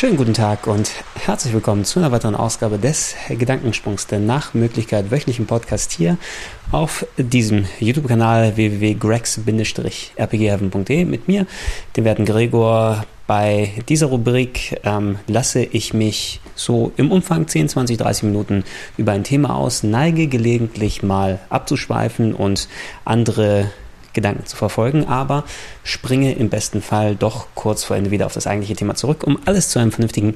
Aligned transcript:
Schönen 0.00 0.16
guten 0.16 0.32
Tag 0.32 0.66
und 0.66 0.90
herzlich 1.14 1.52
willkommen 1.52 1.84
zu 1.84 1.98
einer 1.98 2.10
weiteren 2.10 2.34
Ausgabe 2.34 2.78
des 2.78 3.16
Gedankensprungs, 3.28 4.06
der 4.06 4.18
nach 4.18 4.54
Möglichkeit 4.54 5.10
wöchentlichen 5.10 5.44
Podcast 5.44 5.92
hier 5.92 6.16
auf 6.72 7.04
diesem 7.18 7.66
YouTube-Kanal 7.80 8.56
www.grex-rpgheaven.de 8.56 11.04
mit 11.04 11.28
mir, 11.28 11.46
dem 11.98 12.06
werten 12.06 12.24
Gregor. 12.24 13.04
Bei 13.26 13.72
dieser 13.90 14.06
Rubrik 14.06 14.80
ähm, 14.84 15.18
lasse 15.26 15.64
ich 15.64 15.92
mich 15.92 16.40
so 16.54 16.92
im 16.96 17.12
Umfang 17.12 17.46
10, 17.46 17.68
20, 17.68 17.98
30 17.98 18.22
Minuten 18.22 18.64
über 18.96 19.12
ein 19.12 19.24
Thema 19.24 19.54
aus, 19.54 19.82
neige 19.82 20.28
gelegentlich 20.28 21.02
mal 21.02 21.40
abzuschweifen 21.50 22.32
und 22.32 22.68
andere 23.04 23.70
Gedanken 24.12 24.46
zu 24.46 24.56
verfolgen, 24.56 25.06
aber 25.06 25.44
springe 25.84 26.32
im 26.34 26.50
besten 26.50 26.82
Fall 26.82 27.16
doch 27.16 27.46
kurz 27.54 27.84
vor 27.84 27.96
Ende 27.96 28.10
wieder 28.10 28.26
auf 28.26 28.34
das 28.34 28.46
eigentliche 28.46 28.76
Thema 28.76 28.94
zurück, 28.94 29.24
um 29.24 29.38
alles 29.44 29.70
zu 29.70 29.78
einem 29.78 29.92
vernünftigen 29.92 30.34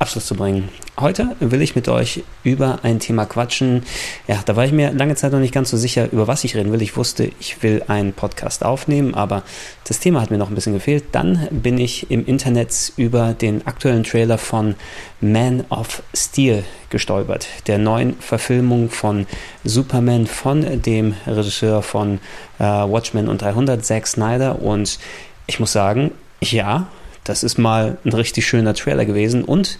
Abschluss 0.00 0.24
zu 0.24 0.34
bringen. 0.34 0.70
Heute 0.98 1.36
will 1.40 1.60
ich 1.60 1.76
mit 1.76 1.86
euch 1.86 2.22
über 2.42 2.78
ein 2.82 3.00
Thema 3.00 3.26
quatschen. 3.26 3.82
Ja, 4.26 4.40
da 4.46 4.56
war 4.56 4.64
ich 4.64 4.72
mir 4.72 4.92
lange 4.92 5.14
Zeit 5.14 5.30
noch 5.32 5.40
nicht 5.40 5.52
ganz 5.52 5.68
so 5.68 5.76
sicher, 5.76 6.10
über 6.10 6.26
was 6.26 6.42
ich 6.42 6.56
reden 6.56 6.72
will. 6.72 6.80
Ich 6.80 6.96
wusste, 6.96 7.30
ich 7.38 7.62
will 7.62 7.82
einen 7.86 8.14
Podcast 8.14 8.64
aufnehmen, 8.64 9.14
aber 9.14 9.42
das 9.84 10.00
Thema 10.00 10.22
hat 10.22 10.30
mir 10.30 10.38
noch 10.38 10.48
ein 10.48 10.54
bisschen 10.54 10.72
gefehlt. 10.72 11.04
Dann 11.12 11.48
bin 11.50 11.76
ich 11.76 12.10
im 12.10 12.24
Internet 12.24 12.94
über 12.96 13.34
den 13.34 13.66
aktuellen 13.66 14.02
Trailer 14.02 14.38
von 14.38 14.74
Man 15.20 15.66
of 15.68 16.02
Steel 16.14 16.64
gestolpert, 16.88 17.46
der 17.66 17.76
neuen 17.76 18.18
Verfilmung 18.20 18.88
von 18.88 19.26
Superman 19.64 20.26
von 20.26 20.80
dem 20.80 21.14
Regisseur 21.26 21.82
von 21.82 22.20
äh, 22.58 22.64
Watchmen 22.64 23.28
und 23.28 23.42
300, 23.42 23.84
Zack 23.84 24.06
Snyder. 24.06 24.62
Und 24.62 24.98
ich 25.46 25.60
muss 25.60 25.72
sagen, 25.72 26.12
ja, 26.40 26.88
das 27.24 27.42
ist 27.42 27.58
mal 27.58 27.98
ein 28.04 28.12
richtig 28.12 28.46
schöner 28.46 28.74
Trailer 28.74 29.04
gewesen 29.04 29.44
und 29.44 29.78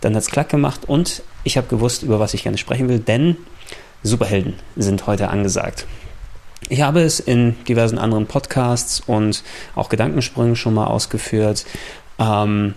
dann 0.00 0.14
hat 0.14 0.22
es 0.22 0.30
klack 0.30 0.48
gemacht 0.48 0.82
und 0.86 1.22
ich 1.44 1.56
habe 1.56 1.66
gewusst, 1.68 2.02
über 2.02 2.20
was 2.20 2.34
ich 2.34 2.42
gerne 2.42 2.58
sprechen 2.58 2.88
will, 2.88 2.98
denn 2.98 3.36
Superhelden 4.02 4.54
sind 4.76 5.06
heute 5.06 5.28
angesagt. 5.28 5.86
Ich 6.68 6.82
habe 6.82 7.00
es 7.00 7.20
in 7.20 7.56
diversen 7.64 7.98
anderen 7.98 8.26
Podcasts 8.26 9.00
und 9.06 9.42
auch 9.74 9.88
Gedankensprüngen 9.88 10.56
schon 10.56 10.74
mal 10.74 10.86
ausgeführt. 10.86 11.66
Ähm, 12.18 12.74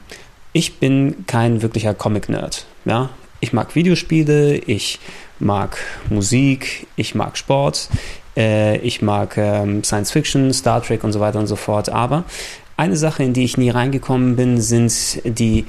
ich 0.52 0.80
bin 0.80 1.26
kein 1.28 1.62
wirklicher 1.62 1.94
Comic-Nerd. 1.94 2.66
Ja? 2.86 3.10
Ich 3.40 3.54
mag 3.54 3.76
Videospiele, 3.76 4.56
ich 4.56 5.00
mag 5.40 5.78
Musik, 6.10 6.88
ich 6.96 7.14
mag 7.14 7.38
Sport, 7.38 7.90
äh, 8.38 8.78
ich 8.78 9.02
mag 9.02 9.38
ähm, 9.38 9.84
Science 9.84 10.12
Fiction, 10.12 10.54
Star 10.54 10.82
Trek 10.82 11.04
und 11.04 11.12
so 11.12 11.20
weiter 11.20 11.40
und 11.40 11.48
so 11.48 11.56
fort. 11.56 11.90
Aber 11.90 12.24
eine 12.78 12.96
Sache, 12.96 13.24
in 13.24 13.34
die 13.34 13.44
ich 13.44 13.58
nie 13.58 13.70
reingekommen 13.70 14.36
bin, 14.36 14.62
sind 14.62 15.22
die 15.26 15.66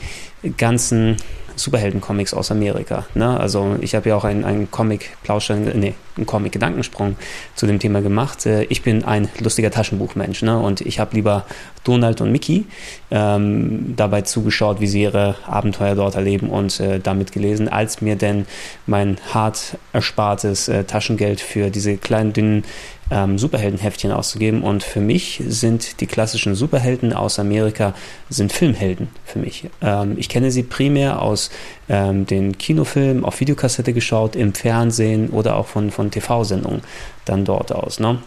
ganzen 0.56 1.16
Superhelden-Comics 1.56 2.34
aus 2.34 2.50
Amerika. 2.50 3.06
Ne? 3.14 3.38
Also 3.38 3.76
ich 3.80 3.94
habe 3.94 4.08
ja 4.08 4.16
auch 4.16 4.24
einen, 4.24 4.44
einen 4.44 4.70
Comic-Plauscher, 4.70 5.56
nee, 5.56 5.94
einen 6.16 6.26
Comic-Gedankensprung 6.26 7.16
zu 7.54 7.66
dem 7.66 7.78
Thema 7.78 8.02
gemacht. 8.02 8.44
Äh, 8.46 8.64
ich 8.64 8.82
bin 8.82 9.04
ein 9.04 9.28
lustiger 9.40 9.70
Taschenbuchmensch 9.70 10.42
ne? 10.42 10.58
und 10.58 10.80
ich 10.80 10.98
habe 10.98 11.14
lieber 11.14 11.44
Donald 11.84 12.20
und 12.20 12.32
Mickey 12.32 12.66
ähm, 13.10 13.94
dabei 13.96 14.22
zugeschaut, 14.22 14.80
wie 14.80 14.86
sie 14.86 15.02
ihre 15.02 15.36
Abenteuer 15.46 15.94
dort 15.94 16.16
erleben 16.16 16.50
und 16.50 16.80
äh, 16.80 16.98
damit 16.98 17.32
gelesen, 17.32 17.68
als 17.68 18.00
mir 18.00 18.16
denn 18.16 18.46
mein 18.86 19.18
hart 19.32 19.78
erspartes 19.92 20.68
äh, 20.68 20.84
Taschengeld 20.84 21.40
für 21.40 21.70
diese 21.70 21.96
kleinen, 21.96 22.32
dünnen 22.32 22.64
ähm, 23.10 23.38
Superheldenheftchen 23.38 24.12
auszugeben. 24.12 24.62
Und 24.62 24.82
für 24.82 25.00
mich 25.00 25.42
sind 25.46 26.00
die 26.00 26.06
klassischen 26.06 26.54
Superhelden 26.54 27.12
aus 27.12 27.38
Amerika 27.38 27.94
sind 28.28 28.52
Filmhelden 28.52 29.08
für 29.24 29.38
mich. 29.38 29.68
Ähm, 29.82 30.14
ich 30.16 30.28
kenne 30.28 30.50
sie 30.50 30.62
primär 30.62 31.22
aus 31.22 31.50
ähm, 31.88 32.26
den 32.26 32.58
Kinofilmen, 32.58 33.24
auf 33.24 33.40
Videokassette 33.40 33.92
geschaut, 33.92 34.36
im 34.36 34.54
Fernsehen 34.54 35.30
oder 35.30 35.56
auch 35.56 35.66
von, 35.66 35.90
von 35.90 36.10
TV-Sendungen 36.10 36.82
dann 37.24 37.44
dort 37.44 37.72
aus. 37.72 38.00
Ne? 38.00 38.18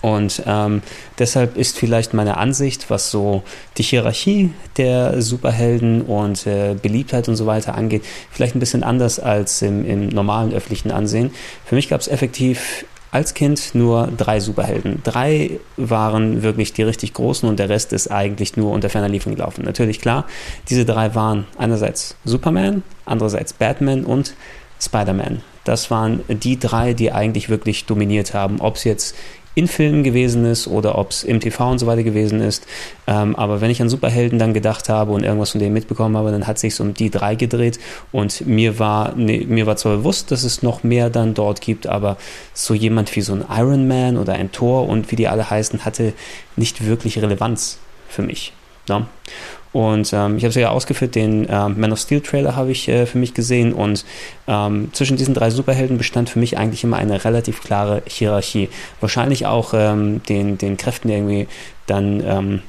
Und 0.00 0.42
ähm, 0.46 0.82
deshalb 1.18 1.56
ist 1.56 1.78
vielleicht 1.78 2.14
meine 2.14 2.36
Ansicht, 2.36 2.90
was 2.90 3.10
so 3.10 3.42
die 3.76 3.82
Hierarchie 3.82 4.50
der 4.76 5.20
Superhelden 5.20 6.02
und 6.02 6.46
äh, 6.46 6.74
Beliebtheit 6.80 7.28
und 7.28 7.36
so 7.36 7.46
weiter 7.46 7.74
angeht, 7.74 8.04
vielleicht 8.30 8.56
ein 8.56 8.60
bisschen 8.60 8.82
anders 8.82 9.20
als 9.20 9.62
im, 9.62 9.84
im 9.84 10.08
normalen 10.08 10.52
öffentlichen 10.52 10.90
Ansehen. 10.90 11.30
Für 11.64 11.74
mich 11.74 11.88
gab 11.88 12.00
es 12.00 12.08
effektiv 12.08 12.84
als 13.12 13.34
Kind 13.34 13.74
nur 13.74 14.08
drei 14.16 14.40
Superhelden. 14.40 15.02
Drei 15.04 15.60
waren 15.76 16.42
wirklich 16.42 16.72
die 16.72 16.82
richtig 16.82 17.12
großen 17.12 17.48
und 17.48 17.58
der 17.58 17.68
Rest 17.68 17.92
ist 17.92 18.10
eigentlich 18.10 18.56
nur 18.56 18.72
unter 18.72 18.88
ferner 18.88 19.10
Liefen 19.10 19.36
gelaufen. 19.36 19.64
Natürlich 19.64 20.00
klar, 20.00 20.26
diese 20.70 20.86
drei 20.86 21.14
waren 21.14 21.46
einerseits 21.58 22.16
Superman, 22.24 22.82
andererseits 23.04 23.52
Batman 23.52 24.04
und 24.04 24.34
Spider-Man. 24.80 25.42
Das 25.64 25.90
waren 25.90 26.22
die 26.26 26.58
drei, 26.58 26.94
die 26.94 27.12
eigentlich 27.12 27.50
wirklich 27.50 27.84
dominiert 27.84 28.34
haben. 28.34 28.60
Ob 28.60 28.76
es 28.76 28.84
jetzt 28.84 29.14
in 29.54 29.68
Filmen 29.68 30.02
gewesen 30.02 30.44
ist 30.44 30.66
oder 30.66 30.96
ob 30.96 31.10
es 31.10 31.24
im 31.24 31.40
TV 31.40 31.70
und 31.70 31.78
so 31.78 31.86
weiter 31.86 32.02
gewesen 32.02 32.40
ist. 32.40 32.66
Ähm, 33.06 33.36
aber 33.36 33.60
wenn 33.60 33.70
ich 33.70 33.82
an 33.82 33.88
Superhelden 33.88 34.38
dann 34.38 34.54
gedacht 34.54 34.88
habe 34.88 35.12
und 35.12 35.24
irgendwas 35.24 35.50
von 35.50 35.60
denen 35.60 35.74
mitbekommen 35.74 36.16
habe, 36.16 36.30
dann 36.30 36.46
hat 36.46 36.58
sich 36.58 36.80
um 36.80 36.94
die 36.94 37.10
drei 37.10 37.34
gedreht 37.34 37.78
und 38.12 38.46
mir 38.46 38.78
war, 38.78 39.14
nee, 39.14 39.44
mir 39.46 39.66
war 39.66 39.76
zwar 39.76 39.96
bewusst, 39.98 40.30
dass 40.30 40.44
es 40.44 40.62
noch 40.62 40.82
mehr 40.82 41.10
dann 41.10 41.34
dort 41.34 41.60
gibt, 41.60 41.86
aber 41.86 42.16
so 42.54 42.74
jemand 42.74 43.14
wie 43.14 43.20
so 43.20 43.34
ein 43.34 43.44
Iron 43.50 43.86
Man 43.86 44.16
oder 44.16 44.34
ein 44.34 44.52
Thor 44.52 44.88
und 44.88 45.10
wie 45.10 45.16
die 45.16 45.28
alle 45.28 45.50
heißen, 45.50 45.84
hatte 45.84 46.14
nicht 46.56 46.86
wirklich 46.86 47.20
Relevanz 47.20 47.78
für 48.08 48.22
mich. 48.22 48.52
Ne? 48.88 49.06
Und 49.72 50.12
ähm, 50.12 50.36
ich 50.36 50.44
habe 50.44 50.50
es 50.50 50.54
ja 50.54 50.70
ausgeführt, 50.70 51.14
den 51.14 51.46
ähm, 51.48 51.80
Man 51.80 51.92
of 51.92 51.98
Steel 51.98 52.20
Trailer 52.20 52.56
habe 52.56 52.70
ich 52.70 52.88
äh, 52.88 53.06
für 53.06 53.18
mich 53.18 53.32
gesehen 53.32 53.72
und 53.72 54.04
ähm, 54.46 54.90
zwischen 54.92 55.16
diesen 55.16 55.32
drei 55.32 55.48
Superhelden 55.50 55.96
bestand 55.96 56.28
für 56.28 56.38
mich 56.38 56.58
eigentlich 56.58 56.84
immer 56.84 56.98
eine 56.98 57.24
relativ 57.24 57.62
klare 57.62 58.02
Hierarchie. 58.06 58.68
Wahrscheinlich 59.00 59.46
auch 59.46 59.72
ähm, 59.74 60.22
den, 60.28 60.58
den 60.58 60.76
Kräften, 60.76 61.08
irgendwie 61.08 61.48
dann 61.86 62.22
ähm, 62.24 62.62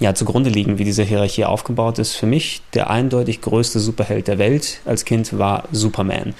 ja, 0.00 0.14
zugrunde 0.14 0.50
liegen, 0.50 0.78
wie 0.78 0.84
diese 0.84 1.02
Hierarchie 1.02 1.46
aufgebaut 1.46 1.98
ist. 1.98 2.14
Für 2.14 2.26
mich 2.26 2.60
der 2.74 2.90
eindeutig 2.90 3.40
größte 3.40 3.80
Superheld 3.80 4.28
der 4.28 4.38
Welt 4.38 4.80
als 4.84 5.06
Kind 5.06 5.38
war 5.38 5.64
Superman 5.72 6.34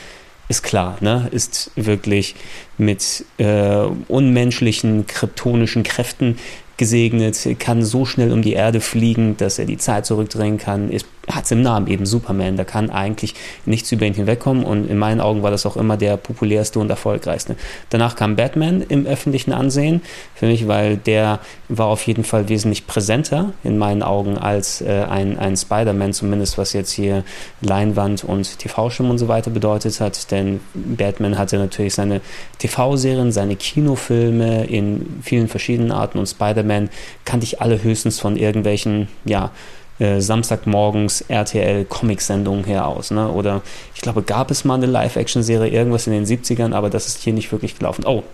ist 0.49 0.63
klar, 0.63 0.99
ne? 1.01 1.29
ist 1.31 1.71
wirklich 1.75 2.35
mit 2.77 3.25
äh, 3.39 3.87
unmenschlichen 4.09 5.07
kryptonischen 5.07 5.83
Kräften 5.85 6.39
gesegnet, 6.77 7.47
kann 7.59 7.85
so 7.85 8.05
schnell 8.05 8.33
um 8.33 8.43
die 8.43 8.53
Erde 8.53 8.81
fliegen, 8.81 9.37
dass 9.37 9.59
er 9.59 9.67
die 9.67 9.79
Zeit 9.79 10.07
zurückdrehen 10.07 10.59
kann, 10.59 10.91
ist 10.91 11.07
hat 11.31 11.45
es 11.45 11.51
im 11.51 11.63
Namen 11.63 11.87
eben 11.87 12.07
Superman. 12.07 12.57
Da 12.57 12.65
kann 12.65 12.91
eigentlich 12.91 13.35
nichts 13.65 13.91
über 13.93 14.07
ihn 14.07 14.15
hinwegkommen 14.15 14.65
und 14.65 14.89
in 14.89 14.99
meinen 14.99 15.21
Augen 15.21 15.43
war 15.43 15.51
das 15.51 15.67
auch 15.67 15.77
immer 15.77 15.97
der 15.97 16.17
populärste 16.17 16.79
und 16.79 16.91
erfolgreichste. 16.91 17.57
Danach 17.91 18.17
kam 18.17 18.37
Batman 18.37 18.83
im 18.83 19.07
öffentlichen 19.07 19.53
Ansehen 19.53 20.03
für 20.35 20.47
mich, 20.47 20.69
weil 20.69 20.97
der 20.97 21.41
war 21.69 21.87
auf 21.87 22.07
jeden 22.07 22.25
Fall 22.25 22.49
wesentlich 22.49 22.87
präsenter 22.87 23.53
in 23.63 23.79
meinen 23.79 24.03
Augen 24.03 24.39
als 24.39 24.81
äh, 24.81 25.05
ein, 25.09 25.39
ein 25.39 25.57
Spider-Man, 25.57 26.13
zumindest 26.13 26.59
was 26.59 26.73
jetzt 26.73 26.93
hier 26.93 27.25
Leinwand 27.61 28.25
und 28.25 28.59
TV-Schirm 28.59 29.11
und 29.11 29.19
so 29.19 29.29
weiter 29.29 29.51
bedeutet 29.51 30.01
hat. 30.01 30.31
Denn 30.31 30.61
Batman 30.75 31.39
hatte 31.39 31.59
natürlich 31.59 31.95
seine 31.95 32.21
TV-Serien, 32.59 33.33
seine 33.33 33.57
Kinofilme 33.57 34.65
in 34.65 35.21
vielen 35.23 35.49
verschiedenen 35.49 35.93
Arten 35.93 36.19
und 36.19 36.27
Spider-Man 36.27 36.91
kannte 37.25 37.45
ich 37.45 37.61
alle 37.61 37.83
höchstens 37.83 38.21
von 38.21 38.37
irgendwelchen, 38.37 39.09
ja, 39.25 39.51
äh, 39.99 40.21
Samstagmorgens 40.21 41.23
RTL 41.29 41.85
Comic-Sendungen 41.85 42.65
her 42.65 42.87
aus. 42.87 43.11
Ne? 43.11 43.29
Oder 43.29 43.63
ich 43.95 44.01
glaube, 44.01 44.23
gab 44.23 44.51
es 44.51 44.65
mal 44.65 44.75
eine 44.75 44.87
Live-Action-Serie, 44.87 45.71
irgendwas 45.71 46.07
in 46.07 46.13
den 46.13 46.25
70ern, 46.25 46.73
aber 46.73 46.91
das 46.91 47.07
ist 47.07 47.23
hier 47.23 47.33
nicht 47.33 47.53
wirklich 47.53 47.79
gelaufen. 47.79 48.05
Oh, 48.07 48.25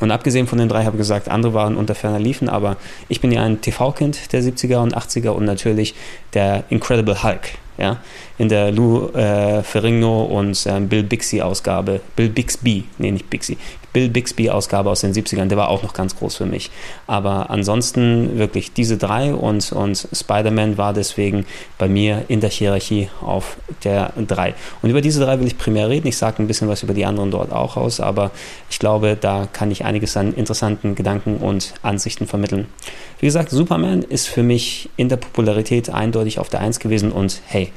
und 0.00 0.10
abgesehen 0.10 0.46
von 0.46 0.58
den 0.58 0.68
drei 0.68 0.84
habe 0.84 0.96
ich 0.96 1.00
gesagt, 1.00 1.28
andere 1.28 1.52
waren 1.54 1.76
unter 1.76 1.94
ferner 1.94 2.18
Liefen, 2.18 2.48
aber 2.48 2.76
ich 3.08 3.20
bin 3.20 3.30
ja 3.30 3.42
ein 3.42 3.60
TV-Kind 3.60 4.32
der 4.32 4.42
70er 4.42 4.78
und 4.78 4.96
80er 4.96 5.30
und 5.30 5.44
natürlich 5.44 5.94
der 6.32 6.64
Incredible 6.70 7.22
Hulk. 7.22 7.58
Ja, 7.80 7.96
in 8.38 8.48
der 8.48 8.70
Lou 8.70 9.08
äh, 9.08 9.62
Ferrigno 9.62 10.22
und 10.22 10.66
ähm, 10.66 10.88
Bill 10.88 11.02
Bixby 11.02 11.40
Ausgabe, 11.40 12.00
Bill 12.14 12.28
Bixby, 12.28 12.84
nee, 12.98 13.10
nicht 13.10 13.30
Bixby, 13.30 13.56
Bill 13.92 14.08
Bixby 14.08 14.50
Ausgabe 14.50 14.90
aus 14.90 15.00
den 15.00 15.12
70ern, 15.12 15.46
der 15.46 15.58
war 15.58 15.68
auch 15.68 15.82
noch 15.82 15.94
ganz 15.94 16.16
groß 16.16 16.36
für 16.36 16.46
mich. 16.46 16.70
Aber 17.06 17.50
ansonsten 17.50 18.38
wirklich 18.38 18.72
diese 18.72 18.98
drei 18.98 19.34
und, 19.34 19.72
und 19.72 20.08
Spider-Man 20.12 20.78
war 20.78 20.92
deswegen 20.92 21.46
bei 21.78 21.88
mir 21.88 22.24
in 22.28 22.40
der 22.40 22.50
Hierarchie 22.50 23.08
auf 23.20 23.56
der 23.82 24.12
drei. 24.28 24.54
Und 24.82 24.90
über 24.90 25.00
diese 25.00 25.24
drei 25.24 25.40
will 25.40 25.46
ich 25.46 25.58
primär 25.58 25.88
reden. 25.88 26.06
Ich 26.06 26.18
sage 26.18 26.42
ein 26.42 26.46
bisschen 26.46 26.68
was 26.68 26.82
über 26.82 26.94
die 26.94 27.04
anderen 27.04 27.30
dort 27.30 27.50
auch 27.50 27.76
aus, 27.76 27.98
aber 27.98 28.30
ich 28.68 28.78
glaube, 28.78 29.16
da 29.20 29.48
kann 29.52 29.70
ich 29.70 29.84
einiges 29.84 30.16
an 30.16 30.34
interessanten 30.34 30.94
Gedanken 30.94 31.38
und 31.38 31.74
Ansichten 31.82 32.26
vermitteln. 32.26 32.68
Wie 33.20 33.26
gesagt, 33.26 33.50
Superman 33.50 34.02
ist 34.02 34.28
für 34.28 34.42
mich 34.42 34.88
in 34.96 35.08
der 35.08 35.16
Popularität 35.16 35.90
eindeutig 35.90 36.38
auf 36.38 36.48
der 36.48 36.60
Eins 36.60 36.80
gewesen 36.80 37.12
und 37.12 37.42
hey, 37.46 37.70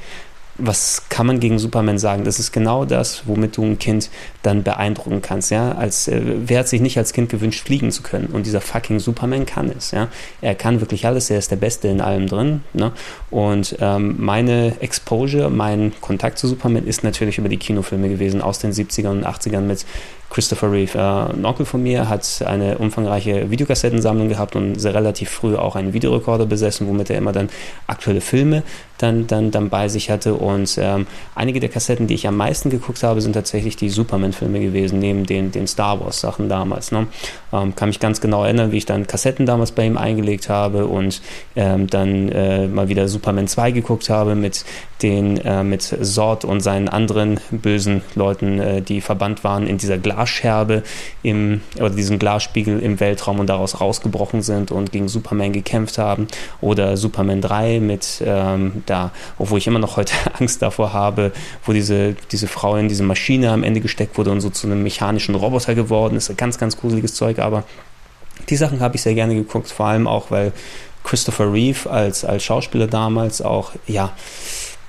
was 0.56 1.08
kann 1.08 1.26
man 1.26 1.40
gegen 1.40 1.58
Superman 1.58 1.98
sagen? 1.98 2.24
Das 2.24 2.38
ist 2.38 2.52
genau 2.52 2.84
das, 2.84 3.26
womit 3.26 3.56
du 3.56 3.64
ein 3.64 3.78
Kind 3.78 4.08
dann 4.42 4.62
beeindrucken 4.62 5.20
kannst. 5.20 5.50
Ja, 5.50 5.72
als 5.72 6.06
äh, 6.06 6.20
wer 6.22 6.60
hat 6.60 6.68
sich 6.68 6.80
nicht 6.80 6.96
als 6.96 7.12
Kind 7.12 7.28
gewünscht, 7.28 7.66
fliegen 7.66 7.90
zu 7.90 8.02
können? 8.02 8.26
Und 8.26 8.46
dieser 8.46 8.60
fucking 8.60 9.00
Superman 9.00 9.46
kann 9.46 9.70
es. 9.76 9.90
Ja, 9.90 10.08
er 10.40 10.54
kann 10.54 10.80
wirklich 10.80 11.06
alles. 11.06 11.28
Er 11.28 11.38
ist 11.38 11.50
der 11.50 11.56
Beste 11.56 11.88
in 11.88 12.00
allem 12.00 12.28
drin. 12.28 12.62
Ne? 12.72 12.92
Und 13.30 13.76
ähm, 13.80 14.14
meine 14.18 14.80
Exposure, 14.80 15.50
mein 15.50 15.92
Kontakt 16.00 16.38
zu 16.38 16.46
Superman 16.46 16.86
ist 16.86 17.02
natürlich 17.02 17.38
über 17.38 17.48
die 17.48 17.58
Kinofilme 17.58 18.08
gewesen 18.08 18.40
aus 18.40 18.60
den 18.60 18.72
70ern 18.72 19.10
und 19.10 19.26
80ern 19.26 19.62
mit 19.62 19.84
Christopher 20.34 20.72
Reeve. 20.72 20.98
Äh, 20.98 21.32
ein 21.32 21.44
Onkel 21.44 21.64
von 21.64 21.80
mir 21.80 22.08
hat 22.08 22.42
eine 22.44 22.78
umfangreiche 22.78 23.50
Videokassettensammlung 23.50 24.28
gehabt 24.28 24.56
und 24.56 24.80
sehr 24.80 24.92
relativ 24.92 25.30
früh 25.30 25.54
auch 25.54 25.76
einen 25.76 25.92
Videorekorder 25.92 26.44
besessen, 26.44 26.88
womit 26.88 27.08
er 27.10 27.18
immer 27.18 27.30
dann 27.30 27.48
aktuelle 27.86 28.20
Filme 28.20 28.64
dann, 28.98 29.26
dann, 29.26 29.50
dann 29.50 29.68
bei 29.68 29.88
sich 29.88 30.10
hatte. 30.10 30.34
Und 30.34 30.78
ähm, 30.80 31.06
einige 31.34 31.60
der 31.60 31.68
Kassetten, 31.68 32.06
die 32.06 32.14
ich 32.14 32.26
am 32.26 32.36
meisten 32.36 32.70
geguckt 32.70 33.02
habe, 33.02 33.20
sind 33.20 33.34
tatsächlich 33.34 33.76
die 33.76 33.90
Superman-Filme 33.90 34.60
gewesen, 34.60 34.98
neben 34.98 35.26
den, 35.26 35.52
den 35.52 35.66
Star 35.66 36.00
Wars-Sachen 36.00 36.48
damals. 36.48 36.92
Ne? 36.92 37.06
Ähm, 37.52 37.74
kann 37.74 37.88
mich 37.88 38.00
ganz 38.00 38.20
genau 38.20 38.44
erinnern, 38.44 38.72
wie 38.72 38.78
ich 38.78 38.86
dann 38.86 39.06
Kassetten 39.06 39.46
damals 39.46 39.72
bei 39.72 39.86
ihm 39.86 39.96
eingelegt 39.96 40.48
habe 40.48 40.86
und 40.86 41.22
ähm, 41.56 41.86
dann 41.88 42.28
äh, 42.30 42.66
mal 42.66 42.88
wieder 42.88 43.08
Superman 43.08 43.48
2 43.48 43.72
geguckt 43.72 44.08
habe 44.08 44.34
mit 44.34 44.64
den 45.02 45.38
äh, 45.38 45.62
mit 45.64 45.82
Sord 45.82 46.44
und 46.44 46.60
seinen 46.60 46.88
anderen 46.88 47.40
bösen 47.50 48.02
Leuten, 48.14 48.58
äh, 48.58 48.80
die 48.80 49.00
verbannt 49.00 49.44
waren 49.44 49.66
in 49.66 49.76
dieser 49.76 49.98
Glasscherbe 50.24 50.82
im 51.22 51.60
oder 51.78 51.90
diesem 51.90 52.18
Glasspiegel 52.18 52.80
im 52.80 52.98
Weltraum 52.98 53.40
und 53.40 53.46
daraus 53.46 53.80
rausgebrochen 53.80 54.42
sind 54.42 54.70
und 54.70 54.90
gegen 54.90 55.08
Superman 55.08 55.52
gekämpft 55.52 55.98
haben 55.98 56.28
oder 56.60 56.96
Superman 56.96 57.42
3 57.42 57.80
mit 57.80 58.22
ähm, 58.24 58.82
da, 58.86 59.10
obwohl 59.38 59.58
ich 59.58 59.66
immer 59.66 59.78
noch 59.78 59.96
heute 59.96 60.14
Angst 60.38 60.62
davor 60.62 60.92
habe, 60.92 61.32
wo 61.64 61.72
diese 61.72 62.16
diese 62.32 62.48
Frau 62.48 62.76
in 62.76 62.88
diese 62.88 63.02
Maschine 63.02 63.50
am 63.50 63.62
Ende 63.62 63.80
gesteckt 63.80 64.16
wurde 64.16 64.30
und 64.30 64.40
so 64.40 64.50
zu 64.50 64.66
einem 64.66 64.82
mechanischen 64.82 65.34
Roboter 65.34 65.74
geworden 65.74 66.16
ist, 66.16 66.34
ganz 66.38 66.58
ganz 66.58 66.76
gruseliges 66.78 67.14
Zeug, 67.14 67.38
aber 67.38 67.64
die 68.48 68.56
Sachen 68.56 68.80
habe 68.80 68.96
ich 68.96 69.02
sehr 69.02 69.14
gerne 69.14 69.34
geguckt, 69.34 69.68
vor 69.68 69.86
allem 69.86 70.06
auch 70.06 70.30
weil 70.30 70.52
Christopher 71.04 71.52
Reeve 71.52 71.90
als 71.90 72.24
als 72.24 72.42
Schauspieler 72.42 72.86
damals 72.86 73.42
auch 73.42 73.72
ja 73.86 74.12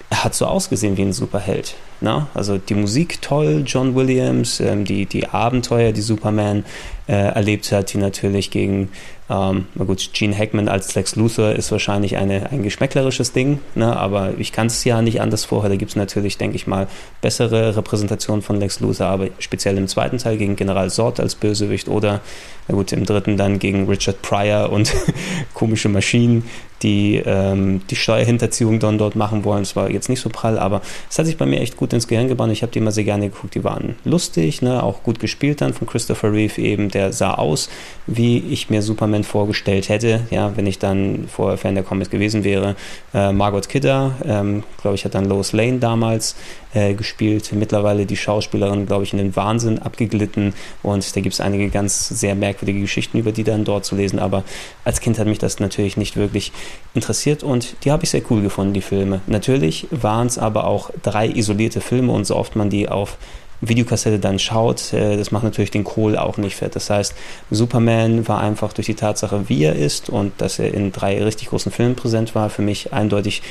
er 0.10 0.24
hat 0.24 0.36
so 0.36 0.46
ausgesehen 0.46 0.98
wie 0.98 1.02
ein 1.02 1.14
Superheld. 1.14 1.76
Ne? 2.06 2.28
Also 2.36 2.60
die 2.60 2.76
Musik 2.76 3.20
toll, 3.24 3.64
John 3.66 3.96
Williams, 3.96 4.60
ähm, 4.60 4.86
die, 4.86 5.08
die 5.08 5.28
Abenteuer, 5.28 5.92
die 5.92 6.02
Superman 6.02 6.64
äh, 7.08 7.14
erlebt 7.14 7.72
hat, 7.72 7.92
die 7.94 7.98
natürlich 7.98 8.52
gegen 8.52 8.90
ähm, 9.28 9.66
na 9.74 9.86
gut, 9.86 10.12
Gene 10.14 10.38
Hackman 10.38 10.68
als 10.68 10.94
Lex 10.94 11.16
Luthor 11.16 11.54
ist 11.54 11.72
wahrscheinlich 11.72 12.18
eine, 12.18 12.52
ein 12.52 12.62
geschmäcklerisches 12.62 13.32
Ding, 13.34 13.60
ne? 13.74 13.96
aber 13.98 14.34
ich 14.38 14.52
kann 14.52 14.68
es 14.68 14.84
ja 14.84 15.02
nicht 15.02 15.20
anders 15.20 15.46
vorher. 15.46 15.70
Da 15.70 15.78
gibt 15.78 15.90
es 15.90 15.96
natürlich, 15.96 16.38
denke 16.38 16.56
ich 16.56 16.68
mal, 16.68 16.88
bessere 17.22 17.76
Repräsentationen 17.76 18.44
von 18.44 18.60
Lex 18.60 18.82
Luthor, 18.82 19.08
aber 19.08 19.30
speziell 19.40 19.80
im 19.80 19.88
zweiten 19.88 20.20
Teil 20.20 20.38
gegen 20.38 20.56
General 20.56 20.92
Zod 20.92 21.20
als 21.20 21.34
Bösewicht 21.34 21.88
oder, 21.88 22.22
na 22.68 22.76
gut, 22.76 22.92
im 22.92 23.04
dritten 23.04 23.36
dann 23.36 23.58
gegen 23.58 23.88
Richard 23.88 24.22
Pryor 24.22 24.72
und 24.72 24.94
komische 25.56 25.90
Maschinen, 25.90 26.44
die 26.84 27.16
ähm, 27.26 27.82
die 27.90 27.96
Steuerhinterziehung 27.96 28.80
dann 28.80 29.00
dort 29.00 29.16
machen 29.16 29.44
wollen. 29.44 29.64
Das 29.64 29.76
war 29.76 29.90
jetzt 29.90 30.08
nicht 30.08 30.22
so 30.22 30.30
prall, 30.30 30.60
aber 30.60 30.82
es 31.10 31.18
hat 31.18 31.26
sich 31.26 31.38
bei 31.38 31.48
mir 31.48 31.62
echt 31.62 31.78
gut 31.78 31.94
ins 31.96 32.08
Gehirn 32.08 32.28
gebannt. 32.28 32.54
Ich 32.54 32.62
habe 32.62 32.72
die 32.72 32.80
immer 32.80 32.92
sehr 32.92 33.04
gerne 33.04 33.30
geguckt. 33.30 33.56
Die 33.56 33.64
waren 33.64 33.96
lustig, 34.04 34.62
ne? 34.62 34.84
auch 34.84 35.04
gut 35.04 35.20
gespielt 35.20 35.62
dann 35.62 35.74
von 35.74 35.88
Christopher 35.88 36.32
Reeve 36.32 36.62
eben. 36.62 36.90
Der 36.90 37.14
sah 37.14 37.34
aus, 37.34 37.70
wie 38.08 38.38
ich 38.38 38.70
mir 38.70 38.82
Superman 38.82 39.24
vorgestellt 39.24 39.90
hätte, 39.90 40.22
ja, 40.30 40.56
wenn 40.56 40.68
ich 40.68 40.80
dann 40.80 41.26
vorher 41.28 41.58
Fan 41.58 41.76
der 41.76 41.84
Comics 41.84 42.10
gewesen 42.10 42.44
wäre. 42.44 42.76
Äh, 43.14 43.32
Margot 43.32 43.68
Kidder, 43.68 44.16
ähm, 44.26 44.64
glaube 44.82 44.96
ich, 44.96 45.06
hat 45.06 45.16
dann 45.16 45.26
Lois 45.26 45.54
Lane 45.54 45.80
damals 45.80 46.36
äh, 46.76 46.94
gespielt. 46.94 47.52
Mittlerweile 47.54 48.06
die 48.06 48.18
Schauspielerin, 48.18 48.86
glaube 48.86 49.04
ich, 49.04 49.14
in 49.14 49.18
den 49.18 49.36
Wahnsinn 49.36 49.80
abgeglitten 49.80 50.54
und 50.84 51.16
da 51.16 51.22
gibt 51.22 51.34
es 51.34 51.42
einige 51.42 51.70
ganz 51.70 52.10
sehr 52.10 52.36
merkwürdige 52.36 52.82
Geschichten 52.82 53.18
über 53.18 53.32
die 53.32 53.44
dann 53.44 53.64
dort 53.64 53.86
zu 53.86 53.96
lesen. 53.96 54.20
Aber 54.20 54.44
als 54.84 55.00
Kind 55.00 55.18
hat 55.18 55.28
mich 55.28 55.40
das 55.40 55.60
natürlich 55.60 55.98
nicht 55.98 56.18
wirklich 56.18 56.52
interessiert 56.94 57.44
und 57.44 57.78
die 57.84 57.92
habe 57.92 58.04
ich 58.04 58.10
sehr 58.10 58.22
cool 58.30 58.42
gefunden, 58.42 58.74
die 58.74 58.82
Filme. 58.82 59.22
Natürlich 59.28 59.88
waren 59.92 60.28
es 60.28 60.38
aber 60.38 60.66
auch 60.66 60.92
drei 61.02 61.28
isolierte 61.28 61.75
Filme 61.82 62.12
und 62.12 62.26
so 62.26 62.36
oft 62.36 62.56
man 62.56 62.70
die 62.70 62.90
auf 62.90 63.18
Videokassette 63.62 64.20
dann 64.20 64.40
schaut, 64.40 64.94
äh, 64.94 65.18
das 65.18 65.32
macht 65.32 65.44
natürlich 65.44 65.72
den 65.72 65.84
Kohl 65.84 66.18
auch 66.18 66.38
nicht 66.38 66.56
fett. 66.56 66.76
Das 66.76 66.90
heißt, 66.90 67.16
Superman 67.52 68.28
war 68.28 68.42
einfach 68.42 68.74
durch 68.74 68.88
die 68.88 68.96
Tatsache, 68.96 69.50
wie 69.50 69.64
er 69.64 69.76
ist 69.76 70.10
und 70.10 70.34
dass 70.40 70.60
er 70.60 70.74
in 70.74 70.92
drei 70.92 71.24
richtig 71.24 71.50
großen 71.50 71.72
Filmen 71.72 71.96
präsent 71.96 72.36
war, 72.36 72.50
für 72.50 72.62
mich 72.62 72.94
eindeutig 72.94 73.42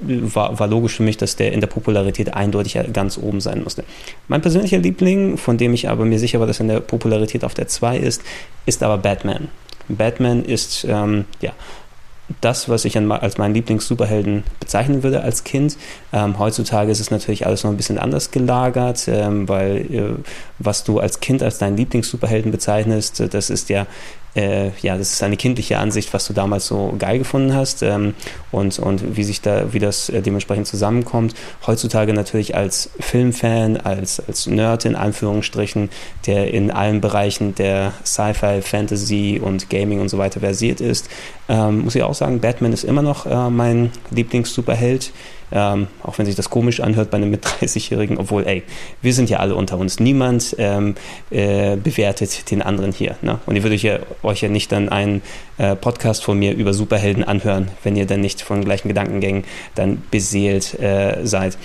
war, 0.00 0.58
war 0.58 0.66
logisch 0.66 0.96
für 0.96 1.02
mich, 1.02 1.18
dass 1.18 1.36
der 1.36 1.52
in 1.52 1.60
der 1.60 1.66
Popularität 1.66 2.32
eindeutig 2.32 2.78
ganz 2.92 3.18
oben 3.18 3.40
sein 3.40 3.62
musste. 3.62 3.84
Mein 4.28 4.40
persönlicher 4.40 4.78
Liebling, 4.78 5.36
von 5.36 5.58
dem 5.58 5.74
ich 5.74 5.88
aber 5.90 6.06
mir 6.06 6.18
sicher 6.18 6.40
war, 6.40 6.46
dass 6.46 6.58
er 6.58 6.62
in 6.62 6.68
der 6.68 6.80
Popularität 6.80 7.44
auf 7.44 7.52
der 7.52 7.68
2 7.68 7.98
ist, 7.98 8.22
ist 8.64 8.82
aber 8.82 8.96
Batman. 8.96 9.48
Batman 9.88 10.44
ist 10.44 10.86
ähm, 10.88 11.26
ja 11.42 11.52
das, 12.40 12.68
was 12.68 12.84
ich 12.84 12.96
als 12.96 13.38
meinen 13.38 13.54
Lieblings-Superhelden 13.54 14.44
bezeichnen 14.60 15.02
würde 15.02 15.22
als 15.22 15.44
Kind. 15.44 15.76
Ähm, 16.12 16.38
heutzutage 16.38 16.90
ist 16.90 17.00
es 17.00 17.10
natürlich 17.10 17.46
alles 17.46 17.64
noch 17.64 17.70
ein 17.70 17.76
bisschen 17.76 17.98
anders 17.98 18.30
gelagert, 18.30 19.08
ähm, 19.08 19.48
weil 19.48 19.76
äh, 19.92 20.14
was 20.58 20.84
du 20.84 21.00
als 21.00 21.20
Kind 21.20 21.42
als 21.42 21.58
deinen 21.58 21.76
Lieblings-Superhelden 21.76 22.52
bezeichnest, 22.52 23.22
das 23.32 23.50
ist 23.50 23.68
ja 23.68 23.86
äh, 24.34 24.70
ja, 24.80 24.96
das 24.96 25.12
ist 25.12 25.22
eine 25.22 25.36
kindliche 25.36 25.78
Ansicht, 25.78 26.12
was 26.14 26.26
du 26.26 26.32
damals 26.32 26.66
so 26.66 26.94
geil 26.98 27.18
gefunden 27.18 27.54
hast 27.54 27.82
ähm, 27.82 28.14
und, 28.52 28.78
und 28.78 29.16
wie 29.16 29.24
sich 29.24 29.40
da, 29.40 29.72
wie 29.72 29.78
das 29.78 30.08
äh, 30.08 30.22
dementsprechend 30.22 30.66
zusammenkommt. 30.66 31.34
Heutzutage 31.66 32.12
natürlich 32.12 32.54
als 32.54 32.90
Filmfan, 33.00 33.76
als, 33.76 34.20
als 34.26 34.46
Nerd 34.46 34.84
in 34.84 34.94
Anführungsstrichen, 34.94 35.90
der 36.26 36.52
in 36.52 36.70
allen 36.70 37.00
Bereichen 37.00 37.54
der 37.54 37.92
Sci-Fi, 38.04 38.62
Fantasy 38.62 39.40
und 39.42 39.68
Gaming 39.70 40.00
und 40.00 40.08
so 40.08 40.18
weiter 40.18 40.40
versiert 40.40 40.80
ist, 40.80 41.08
ähm, 41.48 41.80
muss 41.80 41.94
ich 41.94 42.02
auch 42.02 42.14
sagen, 42.14 42.40
Batman 42.40 42.72
ist 42.72 42.84
immer 42.84 43.02
noch 43.02 43.26
äh, 43.26 43.50
mein 43.50 43.90
Lieblings-Superheld. 44.10 45.12
Ähm, 45.52 45.88
auch 46.02 46.18
wenn 46.18 46.26
sich 46.26 46.36
das 46.36 46.50
komisch 46.50 46.80
anhört 46.80 47.10
bei 47.10 47.16
einem 47.16 47.30
mit 47.30 47.44
30-Jährigen, 47.60 48.18
obwohl, 48.18 48.46
ey, 48.46 48.62
wir 49.02 49.12
sind 49.12 49.30
ja 49.30 49.38
alle 49.38 49.54
unter 49.54 49.78
uns. 49.78 50.00
Niemand 50.00 50.54
ähm, 50.58 50.94
äh, 51.30 51.76
bewertet 51.76 52.50
den 52.50 52.62
anderen 52.62 52.92
hier. 52.92 53.16
Ne? 53.22 53.38
Und 53.46 53.56
ihr 53.56 53.62
würdet 53.62 53.82
ja, 53.82 53.98
euch 54.22 54.42
ja 54.42 54.48
nicht 54.48 54.72
dann 54.72 54.88
einen 54.88 55.22
äh, 55.58 55.76
Podcast 55.76 56.24
von 56.24 56.38
mir 56.38 56.54
über 56.54 56.72
Superhelden 56.72 57.24
anhören, 57.24 57.68
wenn 57.82 57.96
ihr 57.96 58.06
dann 58.06 58.20
nicht 58.20 58.42
von 58.42 58.64
gleichen 58.64 58.88
Gedankengängen 58.88 59.44
dann 59.74 60.02
beseelt 60.10 60.78
äh, 60.80 61.18
seid. 61.24 61.56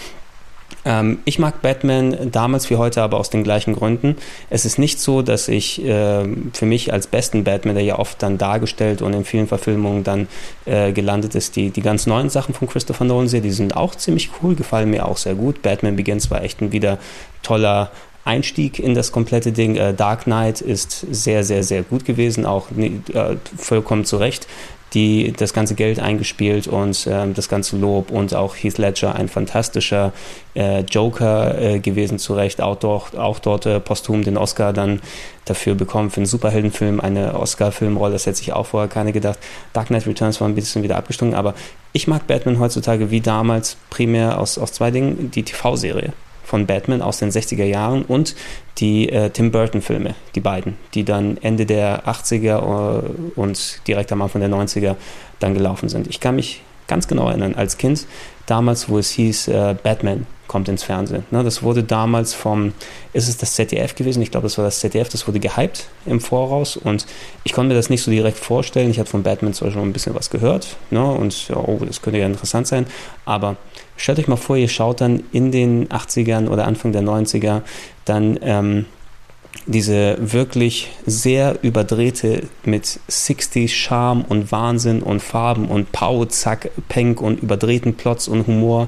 Ähm, 0.86 1.20
ich 1.25 1.39
mag 1.39 1.62
Batman 1.62 2.32
damals 2.32 2.70
wie 2.70 2.75
heute 2.75 3.01
aber 3.01 3.18
aus 3.18 3.30
den 3.30 3.44
gleichen 3.44 3.75
Gründen. 3.75 4.15
Es 4.50 4.65
ist 4.65 4.77
nicht 4.77 5.00
so, 5.00 5.22
dass 5.24 5.48
ich 5.48 5.84
äh, 5.84 6.25
für 6.54 6.65
mich 6.65 6.94
als 6.94 7.08
besten 7.08 7.44
Batman, 7.44 7.75
der 7.75 7.84
ja 7.84 8.00
oft 8.00 8.22
dann 8.22 8.38
dargestellt 8.38 9.01
und 9.01 9.13
in 9.13 9.25
vielen 9.25 9.48
Verfilmungen 9.48 10.04
dann 10.04 10.27
äh, 10.65 10.94
gelandet 10.94 11.36
ist, 11.36 11.56
die, 11.56 11.72
die 11.72 11.82
ganz 11.82 12.06
neuen 12.06 12.30
Sachen 12.30 12.54
von 12.54 12.70
Christopher 12.70 13.06
Nolan 13.06 13.27
sehe, 13.27 13.42
die 13.42 13.51
sind 13.51 13.75
auch 13.75 13.96
ziemlich 13.96 14.30
cool, 14.42 14.56
gefallen 14.56 14.92
mir 14.92 15.08
auch 15.08 15.18
sehr 15.18 15.36
gut. 15.36 15.62
Batman 15.63 15.96
Begins 15.96 16.30
war 16.30 16.44
echt 16.44 16.62
ein 16.62 16.72
wieder 16.72 17.00
toller 17.42 17.92
Einstieg 18.24 18.80
in 18.80 18.96
das 18.96 19.12
komplette 19.12 19.51
Ding. 19.51 19.75
Äh, 19.75 19.94
Dark 19.94 20.24
Knight 20.24 20.62
ist 20.62 21.06
sehr, 21.12 21.44
sehr, 21.44 21.63
sehr 21.63 21.84
gut 21.84 22.06
gewesen, 22.06 22.46
auch 22.46 22.68
äh, 22.72 23.38
vollkommen 23.58 24.06
zu 24.06 24.18
Recht 24.18 24.48
die 24.96 25.34
das 25.34 25.54
ganze 25.54 25.75
Geld 25.75 26.00
eingespielt 26.00 26.68
und 26.68 27.08
ähm, 27.12 27.34
das 27.34 27.50
ganze 27.50 27.78
Lob 27.78 28.10
und 28.10 28.34
auch 28.34 28.56
Heath 28.56 28.78
Ledger 28.78 29.14
ein 29.14 29.28
fantastischer 29.28 30.14
äh, 30.56 30.80
Joker 30.82 31.60
äh, 31.62 31.80
gewesen, 31.80 32.18
zu 32.18 32.34
Recht, 32.34 32.62
auch 32.62 32.78
dort, 32.78 33.16
auch 33.18 33.40
dort 33.40 33.66
äh, 33.66 33.80
posthum 33.80 34.24
den 34.24 34.38
Oscar 34.38 34.72
dann 34.72 35.02
dafür 35.44 35.75
bekommen 35.75 36.10
für 36.10 36.18
einen 36.18 36.25
Superheldenfilm, 36.25 37.02
eine 37.02 37.38
Oscar-Filmrolle, 37.38 38.14
das 38.14 38.25
hätte 38.25 38.38
sich 38.38 38.54
auch 38.54 38.66
vorher 38.66 38.90
keine 38.90 39.12
gedacht. 39.12 39.38
Dark 39.74 39.88
Knight 39.88 40.08
Returns 40.08 40.40
war 40.40 40.48
ein 40.48 40.56
bisschen 40.56 40.82
wieder 40.82 40.96
abgestunken, 40.96 41.38
aber 41.38 41.54
ich 41.92 42.08
mag 42.08 42.25
Batman 42.25 42.60
heutzutage 42.60 43.12
wie 43.12 43.22
damals 43.22 43.78
primär 43.90 44.40
aus, 44.40 44.58
aus 44.58 44.72
zwei 44.72 44.92
Dingen, 44.92 45.30
die 45.32 45.44
TV-Serie 45.44 46.14
von 46.46 46.66
Batman 46.66 47.02
aus 47.02 47.18
den 47.18 47.32
60er 47.32 47.66
Jahren 47.66 48.04
und 48.04 48.36
die 48.78 49.10
äh, 49.10 49.30
Tim 49.32 49.52
Burton-Filme, 49.52 50.16
die 50.36 50.40
beiden, 50.40 50.78
die 50.94 51.04
dann 51.04 51.38
Ende 51.38 51.66
der 51.66 52.06
80er 52.06 52.60
äh, 52.60 53.40
und 53.40 53.82
direkt 53.88 54.12
am 54.12 54.22
Anfang 54.22 54.42
der 54.42 54.50
90er 54.50 54.96
dann 55.40 55.54
gelaufen 55.54 55.90
sind. 55.90 56.08
Ich 56.08 56.20
kann 56.20 56.36
mich 56.36 56.62
ganz 56.88 57.08
genau 57.08 57.28
erinnern, 57.30 57.56
als 57.56 57.78
Kind 57.78 58.06
damals, 58.46 58.90
wo 58.90 59.00
es 59.00 59.10
hieß, 59.12 59.48
äh, 59.48 59.75
Batman 59.82 60.28
kommt 60.56 60.70
ins 60.70 60.84
Fernsehen. 60.84 61.26
Ne, 61.32 61.44
das 61.44 61.64
wurde 61.64 61.84
damals 61.84 62.34
vom, 62.34 62.72
ist 63.12 63.28
es 63.28 63.36
das 63.36 63.56
ZDF 63.56 63.94
gewesen? 63.94 64.22
Ich 64.22 64.32
glaube, 64.32 64.46
das 64.46 64.58
war 64.58 64.64
das 64.64 64.80
ZDF, 64.80 65.10
das 65.10 65.28
wurde 65.28 65.42
gehypt 65.42 65.88
im 66.06 66.22
Voraus 66.22 66.78
und 66.78 67.06
ich 67.44 67.52
konnte 67.52 67.68
mir 67.68 67.74
das 67.76 67.90
nicht 67.90 68.02
so 68.02 68.10
direkt 68.10 68.40
vorstellen. 68.40 68.90
Ich 68.90 68.98
habe 68.98 69.10
von 69.10 69.22
Batman 69.22 69.54
zwar 69.54 69.72
schon 69.72 69.82
ein 69.82 69.92
bisschen 69.92 70.16
was 70.16 70.30
gehört 70.30 70.78
ne, 70.92 71.06
und 71.06 71.52
oh, 71.54 71.82
das 71.86 72.02
könnte 72.02 72.20
ja 72.20 72.26
interessant 72.26 72.68
sein, 72.68 72.86
aber 73.26 73.58
stellt 73.98 74.18
euch 74.18 74.30
mal 74.30 74.38
vor, 74.38 74.56
ihr 74.56 74.70
schaut 74.70 75.02
dann 75.02 75.26
in 75.34 75.52
den 75.52 75.90
80ern 75.90 76.48
oder 76.48 76.68
Anfang 76.68 76.94
der 76.94 77.02
90er 77.02 77.62
dann 78.06 78.40
ähm, 78.42 78.86
diese 79.66 80.16
wirklich 80.20 80.90
sehr 81.06 81.62
überdrehte 81.64 82.44
mit 82.64 82.98
60 83.10 83.76
Charme 83.76 84.24
und 84.30 84.54
Wahnsinn 84.54 85.02
und 85.02 85.22
Farben 85.22 85.66
und 85.66 85.92
Pau, 85.92 86.24
Zack, 86.24 86.72
Penk 86.88 87.20
und 87.20 87.42
überdrehten 87.42 87.96
Plots 87.96 88.30
und 88.30 88.48
Humor 88.48 88.88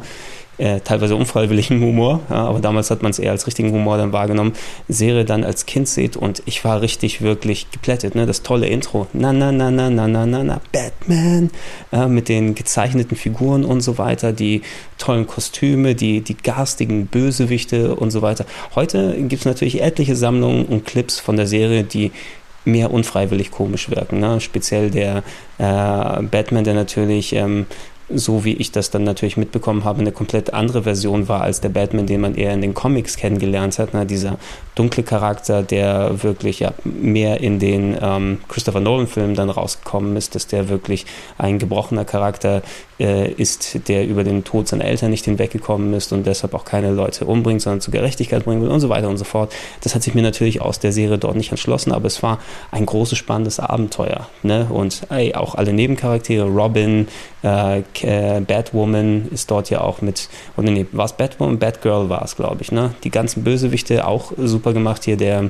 äh, 0.57 0.79
teilweise 0.81 1.15
unfreiwilligen 1.15 1.81
Humor, 1.81 2.21
ja, 2.29 2.47
aber 2.47 2.59
damals 2.59 2.89
hat 2.91 3.03
man 3.03 3.11
es 3.11 3.19
eher 3.19 3.31
als 3.31 3.47
richtigen 3.47 3.71
Humor 3.71 3.97
dann 3.97 4.13
wahrgenommen, 4.13 4.53
Serie 4.87 5.25
dann 5.25 5.43
als 5.43 5.65
Kind 5.65 5.87
seht 5.87 6.17
und 6.17 6.41
ich 6.45 6.63
war 6.63 6.81
richtig 6.81 7.21
wirklich 7.21 7.71
geplättet, 7.71 8.15
ne? 8.15 8.25
das 8.25 8.43
tolle 8.43 8.67
Intro, 8.67 9.07
na 9.13 9.33
na 9.33 9.51
na 9.51 9.69
na 9.71 9.89
na 9.89 10.07
na 10.07 10.25
na 10.25 10.43
na, 10.43 10.61
Batman, 10.71 11.51
äh, 11.91 12.07
mit 12.07 12.29
den 12.29 12.55
gezeichneten 12.55 13.15
Figuren 13.15 13.65
und 13.65 13.81
so 13.81 13.97
weiter, 13.97 14.33
die 14.33 14.61
tollen 14.97 15.27
Kostüme, 15.27 15.95
die, 15.95 16.21
die 16.21 16.35
garstigen 16.35 17.07
Bösewichte 17.07 17.95
und 17.95 18.11
so 18.11 18.21
weiter. 18.21 18.45
Heute 18.75 19.15
gibt 19.17 19.41
es 19.41 19.45
natürlich 19.45 19.81
etliche 19.81 20.15
Sammlungen 20.15 20.65
und 20.65 20.85
Clips 20.85 21.19
von 21.19 21.37
der 21.37 21.47
Serie, 21.47 21.83
die 21.83 22.11
mehr 22.65 22.91
unfreiwillig 22.91 23.51
komisch 23.51 23.89
wirken. 23.89 24.19
Ne? 24.19 24.41
Speziell 24.41 24.91
der 24.91 25.23
äh, 25.57 26.23
Batman, 26.23 26.63
der 26.63 26.73
natürlich 26.73 27.33
ähm, 27.33 27.65
so 28.09 28.45
wie 28.45 28.53
ich 28.53 28.71
das 28.71 28.89
dann 28.89 29.03
natürlich 29.03 29.37
mitbekommen 29.37 29.83
habe, 29.83 29.99
eine 29.99 30.11
komplett 30.11 30.53
andere 30.53 30.83
Version 30.83 31.27
war 31.27 31.41
als 31.41 31.59
der 31.59 31.69
Batman, 31.69 32.07
den 32.07 32.21
man 32.21 32.35
eher 32.35 32.53
in 32.53 32.61
den 32.61 32.73
Comics 32.73 33.17
kennengelernt 33.17 33.79
hat. 33.79 33.93
Ne? 33.93 34.05
Dieser 34.05 34.37
dunkle 34.75 35.03
Charakter, 35.03 35.61
der 35.63 36.23
wirklich 36.23 36.59
ja, 36.59 36.73
mehr 36.83 37.41
in 37.41 37.59
den 37.59 37.97
ähm, 38.01 38.39
Christopher 38.47 38.79
Nolan-Filmen 38.79 39.35
dann 39.35 39.49
rausgekommen 39.49 40.15
ist, 40.15 40.35
dass 40.35 40.47
der 40.47 40.69
wirklich 40.69 41.05
ein 41.37 41.59
gebrochener 41.59 42.05
Charakter 42.05 42.61
äh, 42.99 43.31
ist, 43.31 43.87
der 43.87 44.07
über 44.07 44.23
den 44.23 44.43
Tod 44.43 44.67
seiner 44.67 44.85
Eltern 44.85 45.11
nicht 45.11 45.25
hinweggekommen 45.25 45.93
ist 45.93 46.13
und 46.13 46.25
deshalb 46.25 46.53
auch 46.53 46.65
keine 46.65 46.91
Leute 46.91 47.25
umbringt, 47.25 47.61
sondern 47.61 47.81
zu 47.81 47.91
Gerechtigkeit 47.91 48.45
bringen 48.45 48.61
will 48.61 48.69
und 48.69 48.79
so 48.79 48.89
weiter 48.89 49.09
und 49.09 49.17
so 49.17 49.23
fort. 49.23 49.53
Das 49.81 49.95
hat 49.95 50.03
sich 50.03 50.15
mir 50.15 50.21
natürlich 50.21 50.61
aus 50.61 50.79
der 50.79 50.91
Serie 50.91 51.17
dort 51.17 51.35
nicht 51.35 51.51
entschlossen, 51.51 51.91
aber 51.91 52.07
es 52.07 52.23
war 52.23 52.39
ein 52.71 52.85
großes, 52.85 53.17
spannendes 53.17 53.59
Abenteuer. 53.59 54.29
Ne? 54.43 54.67
Und 54.69 55.01
ey, 55.09 55.35
auch 55.35 55.55
alle 55.55 55.73
Nebencharaktere, 55.73 56.47
Robin, 56.47 57.07
äh, 57.43 57.81
äh, 58.03 58.41
Batwoman 58.41 59.27
ist 59.31 59.51
dort 59.51 59.69
ja 59.69 59.81
auch 59.81 60.01
mit, 60.01 60.29
oder 60.55 60.71
nee, 60.71 60.85
war 60.91 61.05
es 61.05 61.13
Batwoman? 61.13 61.59
Batgirl 61.59 62.09
war 62.09 62.23
es, 62.23 62.35
glaube 62.35 62.61
ich. 62.61 62.71
Ne? 62.71 62.93
Die 63.03 63.11
ganzen 63.11 63.43
Bösewichte 63.43 64.07
auch 64.07 64.31
super 64.37 64.73
gemacht 64.73 65.03
hier, 65.03 65.17
der 65.17 65.49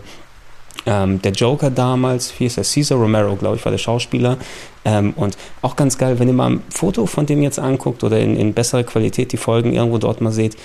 ähm, 0.86 1.22
der 1.22 1.32
Joker 1.32 1.70
damals, 1.70 2.34
wie 2.40 2.46
ist 2.46 2.58
er? 2.58 2.64
Cesar 2.64 2.98
Romero, 2.98 3.36
glaube 3.36 3.58
ich, 3.58 3.66
war 3.66 3.72
der 3.72 3.80
Schauspieler. 3.80 4.38
Ähm, 4.86 5.14
und 5.16 5.38
auch 5.62 5.76
ganz 5.76 5.98
geil, 5.98 6.20
wenn 6.20 6.28
ihr 6.28 6.34
mal 6.34 6.52
ein 6.52 6.64
Foto 6.70 7.06
von 7.06 7.26
dem 7.26 7.42
jetzt 7.44 7.60
anguckt 7.60 8.04
oder 8.04 8.20
in, 8.20 8.38
in 8.38 8.54
besserer 8.54 8.84
Qualität 8.84 9.32
die 9.32 9.38
Folgen 9.38 9.74
irgendwo 9.74 9.98
dort 9.98 10.22
mal 10.22 10.32
seht. 10.32 10.56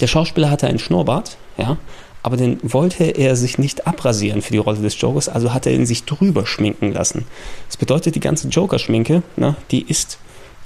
Der 0.00 0.06
Schauspieler 0.06 0.50
hatte 0.50 0.66
einen 0.66 0.78
Schnurrbart, 0.78 1.36
ja, 1.56 1.76
aber 2.22 2.36
den 2.36 2.58
wollte 2.62 3.04
er 3.04 3.36
sich 3.36 3.58
nicht 3.58 3.86
abrasieren 3.86 4.42
für 4.42 4.52
die 4.52 4.58
Rolle 4.58 4.78
des 4.78 5.00
Jokers, 5.00 5.28
also 5.28 5.52
hat 5.52 5.66
er 5.66 5.72
ihn 5.72 5.86
sich 5.86 6.04
drüber 6.04 6.46
schminken 6.46 6.92
lassen. 6.92 7.26
Das 7.66 7.76
bedeutet, 7.76 8.14
die 8.14 8.20
ganze 8.20 8.48
Joker-Schminke, 8.48 9.22
ne, 9.36 9.56
die 9.70 9.82
ist 9.82 10.18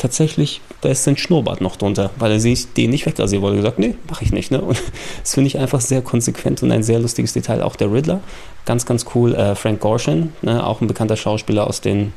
tatsächlich, 0.03 0.61
da 0.81 0.89
ist 0.89 1.05
sein 1.05 1.17
Schnurrbart 1.17 1.61
noch 1.61 1.77
drunter, 1.77 2.11
weil 2.17 2.33
er 2.33 2.41
sich 2.41 2.73
den 2.75 2.91
nicht 2.91 3.07
wegrasieren 3.07 3.43
wollte. 3.43 3.57
Er 3.57 3.63
gesagt, 3.63 3.79
nee, 3.79 3.95
mache 4.11 4.25
ich 4.25 4.33
nicht. 4.33 4.51
Ne? 4.51 4.61
Und 4.61 4.83
das 5.23 5.35
finde 5.35 5.47
ich 5.47 5.59
einfach 5.59 5.81
sehr 5.81 6.03
konsequent 6.03 6.63
und 6.63 6.73
ein 6.73 6.83
sehr 6.83 6.99
lustiges 6.99 7.33
Detail. 7.33 7.63
Auch 7.63 7.77
der 7.77 7.93
Riddler, 7.93 8.21
ganz, 8.67 8.85
ganz 8.85 9.07
cool. 9.15 9.35
Äh, 9.35 9.55
Frank 9.55 9.81
Gorshin, 9.81 10.33
ne? 10.43 10.67
auch 10.67 10.81
ein 10.81 10.89
bekannter 10.89 11.17
Schauspieler 11.17 11.67
aus 11.67 11.81
den 11.81 12.13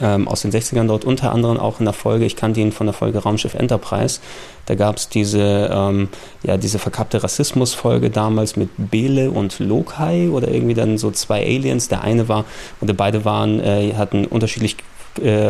ähm, 0.00 0.28
aus 0.28 0.42
den 0.42 0.52
60ern 0.52 0.86
dort, 0.86 1.04
unter 1.04 1.32
anderem 1.32 1.58
auch 1.58 1.80
in 1.80 1.84
der 1.84 1.92
Folge, 1.92 2.24
ich 2.24 2.36
kannte 2.36 2.60
ihn 2.60 2.72
von 2.72 2.86
der 2.86 2.94
Folge 2.94 3.18
Raumschiff 3.18 3.54
Enterprise, 3.54 4.20
da 4.66 4.74
gab 4.74 4.96
es 4.96 5.08
diese, 5.08 5.70
ähm, 5.72 6.08
ja, 6.44 6.56
diese 6.56 6.78
verkappte 6.78 7.22
Rassismus-Folge 7.22 8.08
damals 8.08 8.56
mit 8.56 8.70
Bele 8.76 9.30
und 9.30 9.58
Lokai 9.58 10.28
oder 10.30 10.48
irgendwie 10.48 10.74
dann 10.74 10.98
so 10.98 11.10
zwei 11.10 11.44
Aliens, 11.44 11.88
der 11.88 12.02
eine 12.02 12.28
war, 12.28 12.44
oder 12.80 12.94
beide 12.94 13.24
waren, 13.24 13.60
äh, 13.60 13.94
hatten 13.94 14.24
unterschiedlich 14.24 14.76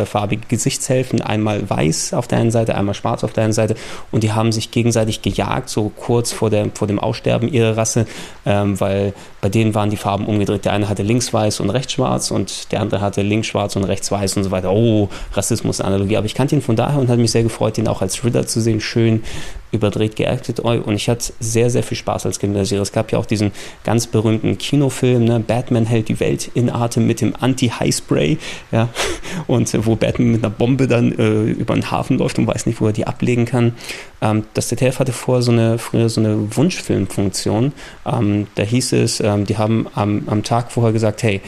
farbige 0.07 0.47
Gesichtshälften, 0.49 1.23
einmal 1.23 1.69
weiß 1.69 2.15
auf 2.15 2.27
der 2.27 2.39
einen 2.39 2.51
Seite, 2.51 2.75
einmal 2.75 2.95
schwarz 2.95 3.25
auf 3.25 3.33
der 3.33 3.45
anderen 3.45 3.69
Seite 3.69 3.75
und 4.11 4.23
die 4.23 4.33
haben 4.33 4.53
sich 4.53 4.71
gegenseitig 4.71 5.23
gejagt, 5.23 5.69
so 5.69 5.91
kurz 5.91 6.33
vor, 6.33 6.51
der, 6.51 6.71
vor 6.75 6.89
dem 6.89 6.99
Aussterben 6.99 7.49
ihrer 7.49 7.77
Rasse, 7.77 8.07
ähm, 8.45 8.81
weil 8.81 9.15
bei 9.41 9.49
denen 9.49 9.75
waren 9.75 9.91
die 9.91 9.97
Farben 9.97 10.27
umgedreht. 10.27 10.65
Der 10.65 10.73
eine 10.73 10.89
hatte 10.89 11.03
links 11.03 11.33
weiß 11.33 11.61
und 11.61 11.71
rechts 11.71 11.93
schwarz 11.93 12.31
und 12.31 12.73
der 12.73 12.81
andere 12.81 13.01
hatte 13.01 13.23
links 13.23 13.49
schwarz 13.49 13.77
und 13.77 13.85
rechts 13.85 14.11
weiß 14.11 14.37
und 14.37 14.45
so 14.45 14.51
weiter. 14.51 14.73
Oh, 14.73 15.09
Rassismus-Analogie. 15.35 16.17
Aber 16.17 16.27
ich 16.27 16.35
kannte 16.35 16.55
ihn 16.55 16.63
von 16.63 16.77
daher 16.77 17.01
und 17.01 17.09
hatte 17.09 17.21
mich 17.21 17.33
sehr 17.33 17.43
gefreut, 17.43 17.79
ihn 17.79 17.89
auch 17.89 18.03
als 18.03 18.25
Ritter 18.25 18.47
zu 18.47 18.61
sehen. 18.61 18.81
Schön 18.81 19.23
überdreht 19.73 20.17
geactet 20.17 20.61
und 20.61 20.95
ich 20.95 21.09
hatte 21.09 21.33
sehr, 21.41 21.71
sehr 21.71 21.83
viel 21.83 21.97
Spaß 21.97 22.27
als 22.27 22.39
Kind. 22.39 22.55
Es 22.57 22.93
gab 22.93 23.11
ja 23.11 23.19
auch 23.19 23.27
diesen 23.27 23.53
ganz 23.85 24.07
berühmten 24.07 24.59
Kinofilm, 24.59 25.25
ne? 25.25 25.41
Batman 25.41 25.87
hält 25.87 26.09
die 26.09 26.21
Welt 26.21 26.51
in 26.55 26.71
Atem 26.71 27.07
mit 27.07 27.21
dem 27.23 27.35
Anti-High-Spray, 27.41 28.39
ja, 28.71 28.91
und 29.47 29.87
wo 29.87 29.97
Batman 29.97 30.33
mit 30.33 30.45
einer 30.45 30.53
Bombe 30.53 30.87
dann 30.87 31.13
äh, 31.13 31.45
über 31.45 31.75
den 31.75 31.91
Hafen 31.91 32.19
läuft 32.19 32.39
und 32.39 32.47
weiß 32.47 32.67
nicht, 32.67 32.81
wo 32.81 32.87
er 32.87 32.93
die 32.93 33.07
ablegen 33.07 33.47
kann. 33.47 33.75
Ähm, 34.21 34.45
das 34.55 34.69
ZDF 34.69 34.99
hatte 34.99 35.13
vorher 35.13 35.43
so 35.43 35.53
eine, 35.53 35.79
früher 35.79 36.09
so 36.09 36.21
eine 36.21 36.55
Wunschfilmfunktion. 36.57 37.73
Ähm, 38.05 38.47
da 38.55 38.63
hieß 38.63 38.93
es, 38.93 39.21
ähm, 39.21 39.47
die 39.47 39.57
haben 39.57 39.87
am, 39.95 40.25
am 40.27 40.43
Tag 40.43 40.71
vorher 40.71 40.93
gesagt, 40.93 41.23
hey, 41.23 41.41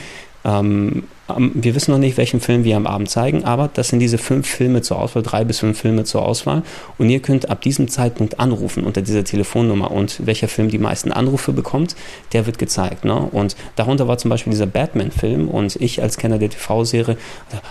ähm, 0.44 1.04
wir 1.26 1.74
wissen 1.74 1.90
noch 1.90 1.98
nicht, 1.98 2.18
welchen 2.18 2.40
Film 2.40 2.64
wir 2.64 2.76
am 2.76 2.86
Abend 2.86 3.08
zeigen, 3.08 3.44
aber 3.44 3.70
das 3.72 3.88
sind 3.88 4.00
diese 4.00 4.18
fünf 4.18 4.46
Filme 4.46 4.82
zur 4.82 4.98
Auswahl, 4.98 5.22
drei 5.22 5.44
bis 5.44 5.60
fünf 5.60 5.80
Filme 5.80 6.04
zur 6.04 6.22
Auswahl. 6.22 6.62
Und 6.98 7.08
ihr 7.08 7.20
könnt 7.20 7.48
ab 7.48 7.62
diesem 7.62 7.88
Zeitpunkt 7.88 8.38
anrufen 8.38 8.84
unter 8.84 9.00
dieser 9.00 9.24
Telefonnummer 9.24 9.90
und 9.90 10.26
welcher 10.26 10.48
Film 10.48 10.68
die 10.68 10.78
meisten 10.78 11.12
Anrufe 11.12 11.52
bekommt, 11.52 11.96
der 12.34 12.44
wird 12.44 12.58
gezeigt. 12.58 13.06
Ne? 13.06 13.14
Und 13.14 13.56
darunter 13.76 14.06
war 14.06 14.18
zum 14.18 14.28
Beispiel 14.28 14.50
dieser 14.50 14.66
Batman-Film 14.66 15.48
und 15.48 15.76
ich 15.76 16.02
als 16.02 16.18
Kenner 16.18 16.38
der 16.38 16.50
TV-Serie, 16.50 17.16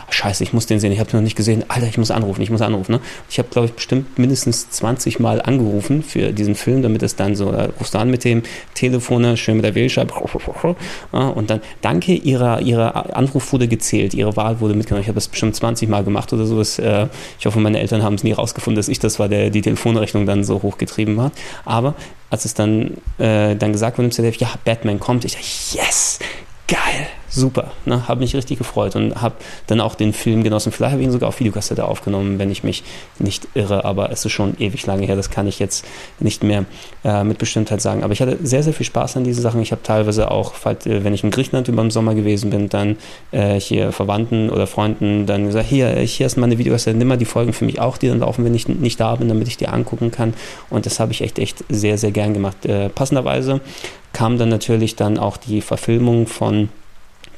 scheiße, 0.09 0.43
ich 0.43 0.53
muss 0.53 0.65
den 0.65 0.79
sehen, 0.79 0.91
ich 0.91 0.99
habe 0.99 1.11
ihn 1.11 1.17
noch 1.17 1.23
nicht 1.23 1.35
gesehen, 1.35 1.63
Alter, 1.67 1.87
ich 1.87 1.99
muss 1.99 2.09
anrufen, 2.09 2.41
ich 2.41 2.49
muss 2.49 2.61
anrufen. 2.61 2.93
Ne? 2.93 2.99
Ich 3.29 3.37
habe, 3.37 3.49
glaube 3.49 3.67
ich, 3.67 3.73
bestimmt 3.73 4.17
mindestens 4.17 4.71
20 4.71 5.19
Mal 5.19 5.41
angerufen 5.41 6.01
für 6.01 6.31
diesen 6.33 6.55
Film, 6.55 6.81
damit 6.81 7.03
es 7.03 7.15
dann 7.15 7.35
so, 7.35 7.51
da 7.51 7.69
rufst 7.79 7.93
du 7.93 7.99
an 7.99 8.09
mit 8.09 8.23
dem 8.23 8.41
Telefon, 8.73 9.37
schön 9.37 9.57
mit 9.57 9.65
der 9.65 9.75
Wählscheibe 9.75 10.13
und 11.11 11.49
dann 11.49 11.61
danke 11.81 12.13
ihrer, 12.13 12.61
ihrer 12.61 13.15
Anruf 13.15 13.42
Anruf 13.43 13.53
wurde 13.53 13.67
gezählt, 13.67 14.13
ihre 14.13 14.35
Wahl 14.35 14.59
wurde 14.59 14.73
mitgenommen. 14.73 15.01
Ich 15.01 15.07
habe 15.07 15.15
das 15.15 15.27
bestimmt 15.27 15.55
20 15.55 15.89
Mal 15.89 16.03
gemacht 16.03 16.31
oder 16.33 16.45
sowas. 16.45 16.79
Äh, 16.79 17.07
ich 17.39 17.45
hoffe, 17.45 17.59
meine 17.59 17.79
Eltern 17.79 18.03
haben 18.03 18.15
es 18.15 18.23
nie 18.23 18.31
rausgefunden, 18.31 18.77
dass 18.77 18.87
ich 18.87 18.99
das 18.99 19.19
war, 19.19 19.27
der 19.27 19.49
die 19.49 19.61
Telefonrechnung 19.61 20.25
dann 20.25 20.43
so 20.43 20.61
hochgetrieben 20.61 21.21
hat. 21.21 21.33
Aber 21.65 21.93
als 22.29 22.45
es 22.45 22.53
dann, 22.53 22.97
äh, 23.17 23.55
dann 23.55 23.71
gesagt 23.73 23.97
wurde 23.97 24.05
im 24.05 24.11
ZDF, 24.11 24.37
ja, 24.37 24.49
Batman 24.63 24.99
kommt, 24.99 25.25
ich 25.25 25.33
dachte, 25.33 25.45
yes, 25.73 26.19
geil, 26.67 27.07
super. 27.33 27.71
Ne? 27.85 28.07
Habe 28.07 28.21
mich 28.21 28.35
richtig 28.35 28.57
gefreut 28.57 28.95
und 28.95 29.21
habe 29.21 29.35
dann 29.67 29.81
auch 29.81 29.95
den 29.95 30.13
Film 30.13 30.43
genossen. 30.43 30.71
Vielleicht 30.71 30.93
habe 30.93 31.01
ich 31.01 31.07
ihn 31.07 31.11
sogar 31.11 31.29
auf 31.29 31.39
Videokassette 31.39 31.85
aufgenommen, 31.85 32.39
wenn 32.39 32.51
ich 32.51 32.63
mich 32.63 32.83
nicht 33.19 33.47
irre, 33.55 33.85
aber 33.85 34.11
es 34.11 34.23
ist 34.23 34.31
schon 34.31 34.55
ewig 34.59 34.85
lange 34.85 35.05
her. 35.05 35.15
Das 35.15 35.29
kann 35.29 35.47
ich 35.47 35.59
jetzt 35.59 35.85
nicht 36.19 36.43
mehr 36.43 36.65
äh, 37.03 37.23
mit 37.23 37.39
Bestimmtheit 37.39 37.81
sagen. 37.81 38.03
Aber 38.03 38.13
ich 38.13 38.21
hatte 38.21 38.37
sehr, 38.43 38.63
sehr 38.63 38.73
viel 38.73 38.85
Spaß 38.85 39.17
an 39.17 39.23
diesen 39.23 39.41
Sachen. 39.41 39.61
Ich 39.61 39.71
habe 39.71 39.81
teilweise 39.83 40.31
auch, 40.31 40.53
äh, 40.65 40.75
wenn 41.03 41.13
ich 41.13 41.23
in 41.23 41.31
Griechenland 41.31 41.67
über 41.67 41.81
den 41.81 41.91
Sommer 41.91 42.13
gewesen 42.15 42.51
bin, 42.51 42.69
dann 42.69 42.97
äh, 43.31 43.59
hier 43.59 43.91
Verwandten 43.91 44.49
oder 44.49 44.67
Freunden 44.67 45.25
dann 45.25 45.47
gesagt, 45.47 45.67
hier, 45.67 45.89
hier 45.99 46.25
ist 46.25 46.37
meine 46.37 46.57
Videokassette, 46.57 46.97
nimm 46.97 47.07
mal 47.07 47.17
die 47.17 47.25
Folgen 47.25 47.53
für 47.53 47.65
mich 47.65 47.79
auch, 47.79 47.97
die 47.97 48.07
dann 48.07 48.19
laufen, 48.19 48.45
wenn 48.45 48.53
ich 48.53 48.67
nicht 48.67 48.99
da 48.99 49.15
bin, 49.15 49.27
damit 49.27 49.47
ich 49.47 49.57
die 49.57 49.67
angucken 49.67 50.11
kann. 50.11 50.33
Und 50.69 50.85
das 50.85 50.99
habe 50.99 51.11
ich 51.11 51.21
echt, 51.21 51.39
echt 51.39 51.63
sehr, 51.69 51.97
sehr 51.97 52.11
gern 52.11 52.33
gemacht. 52.33 52.65
Äh, 52.65 52.89
passenderweise 52.89 53.61
kam 54.13 54.37
dann 54.37 54.49
natürlich 54.49 54.95
dann 54.95 55.17
auch 55.17 55.37
die 55.37 55.61
Verfilmung 55.61 56.27
von 56.27 56.69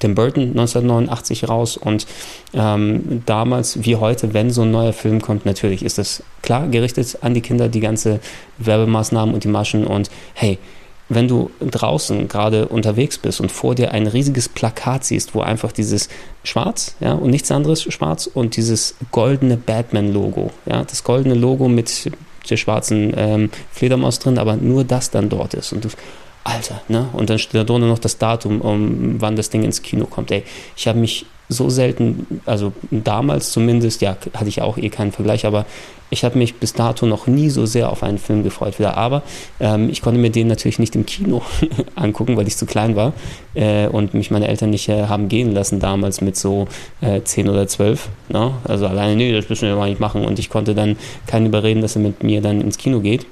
Tim 0.06 0.14
Burton 0.14 0.50
1989 0.52 1.50
raus 1.50 1.78
und 1.78 2.06
ähm, 2.54 3.24
damals 3.26 3.84
wie 3.84 3.96
heute, 3.96 4.36
wenn 4.36 4.52
so 4.52 4.62
ein 4.62 4.70
neuer 4.70 4.94
Film 4.94 5.20
kommt, 5.20 5.48
natürlich 5.48 5.84
ist 5.84 5.98
das 5.98 6.22
klar 6.44 6.68
gerichtet 6.68 7.18
an 7.22 7.34
die 7.34 7.42
Kinder, 7.42 7.70
die 7.70 7.80
ganze 7.80 8.20
Werbemaßnahmen 8.60 9.34
und 9.34 9.46
die 9.46 9.48
Maschen 9.48 9.88
und 9.88 10.12
hey, 10.36 10.60
wenn 11.10 11.28
du 11.28 11.50
draußen 11.60 12.28
gerade 12.28 12.68
unterwegs 12.68 13.18
bist 13.18 13.42
und 13.42 13.52
vor 13.52 13.74
dir 13.74 13.94
ein 13.94 14.06
riesiges 14.06 14.48
Plakat 14.48 15.06
siehst, 15.06 15.34
wo 15.34 15.42
einfach 15.42 15.72
dieses 15.72 16.08
Schwarz, 16.44 16.96
ja, 17.00 17.14
und 17.14 17.32
nichts 17.32 17.50
anderes 17.50 17.82
Schwarz 17.82 18.28
und 18.32 18.58
dieses 18.58 18.94
goldene 19.12 19.58
Batman-Logo, 19.58 20.52
ja, 20.68 20.84
das 20.84 21.04
goldene 21.04 21.34
Logo 21.34 21.68
mit 21.68 22.12
der 22.48 22.58
schwarzen 22.58 23.12
ähm, 23.18 23.50
Fledermaus 23.72 24.20
drin, 24.20 24.38
aber 24.38 24.56
nur 24.56 24.84
das 24.84 25.10
dann 25.10 25.30
dort 25.30 25.56
ist 25.56 25.74
und 25.74 25.86
du 25.86 25.90
Alter, 26.46 26.80
ne? 26.88 27.10
Und 27.12 27.30
dann 27.30 27.40
steht 27.40 27.56
da 27.56 27.64
drunter 27.64 27.88
noch 27.88 28.00
das 28.00 28.20
Datum, 28.20 28.62
um 28.62 29.20
wann 29.20 29.36
das 29.36 29.50
Ding 29.50 29.64
ins 29.64 29.82
Kino 29.82 30.06
kommt. 30.06 30.32
Ey, 30.32 30.44
ich 30.78 30.88
habe 30.88 31.00
mich 31.00 31.25
so 31.50 31.70
selten, 31.70 32.42
also 32.46 32.72
damals 32.92 33.52
zumindest, 33.52 34.02
ja, 34.02 34.16
hatte 34.34 34.48
ich 34.48 34.62
auch 34.62 34.78
eh 34.78 34.90
keinen 34.90 35.12
Vergleich, 35.12 35.46
aber 35.46 35.66
ich 36.12 36.24
habe 36.24 36.38
mich 36.38 36.56
bis 36.56 36.74
dato 36.74 37.08
noch 37.08 37.25
nie 37.25 37.50
so 37.50 37.66
sehr 37.66 37.92
auf 37.92 38.04
einen 38.04 38.20
Film 38.20 38.44
gefreut 38.44 38.78
wieder. 38.78 38.96
Aber 38.96 39.24
ähm, 39.60 39.90
ich 39.90 40.04
konnte 40.04 40.20
mir 40.20 40.30
den 40.30 40.48
natürlich 40.48 40.78
nicht 40.78 40.96
im 40.96 41.08
Kino 41.08 41.42
angucken, 41.96 42.38
weil 42.38 42.48
ich 42.48 42.58
zu 42.58 42.68
klein 42.68 42.96
war 42.96 43.14
äh, 43.56 43.88
und 43.88 44.14
mich 44.14 44.30
meine 44.30 44.48
Eltern 44.48 44.70
nicht 44.70 44.88
äh, 44.88 45.08
haben 45.08 45.30
gehen 45.30 45.52
lassen 45.52 45.80
damals 45.80 46.22
mit 46.22 46.38
so 46.38 46.68
äh, 47.02 47.22
10 47.22 47.50
oder 47.50 47.68
12. 47.68 48.08
Ne? 48.30 48.54
Also 48.66 48.86
alleine, 48.86 49.16
nee, 49.16 49.34
das 49.34 49.50
müssen 49.50 49.68
wir 49.68 49.75
mal 49.75 49.90
nicht 49.90 50.00
machen. 50.00 50.25
Und 50.25 50.38
ich 50.38 50.52
konnte 50.52 50.75
dann 50.75 50.96
keinen 51.25 51.48
überreden, 51.48 51.82
dass 51.82 51.96
er 51.96 52.04
mit 52.04 52.22
mir 52.22 52.42
dann 52.42 52.62
ins 52.62 52.78
Kino 52.78 53.00
geht 53.00 53.25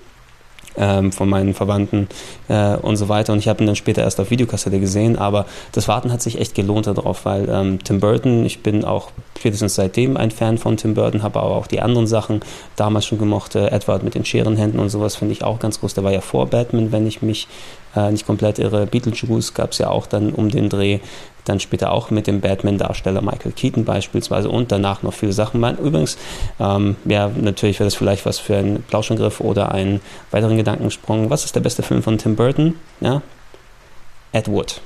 ähm, 0.77 1.12
von 1.12 1.30
meinen 1.30 1.53
Verwandten 1.53 2.08
äh, 2.48 2.75
und 2.75 2.98
so 2.98 3.10
weiter. 3.10 3.34
Und 3.34 3.39
ich 3.39 3.48
habe 3.48 3.63
ihn 3.63 3.68
dann 3.68 3.75
später 3.75 4.01
erst 4.01 4.20
auf 4.20 4.32
Videokassette 4.32 4.80
gesehen, 4.80 5.18
aber 5.18 5.46
das 5.72 5.88
Warten 5.88 6.12
hat 6.12 6.22
sich 6.22 6.39
echt 6.39 6.56
gelohnt 6.56 6.88
darauf, 6.88 7.25
weil 7.25 7.50
ähm, 7.50 7.80
Tim 7.84 8.00
Burton, 8.00 8.46
ich 8.46 8.63
bin 8.63 8.84
auch 8.86 9.12
spätestens 9.38 9.75
seitdem 9.75 10.18
ein 10.18 10.32
Fan 10.32 10.58
von 10.58 10.77
Tim 10.77 10.94
Burton, 10.94 11.24
habe 11.24 11.39
aber 11.39 11.56
auch 11.56 11.68
die 11.68 11.82
anderen 11.82 12.08
Sachen 12.08 12.42
damals 12.75 13.06
schon 13.06 13.20
gemocht. 13.20 13.56
Äh, 13.56 13.68
Edward 13.68 14.03
mit 14.03 14.15
den 14.15 14.25
Scherenhänden 14.25 14.80
und 14.80 14.89
sowas 14.89 15.15
finde 15.15 15.34
ich 15.34 15.44
auch 15.44 15.60
ganz 15.60 15.80
groß. 15.80 15.94
Der 15.94 16.03
war 16.03 16.12
ja 16.12 16.22
vor 16.22 16.48
Batman, 16.48 16.92
wenn 16.92 17.06
ich 17.08 17.22
mich 17.22 17.48
äh, 17.96 18.12
nicht 18.12 18.25
komplett 18.25 18.60
irre. 18.60 18.86
Beetlejuice 18.86 19.53
gab 19.53 19.72
es 19.72 19.77
ja 19.77 19.89
auch 19.89 20.08
dann 20.08 20.32
um 20.32 20.50
den 20.50 20.70
Dreh 20.70 21.00
dann 21.45 21.59
später 21.59 21.91
auch 21.91 22.09
mit 22.09 22.27
dem 22.27 22.41
Batman-Darsteller 22.41 23.21
Michael 23.21 23.51
Keaton 23.51 23.85
beispielsweise 23.85 24.50
und 24.50 24.71
danach 24.71 25.03
noch 25.03 25.13
viele 25.13 25.33
Sachen. 25.33 25.63
Übrigens, 25.77 26.17
ähm, 26.59 26.95
ja, 27.05 27.29
natürlich 27.29 27.79
wäre 27.79 27.88
das 27.88 27.95
vielleicht 27.95 28.25
was 28.25 28.39
für 28.39 28.57
einen 28.57 28.83
Plauschangriff 28.83 29.39
oder 29.39 29.71
einen 29.71 30.01
weiteren 30.31 30.57
Gedankensprung. 30.57 31.29
Was 31.29 31.45
ist 31.45 31.55
der 31.55 31.62
beste 31.62 31.83
Film 31.83 32.03
von 32.03 32.17
Tim 32.17 32.35
Burton? 32.35 32.75
Ja, 33.01 33.21
Ed 34.31 34.47
Wood 34.47 34.81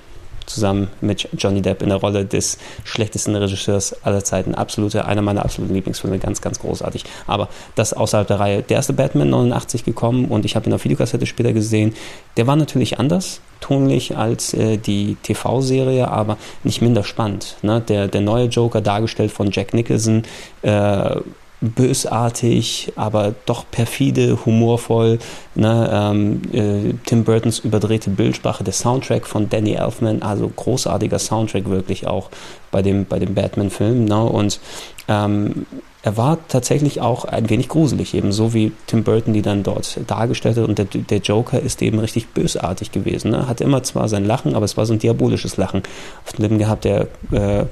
zusammen 0.48 0.88
mit 1.02 1.30
Johnny 1.38 1.62
Depp 1.62 1.82
in 1.82 1.90
der 1.90 2.00
Rolle 2.00 2.26
des 2.26 2.58
schlechtesten 2.84 3.36
Regisseurs 3.36 3.96
aller 4.04 4.24
Zeiten. 4.24 4.56
Absolute, 4.56 5.06
einer 5.06 5.22
meiner 5.22 5.46
absoluten 5.46 5.74
Lieblingsfilme, 5.76 6.20
ganz, 6.20 6.42
ganz 6.42 6.60
großartig. 6.60 7.04
Aber 7.28 7.50
das 7.76 7.94
außerhalb 7.94 8.28
der 8.28 8.40
Reihe. 8.40 8.64
Der 8.64 8.78
erste 8.78 8.94
Batman 8.94 9.30
89 9.30 9.84
gekommen 9.84 10.26
und 10.26 10.46
ich 10.46 10.56
habe 10.56 10.70
ihn 10.70 10.74
auf 10.74 10.84
Videokassette 10.84 11.26
später 11.26 11.54
gesehen. 11.54 11.94
Der 12.38 12.48
war 12.48 12.56
natürlich 12.56 13.00
anders, 13.00 13.42
tonlich 13.60 14.18
als 14.18 14.54
äh, 14.54 14.78
die 14.78 15.18
TV-Serie, 15.24 16.08
aber 16.08 16.38
nicht 16.64 16.82
minder 16.82 17.04
spannend. 17.04 17.58
Ne? 17.62 17.82
Der, 17.82 18.08
der 18.08 18.22
neue 18.22 18.46
Joker, 18.46 18.82
dargestellt 18.82 19.32
von 19.32 19.52
Jack 19.52 19.74
Nicholson, 19.74 20.24
äh, 20.62 21.16
bösartig, 21.60 22.94
aber 22.96 23.34
doch 23.46 23.66
perfide, 23.70 24.46
humorvoll. 24.46 25.20
Ne? 25.56 25.90
Ähm, 25.92 26.42
äh, 26.54 26.94
Tim 27.06 27.24
Burtons 27.24 27.60
überdrehte 27.60 28.12
Bildsprache, 28.12 28.64
der 28.64 28.74
Soundtrack 28.74 29.26
von 29.26 29.50
Danny 29.50 29.74
Elfman, 29.74 30.22
also 30.22 30.48
großartiger 30.48 31.20
Soundtrack 31.20 31.70
wirklich 31.70 32.06
auch 32.06 32.30
bei 32.70 32.82
dem, 32.82 33.06
bei 33.06 33.18
dem 33.18 33.34
Batman-Film. 33.34 34.06
Ne? 34.06 34.24
Und 34.24 34.60
ähm, 35.08 35.66
er 36.04 36.16
war 36.16 36.38
tatsächlich 36.48 37.02
auch 37.02 37.26
ein 37.26 37.50
wenig 37.50 37.70
gruselig, 37.70 38.14
eben 38.14 38.32
so 38.32 38.54
wie 38.54 38.72
Tim 38.86 39.04
Burton 39.04 39.34
die 39.34 39.42
dann 39.42 39.64
dort 39.64 40.00
dargestellt 40.08 40.58
hat. 40.58 40.70
Und 40.70 40.78
der, 40.78 40.86
der 40.86 41.18
Joker 41.18 41.60
ist 41.60 41.82
eben 41.82 42.00
richtig 42.00 42.30
bösartig 42.30 42.92
gewesen. 42.92 43.32
Ne? 43.32 43.48
Hat 43.48 43.62
immer 43.62 43.82
zwar 43.84 44.08
sein 44.08 44.24
Lachen, 44.24 44.56
aber 44.56 44.64
es 44.64 44.78
war 44.78 44.86
so 44.86 44.94
ein 44.94 45.00
diabolisches 45.00 45.58
Lachen 45.58 45.82
auf 46.24 46.34
den 46.34 46.44
Lippen 46.44 46.60
gehabt. 46.60 46.86
Der 46.86 47.08
äh, 47.32 47.66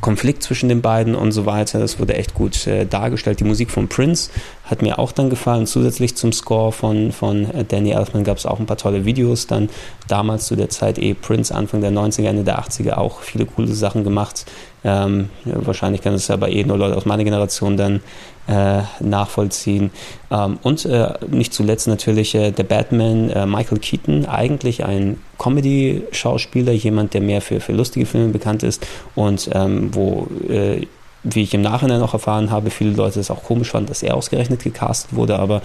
Konflikt 0.00 0.42
zwischen 0.42 0.68
den 0.68 0.82
beiden 0.82 1.14
und 1.14 1.32
so 1.32 1.46
weiter. 1.46 1.78
Das 1.78 1.98
wurde 1.98 2.14
echt 2.14 2.34
gut 2.34 2.66
äh, 2.66 2.86
dargestellt. 2.86 3.40
Die 3.40 3.44
Musik 3.44 3.70
von 3.70 3.88
Prince 3.88 4.30
hat 4.64 4.82
mir 4.82 4.98
auch 4.98 5.12
dann 5.12 5.30
gefallen. 5.30 5.66
Zusätzlich 5.66 6.16
zum 6.16 6.32
Score 6.32 6.72
von, 6.72 7.12
von 7.12 7.50
äh, 7.50 7.64
Danny 7.64 7.90
Elfman 7.90 8.24
gab 8.24 8.38
es 8.38 8.46
auch 8.46 8.58
ein 8.58 8.66
paar 8.66 8.76
tolle 8.76 9.04
Videos. 9.04 9.46
Dann 9.46 9.68
damals 10.08 10.46
zu 10.46 10.56
der 10.56 10.68
Zeit 10.68 10.98
eh 10.98 11.14
Prince, 11.14 11.54
Anfang 11.54 11.80
der 11.80 11.92
90er, 11.92 12.26
Ende 12.26 12.44
der 12.44 12.60
80er 12.60 12.94
auch 12.94 13.20
viele 13.20 13.46
coole 13.46 13.68
Sachen 13.68 14.04
gemacht. 14.04 14.46
Ähm, 14.84 15.30
wahrscheinlich 15.44 16.02
kann 16.02 16.14
es 16.14 16.30
aber 16.30 16.48
eh 16.48 16.62
nur 16.62 16.78
Leute 16.78 16.96
aus 16.96 17.06
meiner 17.06 17.24
Generation 17.24 17.76
dann 17.76 18.00
äh, 18.48 18.82
nachvollziehen. 19.00 19.90
Ähm, 20.30 20.58
und 20.62 20.84
äh, 20.84 21.14
nicht 21.28 21.52
zuletzt 21.52 21.88
natürlich 21.88 22.34
äh, 22.34 22.50
der 22.52 22.64
Batman 22.64 23.30
äh, 23.30 23.46
Michael 23.46 23.78
Keaton, 23.78 24.26
eigentlich 24.26 24.84
ein 24.84 25.20
Comedy-Schauspieler, 25.38 26.72
jemand, 26.72 27.14
der 27.14 27.20
mehr 27.20 27.40
für, 27.40 27.60
für 27.60 27.72
lustige 27.72 28.06
Filme 28.06 28.32
bekannt 28.32 28.62
ist 28.62 28.86
und 29.14 29.50
ähm, 29.52 29.94
wo 29.94 30.28
äh, 30.48 30.86
wie 31.28 31.42
ich 31.42 31.54
im 31.54 31.62
Nachhinein 31.62 32.02
auch 32.02 32.12
erfahren 32.12 32.50
habe, 32.52 32.70
viele 32.70 32.92
Leute 32.92 33.18
es 33.18 33.32
auch 33.32 33.42
komisch 33.42 33.72
fanden, 33.72 33.88
dass 33.88 34.04
er 34.04 34.14
ausgerechnet 34.14 34.62
gecastet 34.62 35.16
wurde, 35.16 35.38
aber 35.38 35.60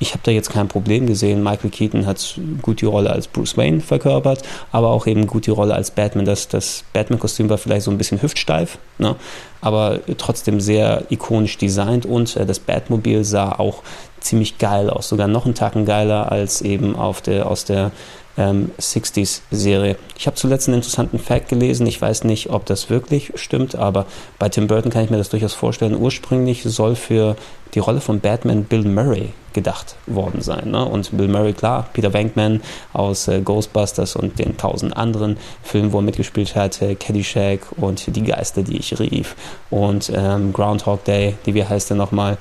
ich 0.00 0.12
habe 0.12 0.20
da 0.22 0.30
jetzt 0.30 0.50
kein 0.50 0.68
Problem 0.68 1.06
gesehen. 1.06 1.42
Michael 1.42 1.70
Keaton 1.70 2.06
hat 2.06 2.38
gut 2.62 2.80
die 2.80 2.86
Rolle 2.86 3.10
als 3.10 3.26
Bruce 3.26 3.56
Wayne 3.56 3.80
verkörpert, 3.80 4.42
aber 4.70 4.88
auch 4.88 5.06
eben 5.06 5.26
gut 5.26 5.46
die 5.46 5.50
Rolle 5.50 5.74
als 5.74 5.90
Batman. 5.90 6.24
Das, 6.24 6.48
das 6.48 6.84
Batman-Kostüm 6.92 7.48
war 7.48 7.58
vielleicht 7.58 7.82
so 7.82 7.90
ein 7.90 7.98
bisschen 7.98 8.22
hüftsteif, 8.22 8.78
ne? 8.98 9.16
aber 9.60 10.00
trotzdem 10.16 10.60
sehr 10.60 11.04
ikonisch 11.10 11.58
designt 11.58 12.06
und 12.06 12.36
äh, 12.36 12.46
das 12.46 12.60
Batmobil 12.60 13.24
sah 13.24 13.52
auch 13.52 13.82
ziemlich 14.20 14.58
geil 14.58 14.90
aus, 14.90 15.08
sogar 15.08 15.28
noch 15.28 15.44
einen 15.44 15.54
Tacken 15.54 15.84
geiler 15.84 16.30
als 16.30 16.62
eben 16.62 16.96
auf 16.96 17.20
der, 17.20 17.46
aus 17.46 17.64
der 17.64 17.92
ähm, 18.38 18.70
60s-Serie. 18.78 19.96
Ich 20.16 20.26
habe 20.26 20.36
zuletzt 20.36 20.68
einen 20.68 20.76
interessanten 20.76 21.18
Fact 21.18 21.48
gelesen. 21.48 21.86
Ich 21.86 22.00
weiß 22.00 22.24
nicht, 22.24 22.50
ob 22.50 22.64
das 22.64 22.88
wirklich 22.88 23.32
stimmt, 23.34 23.74
aber 23.74 24.06
bei 24.38 24.48
Tim 24.48 24.68
Burton 24.68 24.90
kann 24.90 25.04
ich 25.04 25.10
mir 25.10 25.18
das 25.18 25.28
durchaus 25.28 25.52
vorstellen. 25.52 25.96
Ursprünglich 25.96 26.62
soll 26.62 26.94
für 26.94 27.36
die 27.74 27.80
Rolle 27.80 28.00
von 28.00 28.20
Batman 28.20 28.64
Bill 28.64 28.84
Murray 28.84 29.32
gedacht 29.52 29.96
worden 30.06 30.40
sein. 30.40 30.70
Ne? 30.70 30.84
Und 30.84 31.16
Bill 31.16 31.28
Murray, 31.28 31.52
klar, 31.52 31.88
Peter 31.92 32.12
Venkman 32.12 32.62
aus 32.92 33.28
äh, 33.28 33.40
Ghostbusters 33.40 34.16
und 34.16 34.38
den 34.38 34.56
tausend 34.56 34.96
anderen 34.96 35.36
Filmen, 35.62 35.92
wo 35.92 35.98
er 35.98 36.02
mitgespielt 36.02 36.54
hat, 36.54 36.80
äh, 36.80 36.94
Caddyshack 36.94 37.60
und 37.76 38.14
Die 38.14 38.22
Geister, 38.22 38.62
die 38.62 38.78
ich 38.78 38.98
rief 38.98 39.36
und 39.70 40.12
ähm, 40.14 40.52
Groundhog 40.52 41.04
Day, 41.04 41.34
die 41.44 41.54
wie 41.54 41.64
heißt 41.64 41.90
der 41.90 41.96
nochmal? 41.96 42.38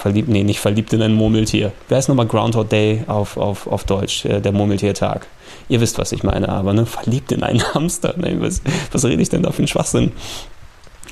Verliebt, 0.00 0.28
nee, 0.28 0.44
nicht 0.44 0.60
verliebt 0.60 0.94
in 0.94 1.02
ein 1.02 1.12
Murmeltier. 1.12 1.72
Wer 1.90 1.98
ist 1.98 2.08
nochmal 2.08 2.26
Groundhog 2.26 2.70
Day 2.70 3.04
auf, 3.06 3.36
auf, 3.36 3.66
auf 3.66 3.84
Deutsch, 3.84 4.24
äh, 4.24 4.40
der 4.40 4.52
Murmeltiertag? 4.52 5.26
Ihr 5.68 5.82
wisst, 5.82 5.98
was 5.98 6.12
ich 6.12 6.22
meine, 6.22 6.48
aber 6.48 6.72
ne, 6.72 6.86
verliebt 6.86 7.32
in 7.32 7.42
einen 7.42 7.62
Hamster. 7.74 8.14
Ne, 8.16 8.36
was, 8.40 8.62
was 8.92 9.04
rede 9.04 9.20
ich 9.20 9.28
denn 9.28 9.42
da 9.42 9.52
für 9.52 9.58
einen 9.58 9.68
Schwachsinn? 9.68 10.12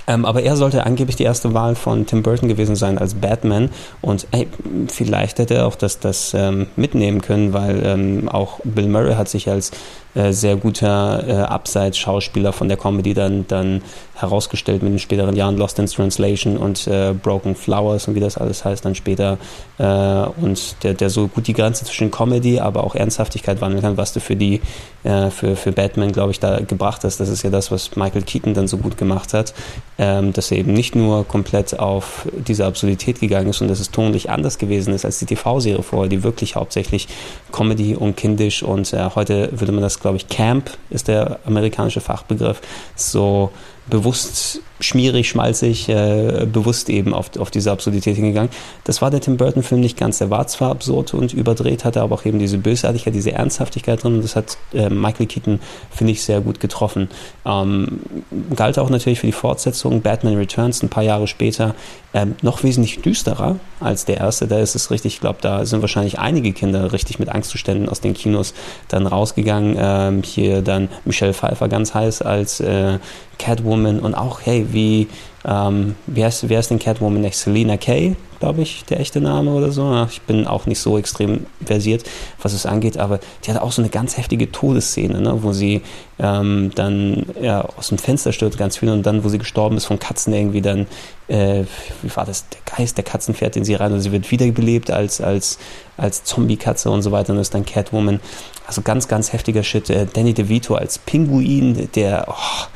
Ähm, 0.07 0.25
aber 0.25 0.43
er 0.43 0.57
sollte 0.57 0.87
angeblich 0.87 1.17
die 1.17 1.25
erste 1.25 1.53
Wahl 1.53 1.75
von 1.75 2.07
Tim 2.07 2.23
Burton 2.23 2.49
gewesen 2.49 2.77
sein 2.77 2.97
als 2.97 3.13
Batman. 3.13 3.69
Und 4.01 4.27
ey, 4.31 4.49
vielleicht 4.91 5.39
hätte 5.39 5.57
er 5.57 5.67
auch 5.67 5.75
das, 5.75 6.01
das 6.01 6.33
ähm, 6.33 6.69
mitnehmen 6.77 7.21
können, 7.21 7.53
weil 7.53 7.85
ähm, 7.85 8.31
auch 8.31 8.61
Bill 8.65 8.89
Murray 8.89 9.17
hat 9.17 9.29
sich 9.29 9.51
als 9.51 9.71
äh, 10.15 10.33
sehr 10.33 10.57
guter 10.57 11.25
äh, 11.29 11.33
Abseits-Schauspieler 11.43 12.53
von 12.53 12.69
der 12.69 12.77
Comedy 12.77 13.15
dann, 13.15 13.47
dann 13.47 13.83
herausgestellt 14.15 14.83
mit 14.83 14.93
den 14.93 14.99
späteren 14.99 15.37
Jahren 15.37 15.57
Lost 15.57 15.79
in 15.79 15.87
Translation 15.87 16.57
und 16.57 16.87
äh, 16.87 17.13
Broken 17.13 17.55
Flowers 17.55 18.09
und 18.09 18.15
wie 18.15 18.21
das 18.21 18.37
alles 18.37 18.65
heißt 18.65 18.85
dann 18.85 18.95
später 18.95 19.39
äh, 19.79 19.85
und 19.85 20.83
der, 20.83 20.95
der 20.95 21.11
so 21.11 21.29
gut 21.29 21.47
die 21.47 21.53
Grenze 21.53 21.85
zwischen 21.85 22.11
Comedy, 22.11 22.59
aber 22.59 22.85
auch 22.85 22.95
Ernsthaftigkeit 22.95 23.61
wandeln 23.61 23.83
kann, 23.83 23.97
was 23.97 24.13
du 24.13 24.21
für 24.21 24.35
die 24.35 24.61
äh, 25.05 25.31
für, 25.31 25.55
für 25.55 25.73
Batman, 25.73 26.11
glaube 26.11 26.33
ich, 26.33 26.41
da 26.41 26.61
gebracht 26.61 27.05
hast. 27.05 27.21
Das 27.21 27.29
ist 27.29 27.45
ja 27.45 27.51
das, 27.51 27.71
was 27.71 27.95
Michael 27.95 28.23
Keaton 28.23 28.55
dann 28.55 28.67
so 28.67 28.79
gut 28.79 28.97
gemacht 28.97 29.35
hat, 29.35 29.55
ähm, 29.99 30.33
dass 30.33 30.51
er 30.51 30.59
eben 30.59 30.73
nicht 30.73 30.97
nur 30.97 31.27
komplett 31.27 31.79
auf 31.79 32.27
diese 32.33 32.67
Absurdität 32.67 33.21
gegangen 33.21 33.51
ist 33.51 33.61
und 33.61 33.69
dass 33.69 33.79
es 33.79 33.93
tonlich 33.93 34.31
anders 34.31 34.59
gewesen 34.59 34.93
ist 34.93 35.05
als 35.05 35.21
die 35.21 35.27
TV-Serie 35.27 35.83
vorher, 35.83 36.09
die 36.09 36.25
wirklich 36.25 36.57
hauptsächlich 36.57 37.07
Comedy 37.53 37.95
und 37.95 38.17
kindisch 38.17 38.63
und 38.63 38.93
heute 39.15 39.51
würde 39.53 39.73
man 39.73 39.83
das, 39.83 39.98
glaube 40.01 40.17
ich, 40.17 40.29
Camp 40.29 40.71
ist 40.91 41.09
der 41.09 41.41
amerikanische 41.47 42.01
Fachbegriff, 42.01 42.61
so 42.97 43.51
bewusst 43.91 44.61
schmierig, 44.81 45.29
schmalzig, 45.29 45.89
äh, 45.89 46.47
bewusst 46.51 46.89
eben 46.89 47.15
auf, 47.15 47.37
auf 47.39 47.51
diese 47.51 47.73
Absurdität 47.73 48.17
hingegangen. 48.17 48.51
Das 48.85 49.03
war 49.03 49.11
der 49.11 49.21
Tim 49.21 49.37
Burton-Film 49.37 49.81
nicht 49.81 49.97
ganz. 49.97 50.19
Der 50.19 50.31
war 50.31 50.47
zwar 50.47 50.71
absurd 50.71 51.15
und 51.15 51.33
überdreht, 51.33 51.85
hatte 51.85 52.01
aber 52.01 52.15
auch 52.15 52.25
eben 52.25 52.39
diese 52.39 52.59
Bösartigkeit, 52.59 53.15
diese 53.15 53.33
Ernsthaftigkeit 53.33 54.03
drin 54.03 54.17
und 54.17 54.25
das 54.25 54.37
hat 54.37 54.57
äh, 54.73 54.89
Michael 54.89 55.27
Keaton, 55.27 55.61
finde 55.91 56.13
ich, 56.13 56.23
sehr 56.23 56.41
gut 56.41 56.61
getroffen. 56.61 57.09
Ähm, 57.45 58.01
galt 58.55 58.79
auch 58.79 58.91
natürlich 58.91 59.21
für 59.21 59.27
die 59.27 59.33
Fortsetzung 59.33 60.03
Batman 60.03 60.37
Returns 60.37 60.83
ein 60.83 60.89
paar 60.89 61.03
Jahre 61.03 61.27
später 61.27 61.75
ähm, 62.15 62.37
noch 62.43 62.63
wesentlich 62.63 63.01
düsterer 63.01 63.57
als 63.81 64.05
der 64.05 64.19
erste. 64.19 64.47
Da 64.47 64.61
ist 64.61 64.75
es 64.75 64.91
richtig, 64.91 65.15
ich 65.15 65.21
glaube, 65.21 65.39
da 65.43 65.67
sind 65.67 65.81
wahrscheinlich 65.83 66.19
einige 66.19 66.53
Kinder 66.53 66.93
richtig 66.93 67.19
mit 67.19 67.29
Angstzuständen 67.29 67.89
aus 67.89 68.01
den 68.01 68.15
Kinos 68.15 68.55
dann 68.89 69.07
rausgegangen. 69.07 69.77
Ähm, 69.79 70.23
hier 70.23 70.63
dann 70.63 70.89
Michelle 71.05 71.35
Pfeiffer 71.35 71.69
ganz 71.69 71.95
heiß 71.95 72.23
als 72.23 72.61
äh, 72.61 72.99
Catwoman 73.39 73.78
Catwoman 73.79 74.01
und 74.01 74.15
auch, 74.15 74.41
hey, 74.45 74.67
wie, 74.73 75.09
ähm, 75.45 75.95
wie, 76.07 76.25
heißt, 76.25 76.49
wie 76.49 76.57
heißt 76.57 76.71
denn 76.71 76.79
Catwoman 76.79 77.21
next? 77.21 77.43
Selena 77.43 77.77
Kay, 77.77 78.17
glaube 78.41 78.63
ich, 78.63 78.85
der 78.85 79.01
echte 79.01 79.21
Name 79.21 79.53
oder 79.53 79.71
so. 79.71 80.07
Ich 80.11 80.21
bin 80.23 80.47
auch 80.47 80.67
nicht 80.67 80.79
so 80.79 80.99
extrem 80.99 81.47
versiert, 81.65 82.05
was 82.43 82.53
es 82.53 82.67
angeht, 82.67 82.99
aber 82.99 83.21
die 83.45 83.53
hat 83.53 83.61
auch 83.61 83.73
so 83.73 83.83
eine 83.83 83.91
ganz 83.91 84.17
heftige 84.17 84.51
Todesszene, 84.51 85.21
ne, 85.21 85.43
wo 85.43 85.53
sie 85.53 85.83
ähm, 86.19 86.71
dann 86.75 87.27
ja, 87.41 87.63
aus 87.77 87.89
dem 87.89 87.99
Fenster 87.99 88.33
stürzt, 88.33 88.59
ganz 88.59 88.77
viel, 88.77 88.91
und 88.91 89.05
dann, 89.07 89.25
wo 89.25 89.29
sie 89.29 89.39
gestorben 89.39 89.77
ist, 89.77 89.87
von 89.87 89.99
Katzen 89.99 90.33
irgendwie 90.33 90.63
dann, 90.63 90.87
äh, 91.29 91.65
wie 92.03 92.17
war 92.17 92.25
das, 92.25 92.47
der 92.49 92.77
Geist 92.77 92.97
der 92.97 93.05
Katzen 93.05 93.35
fährt 93.35 93.57
in 93.57 93.65
sie 93.65 93.75
rein 93.75 93.93
und 93.93 94.01
sie 94.01 94.13
wird 94.13 94.31
wiederbelebt 94.31 94.91
als, 94.91 95.21
als, 95.21 95.59
als 95.97 96.25
Zombie-Katze 96.25 96.91
und 96.91 97.03
so 97.03 97.13
weiter 97.13 97.33
und 97.33 97.39
ist 97.39 97.55
dann 97.55 97.65
Catwoman. 97.65 98.21
Also 98.69 98.83
ganz, 98.83 99.09
ganz 99.09 99.33
heftiger 99.33 99.63
Shit. 99.63 99.89
Äh, 99.89 100.07
Danny 100.13 100.35
DeVito 100.35 100.75
als 100.75 100.99
Pinguin, 100.99 101.89
der 101.95 102.27
oh, 102.29 102.67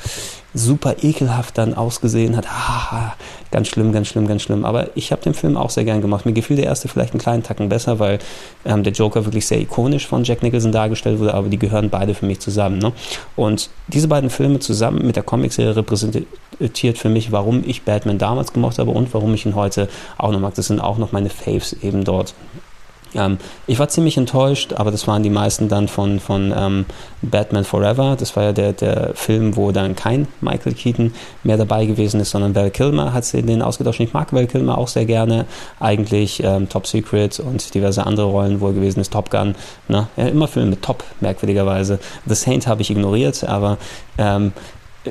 super 0.55 0.97
ekelhaft 1.03 1.59
dann 1.59 1.75
ausgesehen 1.75 2.35
hat. 2.35 2.47
Ah, 2.49 3.13
ganz 3.51 3.69
schlimm, 3.69 3.93
ganz 3.93 4.09
schlimm, 4.09 4.27
ganz 4.27 4.41
schlimm. 4.41 4.65
Aber 4.65 4.89
ich 4.95 5.13
habe 5.13 5.21
den 5.21 5.35
Film 5.35 5.55
auch 5.55 5.69
sehr 5.69 5.85
gern 5.85 6.01
gemacht. 6.01 6.25
Mir 6.25 6.33
gefiel 6.33 6.57
der 6.57 6.65
erste 6.65 6.89
vielleicht 6.89 7.13
einen 7.13 7.21
kleinen 7.21 7.43
Tacken 7.43 7.69
besser, 7.69 7.99
weil 7.99 8.21
ähm, 8.65 8.83
der 8.85 8.95
Joker 8.95 9.27
wirklich 9.27 9.47
sehr 9.47 9.61
ikonisch 9.61 10.07
von 10.07 10.25
Jack 10.25 10.43
Nicholson 10.43 10.73
dargestellt 10.73 11.19
wurde, 11.19 11.35
aber 11.35 11.51
die 11.51 11.59
gehören 11.59 11.91
beide 11.91 12.15
für 12.15 12.25
mich 12.25 12.41
zusammen. 12.41 12.79
Ne? 12.79 12.93
Und 13.37 13.69
diese 13.89 14.09
beiden 14.09 14.31
Filme 14.31 14.61
zusammen 14.61 15.07
mit 15.07 15.17
der 15.17 15.25
Comicserie 15.25 15.77
repräsentiert 15.77 16.97
für 16.97 17.11
mich, 17.11 17.33
warum 17.33 17.65
ich 17.67 17.83
Batman 17.83 18.17
damals 18.17 18.55
gemocht 18.55 18.79
habe 18.79 18.93
und 18.93 19.13
warum 19.13 19.35
ich 19.35 19.45
ihn 19.45 19.57
heute 19.57 19.91
auch 20.17 20.33
noch 20.33 20.41
mag. 20.41 20.55
Das 20.55 20.69
sind 20.69 20.81
auch 20.81 20.97
noch 20.97 21.13
meine 21.13 21.29
Faves 21.29 21.75
eben 21.83 22.05
dort. 22.05 22.33
Ähm, 23.15 23.39
ich 23.67 23.79
war 23.79 23.89
ziemlich 23.89 24.17
enttäuscht, 24.17 24.73
aber 24.75 24.91
das 24.91 25.07
waren 25.07 25.23
die 25.23 25.31
meisten 25.31 25.69
dann 25.69 25.89
von, 25.89 26.21
von 26.21 26.53
ähm, 26.57 26.87
Batman 27.23 27.65
Forever. 27.65 28.17
Das 28.19 28.37
war 28.37 28.45
ja 28.45 28.53
der, 28.53 28.73
der 28.73 29.13
Film, 29.15 29.57
wo 29.57 29.73
dann 29.73 29.97
kein 29.97 30.29
Michael 30.41 30.75
Keaton 30.75 31.15
mehr 31.43 31.57
dabei 31.57 31.87
gewesen 31.87 32.21
ist, 32.21 32.31
sondern 32.31 32.55
Val 32.55 32.71
Kilmer 32.71 33.13
hat 33.13 33.31
den 33.33 33.63
ausgetauscht. 33.63 34.01
Ich 34.01 34.13
mag 34.13 34.33
Val 34.33 34.47
Kilmer 34.47 34.79
auch 34.79 34.89
sehr 34.89 35.05
gerne. 35.05 35.47
Eigentlich 35.81 36.43
ähm, 36.43 36.69
Top 36.69 36.87
Secret 36.87 37.41
und 37.41 37.75
diverse 37.75 38.07
andere 38.07 38.27
Rollen, 38.27 38.61
wo 38.61 38.69
er 38.69 38.75
gewesen 38.75 39.01
ist. 39.01 39.13
Top 39.13 39.31
Gun. 39.31 39.55
Ne? 39.89 40.07
Ja, 40.17 40.27
immer 40.27 40.49
Filme 40.49 40.71
mit 40.71 40.83
Top, 40.83 41.05
merkwürdigerweise. 41.21 41.99
The 42.27 42.35
Saint 42.35 42.67
habe 42.67 42.83
ich 42.83 42.91
ignoriert, 42.91 43.45
aber 43.45 43.79
ähm, 44.19 44.53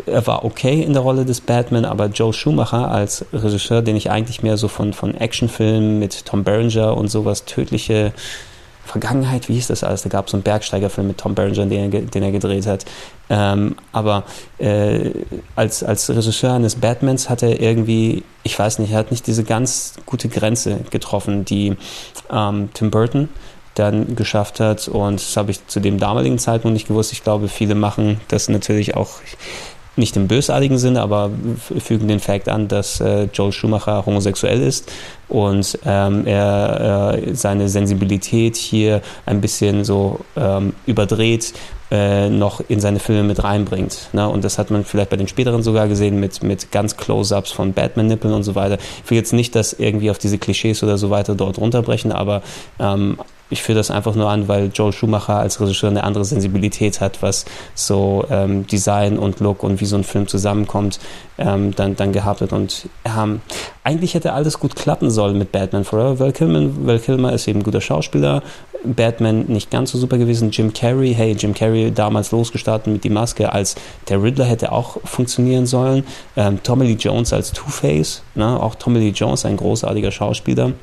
er 0.06 0.26
war 0.26 0.46
okay 0.46 0.82
in 0.82 0.94
der 0.94 1.02
Rolle 1.02 1.26
des 1.26 1.42
Batman, 1.42 1.86
aber 1.86 2.08
Joe 2.08 2.34
Schumacher 2.34 2.90
als 2.90 3.26
Regisseur, 3.34 3.82
den 3.82 3.96
ich 3.96 4.10
eigentlich 4.10 4.44
mehr 4.44 4.58
so 4.58 4.68
von, 4.68 4.94
von 4.94 5.16
Actionfilmen 5.16 6.00
mit 6.00 6.26
Tom 6.26 6.44
Berenger 6.44 6.96
und 6.96 7.10
sowas, 7.10 7.46
tödliche 7.46 8.14
Vergangenheit, 8.86 9.48
wie 9.48 9.54
hieß 9.54 9.68
das 9.68 9.84
alles? 9.84 10.02
Da 10.02 10.10
gab 10.10 10.26
es 10.26 10.32
so 10.32 10.38
einen 10.38 10.44
Bergsteigerfilm 10.44 11.08
mit 11.08 11.18
Tom 11.18 11.36
Berenger, 11.36 11.66
den 11.66 11.94
er, 11.94 12.02
den 12.02 12.24
er 12.24 12.32
gedreht 12.32 12.66
hat. 12.66 12.86
Ähm, 13.30 13.76
aber 13.92 14.24
äh, 14.58 15.12
als, 15.56 15.84
als 15.84 16.10
Regisseur 16.10 16.54
eines 16.54 16.76
Batmans 16.76 17.30
hat 17.30 17.44
er 17.44 17.62
irgendwie, 17.62 18.24
ich 18.44 18.58
weiß 18.58 18.80
nicht, 18.80 18.92
er 18.92 19.00
hat 19.00 19.12
nicht 19.12 19.28
diese 19.28 19.44
ganz 19.44 19.96
gute 20.06 20.30
Grenze 20.30 20.80
getroffen, 20.90 21.46
die 21.46 21.78
ähm, 22.32 22.70
Tim 22.74 22.92
Burton 22.92 23.30
dann 23.76 24.16
geschafft 24.16 24.60
hat. 24.60 24.88
Und 24.88 25.22
das 25.22 25.38
habe 25.38 25.52
ich 25.52 25.66
zu 25.68 25.80
dem 25.80 26.00
damaligen 26.00 26.40
Zeitpunkt 26.40 26.74
nicht 26.74 26.88
gewusst. 26.88 27.14
Ich 27.14 27.24
glaube, 27.24 27.48
viele 27.48 27.76
machen 27.76 28.20
das 28.28 28.50
natürlich 28.50 28.96
auch 28.96 29.20
nicht 29.96 30.16
im 30.16 30.28
bösartigen 30.28 30.78
Sinne, 30.78 31.02
aber 31.02 31.32
fügen 31.80 32.08
den 32.08 32.20
Fakt 32.20 32.48
an, 32.48 32.68
dass 32.68 33.02
äh, 33.02 33.28
Joel 33.34 33.52
Schumacher 33.52 34.06
homosexuell 34.06 34.62
ist 34.62 34.92
und 35.28 35.78
ähm, 35.86 36.26
er 36.26 37.16
äh, 37.18 37.36
seine 37.36 37.68
Sensibilität 37.68 38.56
hier 38.56 39.02
ein 39.26 39.42
bisschen 39.42 39.84
so 39.84 40.22
ähm, 40.36 40.74
überdreht 40.86 41.54
äh, 41.92 42.30
noch 42.30 42.62
in 42.68 42.80
seine 42.80 43.00
Filme 43.00 43.24
mit 43.24 43.44
reinbringt. 43.44 44.10
Ne? 44.14 44.28
Und 44.28 44.44
das 44.44 44.58
hat 44.58 44.72
man 44.72 44.86
vielleicht 44.86 45.10
bei 45.10 45.18
den 45.18 45.28
späteren 45.28 45.62
sogar 45.62 45.88
gesehen 45.88 46.20
mit, 46.20 46.42
mit 46.42 46.72
ganz 46.72 46.98
Close-ups 46.98 47.52
von 47.52 47.74
Batman-Nippeln 47.74 48.34
und 48.34 48.44
so 48.44 48.56
weiter. 48.56 48.78
Ich 49.04 49.12
will 49.12 49.18
jetzt 49.18 49.34
nicht 49.34 49.56
das 49.56 49.74
irgendwie 49.74 50.10
auf 50.10 50.18
diese 50.18 50.38
Klischees 50.38 50.82
oder 50.84 50.98
so 50.98 51.10
weiter 51.10 51.36
dort 51.36 51.58
runterbrechen, 51.58 52.12
aber 52.12 52.42
ähm, 52.80 53.18
ich 53.52 53.62
führe 53.62 53.78
das 53.78 53.92
einfach 53.92 54.16
nur 54.16 54.30
an, 54.30 54.48
weil 54.48 54.72
Joel 54.74 54.94
Schumacher 54.94 55.36
als 55.36 55.60
Regisseur 55.60 55.90
eine 55.90 56.06
andere 56.06 56.24
Sensibilität 56.24 57.02
hat, 57.02 57.22
was 57.22 57.46
so 57.76 58.26
ähm, 58.30 58.66
Design 58.66 59.20
und 59.20 59.42
Look 59.42 59.64
und 59.64 59.82
wie 59.82 59.86
so 59.86 59.98
ein 59.98 60.06
Film 60.06 60.28
zusammenkommt, 60.28 61.00
ähm, 61.38 61.76
dann, 61.76 61.98
dann 61.98 62.14
gehabt 62.14 62.40
hat. 62.40 62.54
Und 62.54 62.88
ähm, 63.04 63.42
eigentlich 63.84 64.14
hätte 64.14 64.34
alles 64.34 64.60
gut 64.60 64.76
klappen 64.76 65.10
sollen 65.10 65.38
mit 65.38 65.52
Batman 65.52 65.84
Forever. 65.84 66.20
Val 66.20 66.32
Kilmer, 66.32 66.70
Val 66.86 67.00
Kilmer 67.00 67.34
ist 67.34 67.48
eben 67.48 67.64
guter 67.64 67.82
Schauspieler. 67.82 68.44
Batman 68.84 69.46
nicht 69.48 69.72
ganz 69.72 69.92
so 69.92 69.98
super 69.98 70.18
gewesen. 70.18 70.52
Jim 70.52 70.74
Carrey, 70.74 71.14
hey, 71.14 71.34
Jim 71.34 71.54
Carrey 71.54 71.92
damals 71.92 72.32
losgestartet 72.32 72.92
mit 72.92 73.04
die 73.04 73.10
Maske 73.10 73.52
als 73.52 73.76
der 74.10 74.22
Riddler 74.22 74.46
hätte 74.46 74.72
auch 74.72 74.98
funktionieren 75.04 75.66
sollen. 75.66 76.04
Ähm, 76.36 76.62
Tommy 76.64 76.86
Lee 76.86 76.98
Jones 77.00 77.34
als 77.34 77.52
Two-Face, 77.52 78.24
ne? 78.36 78.62
auch 78.62 78.76
Tommy 78.76 79.00
Lee 79.00 79.10
Jones, 79.10 79.46
ein 79.46 79.58
großartiger 79.58 80.12
Schauspieler. 80.12 80.74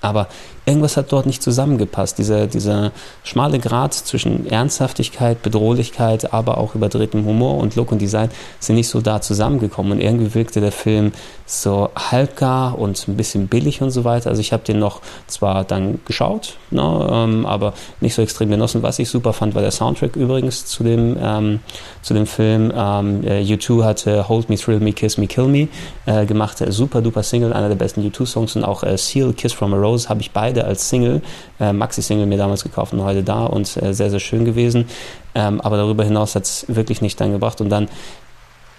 Aber 0.00 0.28
irgendwas 0.68 0.96
hat 0.96 1.10
dort 1.12 1.26
nicht 1.26 1.42
zusammengepasst. 1.42 2.18
Dieser, 2.18 2.46
dieser 2.46 2.92
schmale 3.24 3.58
Grad 3.58 3.94
zwischen 3.94 4.46
Ernsthaftigkeit, 4.46 5.42
Bedrohlichkeit, 5.42 6.32
aber 6.32 6.58
auch 6.58 6.74
überdrehtem 6.74 7.24
Humor 7.24 7.56
und 7.56 7.74
Look 7.74 7.90
und 7.90 8.00
Design 8.00 8.30
sind 8.60 8.76
nicht 8.76 8.88
so 8.88 9.00
da 9.00 9.20
zusammengekommen. 9.20 9.92
Und 9.92 10.00
irgendwie 10.00 10.34
wirkte 10.34 10.60
der 10.60 10.72
Film 10.72 11.12
so 11.46 11.88
halbgar 11.96 12.78
und 12.78 13.08
ein 13.08 13.16
bisschen 13.16 13.48
billig 13.48 13.80
und 13.80 13.90
so 13.90 14.04
weiter. 14.04 14.28
Also 14.28 14.40
ich 14.40 14.52
habe 14.52 14.62
den 14.62 14.78
noch 14.78 15.00
zwar 15.26 15.64
dann 15.64 16.00
geschaut, 16.04 16.56
ne, 16.70 17.08
ähm, 17.10 17.46
aber 17.46 17.72
nicht 18.00 18.14
so 18.14 18.20
extrem 18.20 18.50
genossen. 18.50 18.82
Was 18.82 18.98
ich 18.98 19.08
super 19.08 19.32
fand, 19.32 19.54
war 19.54 19.62
der 19.62 19.70
Soundtrack 19.70 20.16
übrigens 20.16 20.66
zu 20.66 20.84
dem, 20.84 21.16
ähm, 21.20 21.60
zu 22.02 22.12
dem 22.12 22.26
Film. 22.26 22.70
Ähm, 22.76 23.24
äh, 23.24 23.42
U2 23.42 23.84
hatte 23.84 24.28
Hold 24.28 24.50
Me, 24.50 24.56
Thrill 24.56 24.80
Me, 24.80 24.92
Kiss 24.92 25.16
Me, 25.16 25.26
Kill 25.26 25.46
Me 25.46 25.68
äh, 26.04 26.26
gemacht. 26.26 26.62
Super 26.68 27.00
duper 27.00 27.22
Single, 27.22 27.54
einer 27.54 27.68
der 27.68 27.76
besten 27.76 28.06
U2-Songs 28.06 28.56
und 28.56 28.64
auch 28.64 28.82
äh, 28.82 28.98
Seal, 28.98 29.32
Kiss 29.32 29.54
from 29.54 29.72
a 29.72 29.76
Rose 29.78 30.08
habe 30.08 30.20
ich 30.20 30.32
beide 30.32 30.57
beide 30.58 30.64
als 30.64 30.88
Single, 30.88 31.22
äh, 31.60 31.72
Maxi-Single 31.72 32.26
mir 32.26 32.38
damals 32.38 32.62
gekauft 32.62 32.92
und 32.92 33.02
heute 33.02 33.22
da 33.22 33.46
und 33.46 33.80
äh, 33.82 33.92
sehr, 33.92 34.10
sehr 34.10 34.20
schön 34.20 34.44
gewesen. 34.44 34.86
Ähm, 35.34 35.60
aber 35.60 35.76
darüber 35.76 36.04
hinaus 36.04 36.34
hat 36.34 36.44
es 36.44 36.64
wirklich 36.68 37.00
nicht 37.00 37.20
dann 37.20 37.32
gebracht. 37.32 37.60
Und 37.60 37.70
dann 37.70 37.88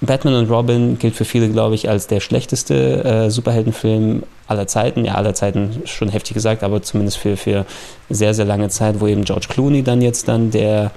Batman 0.02 0.36
und 0.36 0.50
Robin 0.50 0.98
gilt 0.98 1.16
für 1.16 1.26
viele, 1.26 1.50
glaube 1.50 1.76
ich, 1.76 1.90
als 1.90 2.08
der 2.08 2.22
schlechteste 2.22 3.04
äh, 3.04 3.30
Superheldenfilm 3.30 4.24
aller 4.48 4.68
Zeiten. 4.68 5.06
Ja, 5.06 5.16
aller 5.16 5.34
Zeiten 5.34 5.82
schon 5.86 6.10
heftig 6.10 6.34
gesagt, 6.34 6.64
aber 6.64 6.82
zumindest 6.82 7.18
für, 7.18 7.38
für 7.38 7.66
sehr, 8.10 8.34
sehr 8.34 8.46
lange 8.46 8.70
Zeit, 8.70 9.00
wo 9.00 9.08
eben 9.08 9.26
George 9.26 9.48
Clooney 9.50 9.84
dann 9.84 10.02
jetzt 10.02 10.28
dann 10.28 10.52
der 10.52 10.92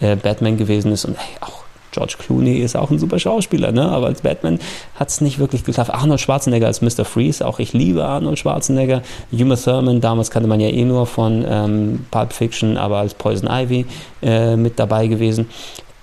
äh, 0.00 0.16
Batman 0.16 0.56
gewesen 0.56 0.92
ist 0.92 1.04
und 1.04 1.16
hey, 1.16 1.36
auch 1.40 1.64
George 1.92 2.16
Clooney 2.18 2.58
ist 2.58 2.76
auch 2.76 2.90
ein 2.90 2.98
super 2.98 3.18
Schauspieler, 3.18 3.72
ne? 3.72 3.88
aber 3.88 4.06
als 4.06 4.22
Batman 4.22 4.58
hat 4.94 5.08
es 5.08 5.20
nicht 5.20 5.38
wirklich 5.38 5.64
geklappt. 5.64 5.90
Arnold 5.90 6.20
Schwarzenegger 6.20 6.66
als 6.66 6.82
Mr. 6.82 7.04
Freeze, 7.04 7.46
auch 7.46 7.58
ich 7.58 7.72
liebe 7.72 8.04
Arnold 8.04 8.38
Schwarzenegger. 8.38 9.02
Uma 9.32 9.56
Thurman, 9.56 10.00
damals 10.00 10.30
kannte 10.30 10.48
man 10.48 10.60
ja 10.60 10.68
eh 10.68 10.84
nur 10.84 11.06
von 11.06 11.44
ähm, 11.48 12.06
Pulp 12.10 12.32
Fiction, 12.32 12.76
aber 12.76 12.98
als 12.98 13.14
Poison 13.14 13.48
Ivy 13.50 13.86
äh, 14.22 14.56
mit 14.56 14.78
dabei 14.78 15.06
gewesen. 15.06 15.48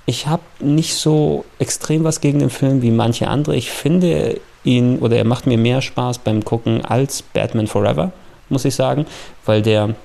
Ich 0.05 0.27
habe 0.27 0.43
nicht 0.59 0.95
so 0.95 1.45
extrem 1.59 2.03
was 2.03 2.21
gegen 2.21 2.39
den 2.39 2.49
Film 2.49 2.81
wie 2.81 2.91
manche 2.91 3.27
andere. 3.27 3.55
Ich 3.55 3.71
finde 3.71 4.39
ihn, 4.63 4.99
oder 4.99 5.17
er 5.17 5.23
macht 5.23 5.47
mir 5.47 5.57
mehr 5.57 5.81
Spaß 5.81 6.19
beim 6.19 6.43
Gucken 6.43 6.85
als 6.85 7.21
Batman 7.21 7.67
Forever, 7.67 8.11
muss 8.49 8.65
ich 8.65 8.75
sagen, 8.75 9.05
weil 9.45 9.61
der 9.61 9.95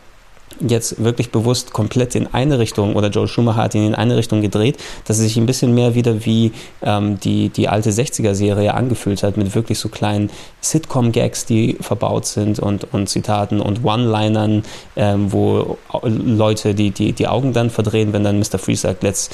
jetzt 0.61 1.03
wirklich 1.03 1.31
bewusst 1.31 1.73
komplett 1.73 2.15
in 2.15 2.27
eine 2.33 2.59
Richtung 2.59 2.97
oder 2.97 3.09
Joel 3.09 3.29
Schumacher 3.29 3.63
hat 3.63 3.75
ihn 3.75 3.87
in 3.87 3.95
eine 3.95 4.17
Richtung 4.17 4.41
gedreht, 4.41 4.79
dass 5.07 5.19
er 5.19 5.25
sich 5.25 5.37
ein 5.37 5.47
bisschen 5.47 5.75
mehr 5.75 5.95
wieder 5.95 6.25
wie 6.25 6.53
ähm, 6.83 7.19
die, 7.21 7.49
die 7.49 7.69
alte 7.69 7.91
60er-Serie 7.91 8.75
angefühlt 8.75 9.23
hat, 9.23 9.37
mit 9.37 9.55
wirklich 9.55 9.79
so 9.79 9.89
kleinen 9.89 10.31
Sitcom-Gags, 10.61 11.47
die 11.47 11.77
verbaut 11.81 12.27
sind 12.27 12.59
und, 12.59 12.93
und 12.93 13.09
Zitaten 13.09 13.61
und 13.61 13.85
One-Linern, 13.85 14.65
ähm, 14.97 15.33
wo 15.33 15.79
Leute 16.03 16.75
die, 16.75 16.91
die, 16.91 17.13
die 17.13 17.29
Augen 17.29 17.53
dann 17.53 17.71
verdrehen, 17.71 18.13
wenn 18.13 18.25
dann 18.25 18.39
Mr. 18.39 18.59
Freeze 18.59 18.83
sagt, 18.83 19.03
let's, 19.03 19.31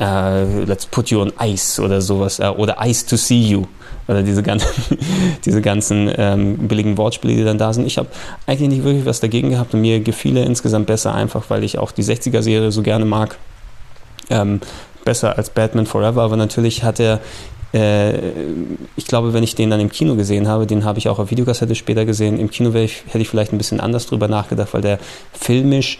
uh, 0.00 0.64
let's 0.66 0.86
put 0.86 1.10
you 1.10 1.20
on 1.20 1.32
ice 1.40 1.80
oder 1.80 2.00
sowas, 2.00 2.40
uh, 2.40 2.50
oder 2.56 2.76
ice 2.84 3.06
to 3.06 3.16
see 3.16 3.40
you 3.40 3.66
oder 4.08 4.22
diese 4.22 4.42
ganzen, 4.42 4.98
diese 5.44 5.60
ganzen 5.60 6.10
ähm, 6.16 6.68
billigen 6.68 6.96
Wortspiele, 6.96 7.34
die 7.34 7.44
dann 7.44 7.58
da 7.58 7.72
sind. 7.72 7.86
Ich 7.86 7.98
habe 7.98 8.08
eigentlich 8.46 8.68
nicht 8.68 8.84
wirklich 8.84 9.04
was 9.04 9.20
dagegen 9.20 9.50
gehabt 9.50 9.74
und 9.74 9.80
mir 9.80 10.00
gefiel 10.00 10.36
er 10.36 10.46
insgesamt 10.46 10.86
besser, 10.86 11.14
einfach 11.14 11.44
weil 11.48 11.64
ich 11.64 11.78
auch 11.78 11.92
die 11.92 12.04
60er-Serie 12.04 12.70
so 12.72 12.82
gerne 12.82 13.04
mag. 13.04 13.36
Ähm, 14.30 14.60
besser 15.04 15.36
als 15.36 15.50
Batman 15.50 15.86
Forever, 15.86 16.22
aber 16.22 16.36
natürlich 16.36 16.82
hat 16.82 16.98
er 17.00 17.20
äh, 17.72 18.32
ich 18.96 19.06
glaube, 19.06 19.32
wenn 19.32 19.42
ich 19.42 19.54
den 19.54 19.70
dann 19.70 19.80
im 19.80 19.90
Kino 19.90 20.14
gesehen 20.16 20.48
habe, 20.48 20.66
den 20.66 20.84
habe 20.84 20.98
ich 20.98 21.08
auch 21.08 21.18
auf 21.18 21.30
Videokassette 21.30 21.74
später 21.74 22.04
gesehen. 22.04 22.38
Im 22.38 22.50
Kino 22.50 22.74
ich, 22.74 23.04
hätte 23.06 23.18
ich 23.18 23.28
vielleicht 23.28 23.52
ein 23.52 23.58
bisschen 23.58 23.80
anders 23.80 24.06
drüber 24.06 24.28
nachgedacht, 24.28 24.72
weil 24.72 24.82
der 24.82 24.98
filmisch 25.32 25.98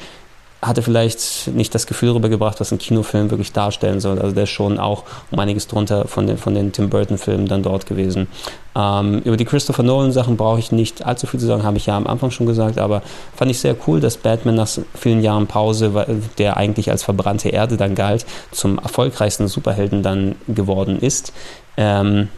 hatte 0.62 0.82
vielleicht 0.82 1.48
nicht 1.48 1.74
das 1.74 1.86
Gefühl 1.86 2.10
rübergebracht, 2.10 2.60
was 2.60 2.72
ein 2.72 2.78
Kinofilm 2.78 3.30
wirklich 3.30 3.52
darstellen 3.52 4.00
soll. 4.00 4.18
Also 4.18 4.34
der 4.34 4.44
ist 4.44 4.50
schon 4.50 4.78
auch 4.78 5.04
um 5.30 5.38
einiges 5.38 5.66
drunter 5.66 6.08
von 6.08 6.26
den, 6.26 6.38
von 6.38 6.54
den 6.54 6.72
Tim 6.72 6.88
Burton-Filmen 6.88 7.46
dann 7.46 7.62
dort 7.62 7.86
gewesen. 7.86 8.26
Ähm, 8.74 9.20
über 9.24 9.36
die 9.36 9.44
Christopher 9.44 9.82
Nolan-Sachen 9.82 10.36
brauche 10.36 10.58
ich 10.58 10.72
nicht 10.72 11.04
allzu 11.04 11.26
viel 11.26 11.40
zu 11.40 11.46
sagen, 11.46 11.62
habe 11.62 11.76
ich 11.76 11.86
ja 11.86 11.96
am 11.96 12.06
Anfang 12.06 12.30
schon 12.30 12.46
gesagt, 12.46 12.78
aber 12.78 13.02
fand 13.34 13.50
ich 13.50 13.58
sehr 13.58 13.76
cool, 13.86 14.00
dass 14.00 14.16
Batman 14.16 14.54
nach 14.54 14.68
vielen 14.94 15.22
Jahren 15.22 15.46
Pause, 15.46 15.92
der 16.38 16.56
eigentlich 16.56 16.90
als 16.90 17.02
verbrannte 17.02 17.50
Erde 17.50 17.76
dann 17.76 17.94
galt, 17.94 18.24
zum 18.50 18.78
erfolgreichsten 18.78 19.48
Superhelden 19.48 20.02
dann 20.02 20.36
geworden 20.48 20.98
ist. 21.00 21.32
Ähm, 21.76 22.28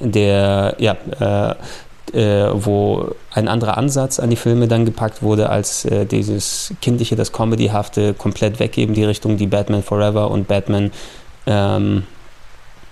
der, 0.00 0.76
ja, 0.78 0.96
äh, 1.20 1.54
äh, 2.12 2.48
wo 2.52 3.14
ein 3.32 3.48
anderer 3.48 3.78
Ansatz 3.78 4.20
an 4.20 4.30
die 4.30 4.36
Filme 4.36 4.68
dann 4.68 4.84
gepackt 4.84 5.22
wurde, 5.22 5.48
als 5.48 5.84
äh, 5.84 6.04
dieses 6.04 6.74
kindliche, 6.82 7.16
das 7.16 7.32
Comedyhafte 7.32 8.14
komplett 8.14 8.58
weggeben, 8.58 8.94
die 8.94 9.04
Richtung, 9.04 9.36
die 9.36 9.46
Batman 9.46 9.82
Forever 9.82 10.30
und 10.30 10.48
Batman, 10.48 10.90
ähm, 11.46 12.04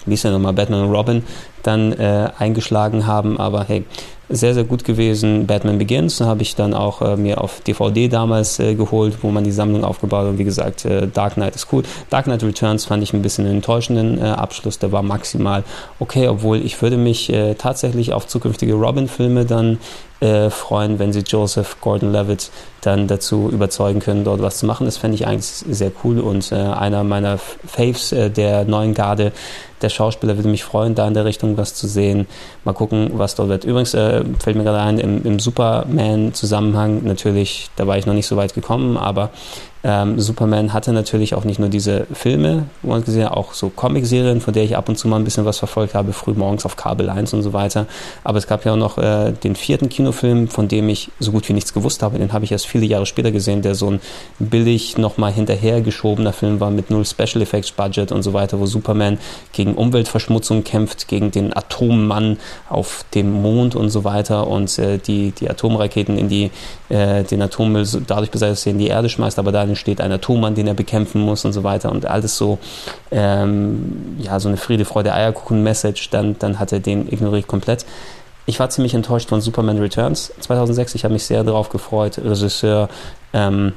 wie 0.06 0.14
ist 0.14 0.24
der 0.24 0.30
nochmal, 0.30 0.52
Batman 0.52 0.84
und 0.84 0.94
Robin 0.94 1.24
dann 1.62 1.92
äh, 1.92 2.30
eingeschlagen 2.38 3.06
haben. 3.06 3.38
Aber 3.38 3.64
hey, 3.64 3.84
sehr, 4.30 4.54
sehr 4.54 4.64
gut 4.64 4.84
gewesen. 4.84 5.46
Batman 5.46 5.78
Begins 5.78 6.20
habe 6.20 6.42
ich 6.42 6.54
dann 6.54 6.72
auch 6.72 7.02
äh, 7.02 7.16
mir 7.16 7.40
auf 7.40 7.60
DVD 7.60 8.08
damals 8.08 8.58
äh, 8.58 8.74
geholt, 8.74 9.18
wo 9.22 9.30
man 9.30 9.44
die 9.44 9.50
Sammlung 9.50 9.84
aufgebaut 9.84 10.22
hat. 10.22 10.28
Und 10.30 10.38
wie 10.38 10.44
gesagt, 10.44 10.84
äh, 10.84 11.08
Dark 11.08 11.34
Knight 11.34 11.56
ist 11.56 11.66
cool. 11.72 11.82
Dark 12.08 12.24
Knight 12.24 12.42
Returns 12.42 12.84
fand 12.84 13.02
ich 13.02 13.12
ein 13.12 13.22
bisschen 13.22 13.44
einen 13.44 13.56
enttäuschenden 13.56 14.18
äh, 14.18 14.22
Abschluss. 14.22 14.78
Der 14.78 14.92
war 14.92 15.02
maximal 15.02 15.64
okay, 15.98 16.28
obwohl 16.28 16.64
ich 16.64 16.80
würde 16.80 16.96
mich 16.96 17.32
äh, 17.32 17.54
tatsächlich 17.54 18.12
auf 18.12 18.26
zukünftige 18.26 18.74
Robin-Filme 18.74 19.44
dann 19.44 19.78
äh, 20.20 20.50
freuen, 20.50 20.98
wenn 20.98 21.12
sie 21.12 21.20
Joseph 21.20 21.80
Gordon-Levitt 21.80 22.50
dann 22.82 23.08
dazu 23.08 23.50
überzeugen 23.50 24.00
können, 24.00 24.24
dort 24.24 24.42
was 24.42 24.58
zu 24.58 24.66
machen. 24.66 24.86
Das 24.86 24.96
fände 24.96 25.14
ich 25.14 25.26
eigentlich 25.26 25.44
sehr 25.44 25.92
cool 26.04 26.18
und 26.18 26.52
einer 26.52 27.04
meiner 27.04 27.38
Faves 27.38 28.10
der 28.10 28.64
neuen 28.64 28.94
Garde 28.94 29.32
der 29.82 29.88
Schauspieler 29.88 30.36
würde 30.36 30.48
mich 30.48 30.64
freuen, 30.64 30.94
da 30.94 31.06
in 31.08 31.14
der 31.14 31.24
Richtung 31.24 31.56
was 31.56 31.74
zu 31.74 31.86
sehen. 31.86 32.26
Mal 32.64 32.72
gucken, 32.72 33.10
was 33.14 33.34
dort 33.34 33.48
wird. 33.48 33.64
Übrigens 33.64 33.94
äh, 33.94 34.24
fällt 34.38 34.56
mir 34.56 34.64
gerade 34.64 34.80
ein, 34.80 34.98
im, 34.98 35.24
im 35.24 35.38
Superman-Zusammenhang, 35.38 37.04
natürlich, 37.04 37.70
da 37.76 37.86
war 37.86 37.96
ich 37.96 38.06
noch 38.06 38.14
nicht 38.14 38.26
so 38.26 38.36
weit 38.36 38.54
gekommen, 38.54 38.96
aber 38.96 39.30
ähm, 39.82 40.20
Superman 40.20 40.74
hatte 40.74 40.92
natürlich 40.92 41.34
auch 41.34 41.44
nicht 41.44 41.58
nur 41.58 41.70
diese 41.70 42.06
Filme, 42.12 42.66
wo 42.82 42.90
man 42.90 43.02
gesehen 43.02 43.24
hat, 43.24 43.32
auch 43.32 43.54
so 43.54 43.70
Comicserien, 43.70 44.42
von 44.42 44.52
der 44.52 44.64
ich 44.64 44.76
ab 44.76 44.88
und 44.90 44.96
zu 44.96 45.08
mal 45.08 45.16
ein 45.16 45.24
bisschen 45.24 45.46
was 45.46 45.58
verfolgt 45.58 45.94
habe, 45.94 46.12
früh 46.12 46.34
morgens 46.34 46.66
auf 46.66 46.76
Kabel 46.76 47.08
1 47.08 47.32
und 47.32 47.42
so 47.42 47.54
weiter. 47.54 47.86
Aber 48.22 48.36
es 48.36 48.46
gab 48.46 48.64
ja 48.66 48.72
auch 48.72 48.76
noch 48.76 48.98
äh, 48.98 49.32
den 49.32 49.56
vierten 49.56 49.88
Kinofilm, 49.88 50.48
von 50.48 50.68
dem 50.68 50.90
ich 50.90 51.10
so 51.18 51.32
gut 51.32 51.48
wie 51.48 51.54
nichts 51.54 51.72
gewusst 51.72 52.02
habe. 52.02 52.18
Den 52.18 52.32
habe 52.32 52.44
ich 52.44 52.52
erst 52.52 52.66
viele 52.66 52.84
Jahre 52.84 53.06
später 53.06 53.30
gesehen, 53.30 53.62
der 53.62 53.74
so 53.74 53.90
ein 53.90 54.00
billig 54.38 54.98
nochmal 54.98 55.32
hinterhergeschobener 55.32 56.34
Film 56.34 56.60
war 56.60 56.70
mit 56.70 56.90
null 56.90 57.06
Special 57.06 57.40
Effects 57.40 57.70
Budget 57.72 58.12
und 58.12 58.22
so 58.22 58.34
weiter, 58.34 58.60
wo 58.60 58.66
Superman 58.66 59.18
gegen 59.52 59.74
Umweltverschmutzung 59.74 60.62
kämpft, 60.62 61.08
gegen 61.08 61.30
den 61.30 61.56
Atommann 61.56 62.36
auf 62.68 63.06
dem 63.14 63.32
Mond 63.32 63.76
und 63.76 63.88
so 63.88 64.04
weiter 64.04 64.46
und 64.46 64.78
äh, 64.78 64.98
die, 64.98 65.30
die 65.30 65.48
Atomraketen 65.48 66.18
in 66.18 66.28
die, 66.28 66.50
äh, 66.90 67.24
den 67.24 67.40
Atommüll 67.40 67.86
dadurch 68.06 68.30
beseitigt, 68.30 68.58
dass 68.58 68.66
er 68.66 68.72
in 68.72 68.78
die 68.78 68.88
Erde 68.88 69.08
schmeißt, 69.08 69.38
aber 69.38 69.52
da 69.52 69.69
steht 69.76 70.00
ein 70.00 70.12
Atommann, 70.12 70.54
den 70.54 70.66
er 70.66 70.74
bekämpfen 70.74 71.20
muss 71.20 71.44
und 71.44 71.52
so 71.52 71.64
weiter 71.64 71.90
und 71.90 72.06
alles 72.06 72.36
so, 72.36 72.58
ähm, 73.10 74.16
ja, 74.18 74.38
so 74.40 74.48
eine 74.48 74.56
Friede, 74.56 74.84
Freude, 74.84 75.12
Eierkuchen-Message, 75.12 76.10
dann, 76.10 76.36
dann 76.38 76.58
hat 76.58 76.72
er 76.72 76.80
den 76.80 77.10
ignoriert 77.12 77.46
komplett. 77.46 77.84
Ich 78.46 78.58
war 78.58 78.70
ziemlich 78.70 78.94
enttäuscht 78.94 79.28
von 79.28 79.40
Superman 79.40 79.78
Returns 79.78 80.32
2006. 80.40 80.94
Ich 80.94 81.04
habe 81.04 81.14
mich 81.14 81.24
sehr 81.24 81.44
darauf 81.44 81.68
gefreut. 81.68 82.18
Regisseur 82.18 82.88
ähm, 83.32 83.72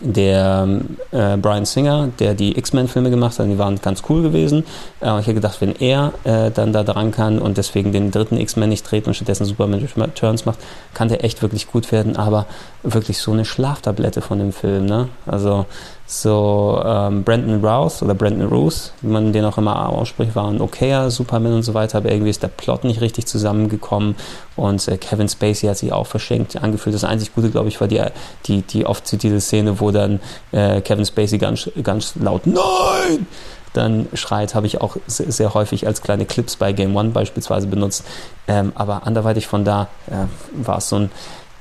der 0.00 0.80
äh, 1.10 1.36
Brian 1.36 1.64
Singer, 1.64 2.08
der 2.18 2.34
die 2.34 2.56
X-Men-Filme 2.58 3.10
gemacht 3.10 3.38
hat, 3.38 3.46
die 3.46 3.58
waren 3.58 3.80
ganz 3.80 4.02
cool 4.08 4.22
gewesen. 4.22 4.64
Äh, 5.00 5.20
ich 5.20 5.26
hätte 5.26 5.34
gedacht, 5.34 5.60
wenn 5.60 5.74
er 5.76 6.12
äh, 6.24 6.50
dann 6.50 6.72
da 6.72 6.84
dran 6.84 7.10
kann 7.10 7.38
und 7.38 7.58
deswegen 7.58 7.92
den 7.92 8.10
dritten 8.10 8.36
X-Men 8.36 8.68
nicht 8.68 8.88
dreht 8.88 9.06
und 9.06 9.14
stattdessen 9.14 9.44
Superman 9.44 9.86
Returns 9.96 10.44
macht, 10.46 10.58
kann 10.94 11.08
der 11.08 11.24
echt 11.24 11.42
wirklich 11.42 11.70
gut 11.70 11.90
werden, 11.92 12.16
aber 12.16 12.46
wirklich 12.82 13.18
so 13.18 13.32
eine 13.32 13.44
Schlaftablette 13.44 14.20
von 14.20 14.38
dem 14.38 14.52
Film. 14.52 14.86
Ne? 14.86 15.08
Also 15.26 15.66
so 16.10 16.82
ähm, 16.86 17.22
Brandon 17.22 17.62
Rouse 17.62 18.02
oder 18.02 18.14
Brandon 18.14 18.48
Roos, 18.48 18.94
wie 19.02 19.08
man 19.08 19.30
den 19.30 19.44
auch 19.44 19.58
immer 19.58 19.90
ausspricht, 19.90 20.34
war 20.34 20.48
ein 20.48 20.58
okayer 20.58 21.10
Superman 21.10 21.52
und 21.52 21.62
so 21.62 21.74
weiter, 21.74 21.98
aber 21.98 22.10
irgendwie 22.10 22.30
ist 22.30 22.42
der 22.42 22.48
Plot 22.48 22.84
nicht 22.84 23.02
richtig 23.02 23.26
zusammengekommen 23.26 24.16
und 24.56 24.88
äh, 24.88 24.96
Kevin 24.96 25.28
Spacey 25.28 25.68
hat 25.68 25.76
sich 25.76 25.92
auch 25.92 26.06
verschenkt 26.06 26.56
angefühlt. 26.56 26.94
Das 26.94 27.04
einzig 27.04 27.34
Gute, 27.34 27.50
glaube 27.50 27.68
ich, 27.68 27.78
war 27.78 27.88
die, 27.88 28.02
die, 28.46 28.62
die 28.62 28.86
oft 28.86 29.06
zitierte 29.06 29.38
Szene, 29.42 29.80
wo 29.80 29.90
dann 29.90 30.20
äh, 30.50 30.80
Kevin 30.80 31.04
Spacey 31.04 31.36
ganz, 31.36 31.70
ganz 31.82 32.14
laut 32.16 32.46
Nein! 32.46 33.26
dann 33.74 34.08
schreit, 34.14 34.54
habe 34.54 34.66
ich 34.66 34.80
auch 34.80 34.96
sehr, 35.06 35.30
sehr, 35.30 35.54
häufig 35.54 35.86
als 35.86 36.00
kleine 36.00 36.24
Clips 36.24 36.56
bei 36.56 36.72
Game 36.72 36.96
One 36.96 37.10
beispielsweise 37.10 37.66
benutzt. 37.66 38.04
Ähm, 38.46 38.72
aber 38.74 39.06
anderweitig 39.06 39.46
von 39.46 39.64
da 39.64 39.88
äh, 40.06 40.24
war 40.52 40.78
es 40.78 40.88
so 40.88 40.96
ein 40.96 41.10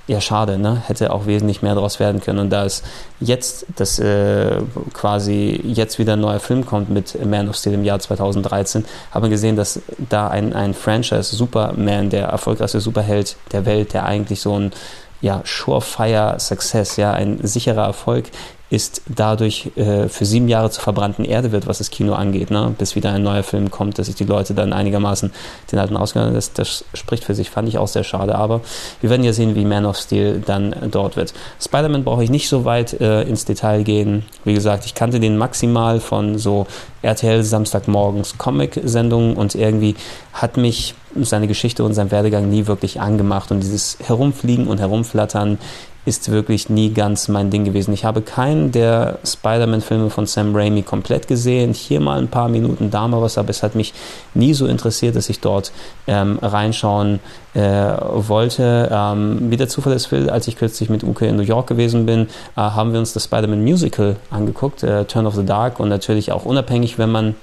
ja, 0.07 0.21
schade, 0.21 0.57
ne? 0.57 0.81
Hätte 0.87 1.11
auch 1.11 1.25
wesentlich 1.25 1.61
mehr 1.61 1.75
daraus 1.75 1.99
werden 1.99 2.21
können. 2.21 2.39
Und 2.39 2.49
da 2.49 2.63
es 2.63 2.81
jetzt, 3.19 3.65
dass 3.75 3.99
äh, 3.99 4.61
quasi 4.93 5.61
jetzt 5.65 5.99
wieder 5.99 6.13
ein 6.13 6.21
neuer 6.21 6.39
Film 6.39 6.65
kommt 6.65 6.89
mit 6.89 7.23
Man 7.25 7.49
of 7.49 7.57
Steel 7.57 7.73
im 7.73 7.83
Jahr 7.83 7.99
2013, 7.99 8.85
haben 9.11 9.23
wir 9.23 9.29
gesehen, 9.29 9.57
dass 9.57 9.81
da 9.97 10.29
ein, 10.29 10.53
ein 10.53 10.73
Franchise 10.73 11.35
Superman, 11.35 12.09
der 12.09 12.27
erfolgreichste 12.27 12.79
Superheld 12.79 13.35
der 13.51 13.65
Welt, 13.65 13.93
der 13.93 14.05
eigentlich 14.05 14.39
so 14.39 14.57
ein 14.57 14.71
ja, 15.19 15.41
Surefire 15.43 16.35
Success, 16.39 16.95
ja, 16.95 17.11
ein 17.11 17.39
sicherer 17.45 17.85
Erfolg 17.85 18.25
ist 18.69 19.01
dadurch 19.07 19.71
äh, 19.77 20.09
für 20.09 20.25
sieben 20.25 20.49
Jahre 20.49 20.69
zur 20.69 20.83
verbrannten 20.83 21.23
Erde 21.23 21.53
wird, 21.53 21.67
was 21.67 21.77
das 21.77 21.89
Kino 21.89 22.13
angeht, 22.13 22.51
ne? 22.51 22.73
bis 22.77 22.95
wieder 22.95 23.11
ein 23.11 23.23
neuer 23.23 23.43
Film 23.43 23.71
kommt, 23.71 23.97
dass 23.97 24.07
sich 24.07 24.15
die 24.15 24.25
Leute 24.25 24.53
dann 24.53 24.73
einigermaßen 24.73 25.31
den 25.71 25.79
alten 25.79 25.95
ausgehen. 25.95 26.33
Das, 26.33 26.51
das 26.51 26.83
spricht 26.93 27.23
für 27.23 27.33
sich, 27.33 27.49
fand 27.49 27.69
ich 27.69 27.77
auch 27.77 27.87
sehr 27.87 28.03
schade. 28.03 28.35
Aber 28.35 28.61
wir 28.99 29.09
werden 29.09 29.23
ja 29.23 29.31
sehen, 29.31 29.55
wie 29.55 29.63
Man 29.63 29.85
of 29.85 29.97
Steel 29.97 30.43
dann 30.45 30.75
dort 30.91 31.15
wird. 31.15 31.33
Spider-Man 31.61 32.03
brauche 32.03 32.23
ich 32.25 32.29
nicht 32.29 32.49
so 32.49 32.65
weit 32.65 32.99
äh, 32.99 33.21
ins 33.21 33.45
Detail 33.45 33.83
gehen. 33.83 34.25
Wie 34.43 34.53
gesagt, 34.53 34.85
ich 34.85 34.95
kannte 34.95 35.21
den 35.21 35.37
maximal 35.37 36.01
von 36.01 36.37
so 36.37 36.67
RTL 37.03 37.43
Samstagmorgens 37.43 38.37
Comic-Sendungen 38.37 39.37
und 39.37 39.55
irgendwie 39.55 39.95
hat 40.33 40.57
mich 40.57 40.93
seine 41.15 41.47
Geschichte 41.47 41.83
und 41.85 41.93
sein 41.93 42.11
Werdegang 42.11 42.49
nie 42.49 42.67
wirklich 42.67 42.99
angemacht 42.99 43.51
und 43.51 43.61
dieses 43.61 43.97
Herumfliegen 44.03 44.67
und 44.67 44.79
Herumflattern 44.79 45.57
ist 46.07 46.31
wirklich 46.31 46.69
nie 46.69 46.93
ganz 46.93 47.27
mein 47.27 47.49
Ding 47.49 47.65
gewesen. 47.65 47.93
Ich 47.93 48.05
habe 48.05 48.21
keinen 48.21 48.71
der 48.71 49.19
Spider-Man-Filme 49.25 50.09
von 50.09 50.25
Sam 50.25 50.55
Raimi 50.55 50.81
komplett 50.81 51.27
gesehen. 51.27 51.73
Hier 51.73 51.99
mal 51.99 52.17
ein 52.17 52.29
paar 52.29 52.47
Minuten, 52.47 52.89
da 52.89 53.09
mal 53.09 53.21
was, 53.21 53.37
aber 53.37 53.49
es 53.49 53.61
hat 53.61 53.75
mich 53.75 53.93
nie 54.33 54.53
so 54.53 54.67
interessiert, 54.67 55.17
dass 55.17 55.29
ich 55.29 55.41
dort 55.41 55.73
ähm, 56.07 56.39
reinschauen 56.41 57.19
äh, 57.53 57.59
wollte. 57.59 58.89
Ähm, 58.89 59.51
wie 59.51 59.57
der 59.57 59.67
Zufall 59.67 59.91
es 59.93 60.09
will, 60.09 60.29
als 60.29 60.47
ich 60.47 60.55
kürzlich 60.55 60.89
mit 60.89 61.03
Uke 61.03 61.27
in 61.27 61.35
New 61.35 61.43
York 61.43 61.67
gewesen 61.67 62.05
bin, 62.05 62.21
äh, 62.21 62.61
haben 62.61 62.93
wir 62.93 62.99
uns 62.99 63.11
das 63.11 63.25
Spider-Man 63.25 63.61
Musical 63.61 64.15
angeguckt, 64.29 64.83
äh, 64.83 65.03
Turn 65.03 65.27
of 65.27 65.35
the 65.35 65.45
Dark, 65.45 65.77
und 65.81 65.89
natürlich 65.89 66.31
auch 66.31 66.45
unabhängig, 66.45 66.97
wenn 66.97 67.11
man 67.11 67.35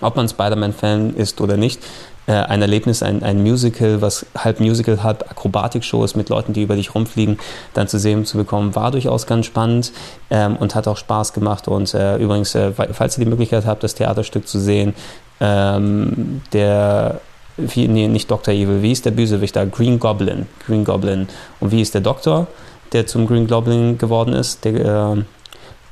ob 0.00 0.16
man 0.16 0.28
Spider-Man-Fan 0.28 1.14
ist 1.14 1.40
oder 1.40 1.56
nicht, 1.56 1.80
ein 2.32 2.62
Erlebnis, 2.62 3.02
ein, 3.02 3.22
ein 3.22 3.42
Musical, 3.42 4.00
was 4.00 4.26
halb 4.36 4.60
Musical, 4.60 5.02
halb 5.02 5.30
Akrobatik-Show 5.30 6.04
ist 6.04 6.16
mit 6.16 6.28
Leuten, 6.30 6.52
die 6.52 6.62
über 6.62 6.76
dich 6.76 6.94
rumfliegen, 6.94 7.38
dann 7.74 7.88
zu 7.88 7.98
sehen 7.98 8.24
zu 8.24 8.38
bekommen, 8.38 8.74
war 8.74 8.90
durchaus 8.90 9.26
ganz 9.26 9.46
spannend 9.46 9.92
ähm, 10.30 10.56
und 10.56 10.74
hat 10.74 10.88
auch 10.88 10.96
Spaß 10.96 11.32
gemacht. 11.32 11.68
Und 11.68 11.92
äh, 11.94 12.16
übrigens, 12.16 12.54
äh, 12.54 12.72
falls 12.72 13.18
ihr 13.18 13.24
die 13.24 13.30
Möglichkeit 13.30 13.66
habt, 13.66 13.82
das 13.82 13.94
Theaterstück 13.94 14.48
zu 14.48 14.58
sehen, 14.58 14.94
ähm, 15.40 16.40
der 16.52 17.20
nee, 17.56 18.08
nicht 18.08 18.30
Dr. 18.30 18.54
Evil, 18.54 18.82
wie 18.82 18.92
ist 18.92 19.04
der 19.04 19.10
Bösewicht 19.10 19.56
da? 19.56 19.64
Green 19.64 19.98
Goblin. 19.98 20.46
Green 20.66 20.84
Goblin. 20.84 21.28
Und 21.60 21.72
wie 21.72 21.80
ist 21.80 21.94
der 21.94 22.00
Doktor, 22.00 22.46
der 22.92 23.06
zum 23.06 23.26
Green 23.26 23.46
Goblin 23.46 23.98
geworden 23.98 24.32
ist? 24.32 24.64
Der, 24.64 24.74
äh, 24.74 25.22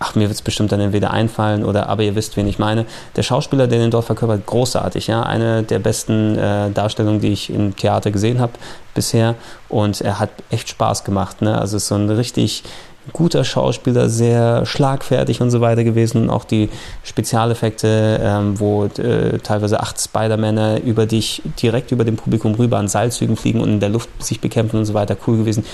ach, 0.02 0.16
mir 0.16 0.22
wird 0.22 0.32
es 0.32 0.42
bestimmt 0.42 0.72
dann 0.72 0.80
entweder 0.80 1.12
einfallen 1.12 1.64
oder, 1.64 1.88
aber 1.88 2.02
ihr 2.02 2.16
wisst, 2.16 2.36
wen 2.36 2.48
ich 2.48 2.58
meine. 2.58 2.86
Der 3.14 3.22
Schauspieler, 3.22 3.68
der 3.68 3.78
den 3.78 3.92
dort 3.92 4.04
verkörpert, 4.04 4.46
großartig, 4.46 5.06
ja. 5.06 5.22
Eine 5.22 5.62
der 5.62 5.78
besten 5.78 6.36
äh, 6.36 6.70
Darstellungen, 6.70 7.20
die 7.20 7.32
ich 7.32 7.50
im 7.50 7.76
Theater 7.76 8.10
gesehen 8.10 8.40
habe 8.40 8.52
bisher. 8.94 9.36
Und 9.68 10.00
er 10.00 10.18
hat 10.18 10.30
echt 10.50 10.68
Spaß 10.68 11.04
gemacht, 11.04 11.40
ne. 11.40 11.56
Also 11.56 11.76
ist 11.76 11.86
so 11.86 11.94
ein 11.94 12.10
richtig 12.10 12.64
guter 13.12 13.44
Schauspieler, 13.44 14.08
sehr 14.08 14.66
schlagfertig 14.66 15.40
und 15.40 15.50
so 15.50 15.60
weiter 15.60 15.84
gewesen. 15.84 16.22
Und 16.22 16.30
auch 16.30 16.44
die 16.44 16.68
Spezialeffekte, 17.04 18.20
ähm, 18.22 18.58
wo 18.58 18.84
äh, 18.84 19.38
teilweise 19.38 19.80
acht 19.80 20.00
Spider-Männer 20.00 20.82
über 20.82 21.06
dich, 21.06 21.42
direkt 21.60 21.92
über 21.92 22.04
dem 22.04 22.16
Publikum 22.16 22.54
rüber 22.54 22.78
an 22.78 22.88
Seilzügen 22.88 23.36
fliegen 23.36 23.60
und 23.60 23.68
in 23.68 23.80
der 23.80 23.88
Luft 23.88 24.08
sich 24.22 24.40
bekämpfen 24.40 24.78
und 24.78 24.84
so 24.84 24.94
weiter, 24.94 25.16
cool 25.26 25.38
gewesen 25.38 25.64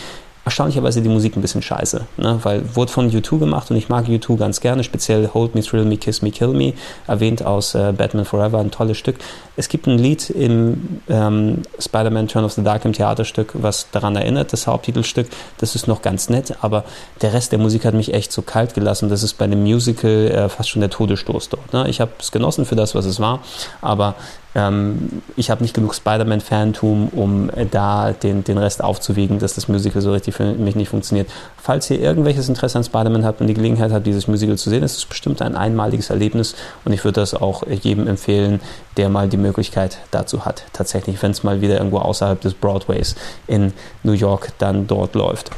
erstaunlicherweise 0.48 1.02
die 1.02 1.10
Musik 1.10 1.36
ein 1.36 1.42
bisschen 1.42 1.60
scheiße, 1.60 2.06
ne? 2.16 2.40
weil 2.42 2.74
wurde 2.74 2.90
von 2.90 3.10
U2 3.10 3.38
gemacht 3.38 3.70
und 3.70 3.76
ich 3.76 3.90
mag 3.90 4.06
U2 4.06 4.38
ganz 4.38 4.60
gerne, 4.60 4.82
speziell 4.82 5.28
Hold 5.34 5.54
Me, 5.54 5.62
Thrill 5.62 5.84
Me, 5.84 5.98
Kiss 5.98 6.22
Me, 6.22 6.30
Kill 6.30 6.48
Me, 6.48 6.72
erwähnt 7.06 7.44
aus 7.44 7.74
äh, 7.74 7.92
Batman 7.92 8.24
Forever, 8.24 8.58
ein 8.58 8.70
tolles 8.70 8.96
Stück. 8.96 9.16
Es 9.56 9.68
gibt 9.68 9.86
ein 9.86 9.98
Lied 9.98 10.30
im 10.30 11.00
ähm, 11.10 11.62
Spider-Man 11.78 12.28
Turn 12.28 12.46
of 12.46 12.52
the 12.52 12.64
Dark 12.64 12.86
im 12.86 12.94
Theaterstück, 12.94 13.50
was 13.54 13.90
daran 13.92 14.16
erinnert, 14.16 14.54
das 14.54 14.66
Haupttitelstück, 14.66 15.28
das 15.58 15.74
ist 15.74 15.86
noch 15.86 16.00
ganz 16.00 16.30
nett, 16.30 16.54
aber 16.62 16.84
der 17.20 17.34
Rest 17.34 17.52
der 17.52 17.58
Musik 17.58 17.84
hat 17.84 17.92
mich 17.92 18.14
echt 18.14 18.32
so 18.32 18.40
kalt 18.40 18.72
gelassen, 18.72 19.10
das 19.10 19.22
ist 19.22 19.34
bei 19.34 19.46
dem 19.46 19.62
Musical 19.62 20.28
äh, 20.28 20.48
fast 20.48 20.70
schon 20.70 20.80
der 20.80 20.90
Todesstoß 20.90 21.50
dort. 21.50 21.74
Ne? 21.74 21.90
Ich 21.90 22.00
habe 22.00 22.12
es 22.18 22.32
genossen 22.32 22.64
für 22.64 22.76
das, 22.76 22.94
was 22.94 23.04
es 23.04 23.20
war, 23.20 23.40
aber 23.82 24.14
ähm, 24.54 25.22
ich 25.36 25.50
habe 25.50 25.62
nicht 25.62 25.74
genug 25.74 25.94
Spider-Man-Fantum, 25.94 27.08
um 27.08 27.50
da 27.70 28.12
den, 28.12 28.44
den 28.44 28.58
Rest 28.58 28.82
aufzuwiegen, 28.82 29.38
dass 29.38 29.54
das 29.54 29.68
Musical 29.68 30.00
so 30.02 30.12
richtig 30.12 30.34
für 30.34 30.54
mich 30.54 30.74
nicht 30.74 30.88
funktioniert. 30.88 31.28
Falls 31.56 31.90
ihr 31.90 32.00
irgendwelches 32.00 32.48
Interesse 32.48 32.78
an 32.78 32.84
Spider-Man 32.84 33.24
habt 33.24 33.40
und 33.40 33.46
die 33.46 33.54
Gelegenheit 33.54 33.92
habt, 33.92 34.06
dieses 34.06 34.26
Musical 34.26 34.56
zu 34.56 34.70
sehen, 34.70 34.82
ist 34.82 34.96
es 34.96 35.04
bestimmt 35.04 35.42
ein 35.42 35.54
einmaliges 35.54 36.10
Erlebnis 36.10 36.54
und 36.84 36.92
ich 36.92 37.04
würde 37.04 37.20
das 37.20 37.34
auch 37.34 37.64
jedem 37.66 38.06
empfehlen, 38.06 38.60
der 38.96 39.08
mal 39.08 39.28
die 39.28 39.36
Möglichkeit 39.36 39.98
dazu 40.10 40.44
hat. 40.44 40.64
Tatsächlich, 40.72 41.22
wenn 41.22 41.32
es 41.32 41.42
mal 41.42 41.60
wieder 41.60 41.76
irgendwo 41.76 41.98
außerhalb 41.98 42.40
des 42.40 42.54
Broadways 42.54 43.16
in 43.46 43.72
New 44.02 44.12
York 44.12 44.52
dann 44.58 44.86
dort 44.86 45.14
läuft. 45.14 45.50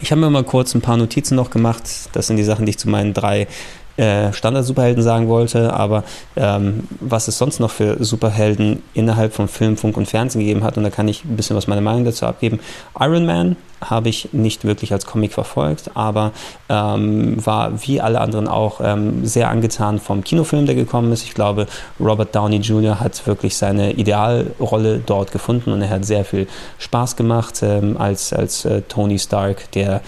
Ich 0.00 0.10
habe 0.10 0.20
mir 0.20 0.30
mal 0.30 0.44
kurz 0.44 0.74
ein 0.74 0.80
paar 0.80 0.96
Notizen 0.96 1.36
noch 1.36 1.50
gemacht. 1.50 1.84
Das 2.12 2.26
sind 2.26 2.36
die 2.36 2.42
Sachen, 2.42 2.66
die 2.66 2.70
ich 2.70 2.78
zu 2.78 2.88
meinen 2.88 3.14
drei 3.14 3.46
äh, 3.96 4.32
Standard-Superhelden 4.32 5.02
sagen 5.02 5.28
wollte, 5.28 5.72
aber 5.72 6.04
ähm, 6.36 6.88
was 7.00 7.28
es 7.28 7.38
sonst 7.38 7.60
noch 7.60 7.70
für 7.70 8.02
Superhelden 8.02 8.82
innerhalb 8.92 9.34
von 9.34 9.48
Film, 9.48 9.76
Funk 9.76 9.96
und 9.96 10.06
Fernsehen 10.06 10.40
gegeben 10.40 10.64
hat, 10.64 10.76
und 10.76 10.84
da 10.84 10.90
kann 10.90 11.08
ich 11.08 11.24
ein 11.24 11.36
bisschen 11.36 11.56
was 11.56 11.66
meine 11.66 11.80
Meinung 11.80 12.04
dazu 12.04 12.26
abgeben. 12.26 12.60
Iron 12.98 13.26
Man 13.26 13.56
habe 13.90 14.08
ich 14.08 14.30
nicht 14.32 14.64
wirklich 14.64 14.92
als 14.92 15.06
Comic 15.06 15.32
verfolgt, 15.32 15.90
aber 15.94 16.32
ähm, 16.68 17.44
war 17.44 17.72
wie 17.86 18.00
alle 18.00 18.20
anderen 18.20 18.48
auch 18.48 18.80
ähm, 18.82 19.26
sehr 19.26 19.50
angetan 19.50 19.98
vom 19.98 20.24
Kinofilm, 20.24 20.66
der 20.66 20.74
gekommen 20.74 21.12
ist. 21.12 21.24
Ich 21.24 21.34
glaube, 21.34 21.66
Robert 22.00 22.34
Downey 22.34 22.56
Jr. 22.56 23.00
hat 23.00 23.26
wirklich 23.26 23.56
seine 23.56 23.92
Idealrolle 23.92 25.00
dort 25.04 25.32
gefunden 25.32 25.72
und 25.72 25.82
er 25.82 25.90
hat 25.90 26.04
sehr 26.04 26.24
viel 26.24 26.46
Spaß 26.78 27.16
gemacht 27.16 27.60
ähm, 27.62 27.96
als, 27.98 28.32
als 28.32 28.64
äh, 28.64 28.82
Tony 28.82 29.18
Stark, 29.18 29.70
der 29.72 30.00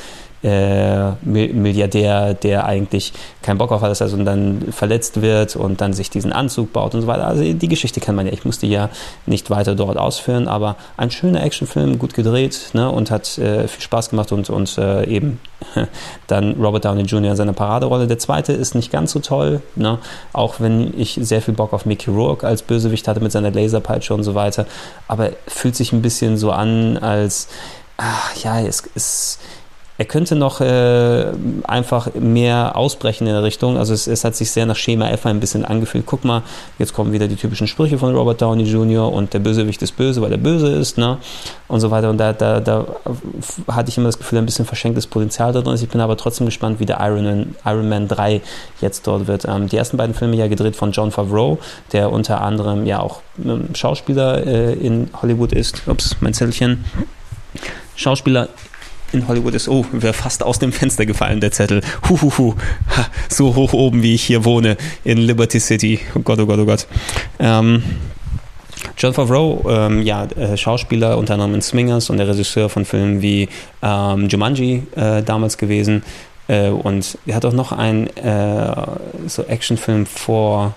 äh, 0.47 1.13
Milliardär, 1.25 2.35
der 2.35 2.65
eigentlich 2.67 3.13
keinen 3.43 3.59
Bock 3.59 3.73
auf 3.73 3.83
alles 3.83 4.01
hat 4.01 4.13
und 4.13 4.25
dann 4.25 4.67
verletzt 4.71 5.21
wird 5.21 5.57
und 5.57 5.81
dann 5.81 5.93
sich 5.93 6.09
diesen 6.09 6.33
Anzug 6.33 6.73
baut 6.73 6.95
und 6.95 7.03
so 7.03 7.07
weiter. 7.07 7.27
Also 7.27 7.43
die 7.43 7.69
Geschichte 7.69 8.01
kennt 8.01 8.17
man 8.17 8.27
ja. 8.27 8.33
Ich 8.33 8.45
musste 8.45 8.67
ja 8.67 8.89
nicht 9.27 9.51
weiter 9.51 9.75
dort 9.75 9.97
ausführen, 9.97 10.49
aber 10.49 10.77
ein 10.97 11.11
schöner 11.11 11.43
Actionfilm, 11.43 11.99
gut 11.99 12.15
gedreht 12.15 12.71
ne, 12.75 12.91
und 12.91 13.11
hat 13.11 13.39
äh, 13.39 13.67
viel 13.67 13.83
Spaß 13.83 14.11
gemacht 14.11 14.33
und, 14.33 14.49
und 14.49 14.79
äh, 14.79 15.05
eben 15.07 15.41
dann 16.29 16.53
Robert 16.61 16.85
Downey 16.85 17.03
Jr. 17.03 17.33
in 17.33 17.37
seiner 17.37 17.53
Paraderolle. 17.53 18.07
Der 18.07 18.19
zweite 18.19 18.53
ist 18.53 18.75
nicht 18.75 18.93
ganz 18.93 19.13
so 19.13 19.19
toll, 19.19 19.63
ne, 19.75 19.99
auch 20.33 20.61
wenn 20.61 20.95
ich 20.99 21.19
sehr 21.21 21.43
viel 21.43 21.55
Bock 21.55 21.73
auf 21.73 21.87
Mickey 21.87 22.11
Rourke 22.11 22.47
als 22.47 22.63
Bösewicht 22.63 23.09
hatte 23.09 23.21
mit 23.21 23.33
seiner 23.33 23.51
Laserpeitsche 23.51 24.15
und 24.15 24.23
so 24.23 24.35
weiter, 24.35 24.67
aber 25.09 25.31
fühlt 25.49 25.75
sich 25.75 25.93
ein 25.93 26.03
bisschen 26.03 26.37
so 26.37 26.53
an, 26.53 26.99
als 26.99 27.49
ach, 27.97 28.35
ja, 28.37 28.61
es 28.61 28.81
ist 28.95 29.39
er 29.99 30.05
könnte 30.05 30.37
noch 30.37 30.61
äh, 30.61 31.27
einfach 31.65 32.15
mehr 32.15 32.77
ausbrechen 32.77 33.27
in 33.27 33.33
der 33.33 33.43
Richtung. 33.43 33.79
Also 33.79 33.95
es, 33.95 34.07
es, 34.07 34.25
hat 34.25 34.37
sich 34.37 34.51
sehr 34.51 34.67
nach 34.67 34.77
Schema 34.77 35.09
F 35.09 35.25
ein 35.25 35.41
bisschen 35.41 35.65
angefühlt. 35.65 36.05
Guck 36.05 36.25
mal, 36.25 36.43
jetzt 36.79 36.93
kommen 36.93 37.13
wieder 37.13 37.29
die 37.29 37.37
typischen 37.37 37.67
Sprüche 37.67 37.99
von 37.99 38.15
Robert 38.15 38.43
Downey 38.43 38.65
Jr. 38.65 39.11
und 39.11 39.33
der 39.33 39.39
Bösewicht 39.39 39.81
ist 39.81 39.97
böse, 39.97 40.21
weil 40.21 40.33
er 40.33 40.39
böse 40.39 40.69
ist, 40.69 40.99
ne? 40.99 41.17
Und 41.69 41.81
so 41.81 41.91
weiter. 41.91 42.11
Und 42.11 42.19
da, 42.19 42.33
da, 42.35 42.61
da 42.61 42.87
hatte 43.69 43.89
ich 43.89 43.97
immer 43.97 44.09
das 44.09 44.19
Gefühl, 44.19 44.39
ein 44.39 44.47
bisschen 44.47 44.67
verschenktes 44.67 45.07
Potenzial 45.07 45.53
da 45.53 45.63
drin 45.63 45.75
ist. 45.75 45.83
Ich 45.83 45.89
bin 45.89 46.01
aber 46.01 46.17
trotzdem 46.17 46.47
gespannt, 46.47 46.79
wie 46.79 46.87
der 46.87 47.01
Iron 47.01 47.25
Man, 47.25 47.57
Iron 47.65 47.89
Man 47.89 48.07
3 48.07 48.43
jetzt 48.83 49.07
dort 49.07 49.27
wird. 49.27 49.47
Ähm, 49.49 49.69
die 49.69 49.77
ersten 49.77 49.97
beiden 49.97 50.15
Filme 50.15 50.37
ja 50.37 50.47
gedreht 50.47 50.77
von 50.77 50.93
John 50.93 51.11
Favreau, 51.11 51.59
der 51.93 52.13
unter 52.13 52.43
anderem 52.43 52.87
ja 52.87 53.01
auch 53.01 53.23
ähm, 53.43 53.75
Schauspieler 53.75 54.47
äh, 54.47 54.73
in 54.75 55.09
Hollywood 55.23 55.53
ist. 55.53 55.89
Ups, 55.89 56.17
mein 56.21 56.35
Zettelchen. 56.35 56.85
Schauspieler 57.97 58.49
in 59.13 59.29
Hollywood 59.29 59.55
ist, 59.55 59.69
oh, 59.69 59.85
wäre 59.93 60.13
fast 60.13 60.43
aus 60.43 60.59
dem 60.59 60.73
Fenster 60.73 61.07
gefallen, 61.07 61.41
der 61.41 61.53
Zettel. 61.53 61.83
Huhuhu, 62.09 62.55
so 63.29 63.55
hoch 63.55 63.73
oben, 63.73 64.03
wie 64.03 64.15
ich 64.15 64.23
hier 64.23 64.45
wohne, 64.45 64.77
in 65.05 65.19
Liberty 65.19 65.61
City. 65.61 66.01
Oh 66.15 66.21
Gott, 66.21 66.39
oh 66.41 66.47
Gott, 66.47 66.59
oh 66.59 66.67
Gott. 66.67 66.87
Ähm, 67.39 67.83
John 68.99 69.15
Favreau, 69.15 69.65
ähm, 69.69 70.03
ja, 70.03 70.25
äh, 70.25 70.57
Schauspieler 70.57 71.19
unter 71.19 71.35
anderem 71.35 71.55
in 71.55 71.63
Swingers 71.63 72.11
und 72.11 72.19
der 72.19 72.29
Regisseur 72.29 72.69
von 72.69 72.85
Filmen 72.85 73.23
wie 73.23 73.49
ähm, 73.83 74.29
Jumanji 74.29 74.87
äh, 74.97 75.23
damals 75.23 75.59
gewesen. 75.59 76.03
Äh, 76.49 76.69
und 76.69 77.19
er 77.27 77.37
hat 77.37 77.45
auch 77.45 77.53
noch 77.53 77.73
einen 77.73 78.07
äh, 78.17 78.75
so 79.27 79.43
Actionfilm 79.45 80.07
vor 80.07 80.75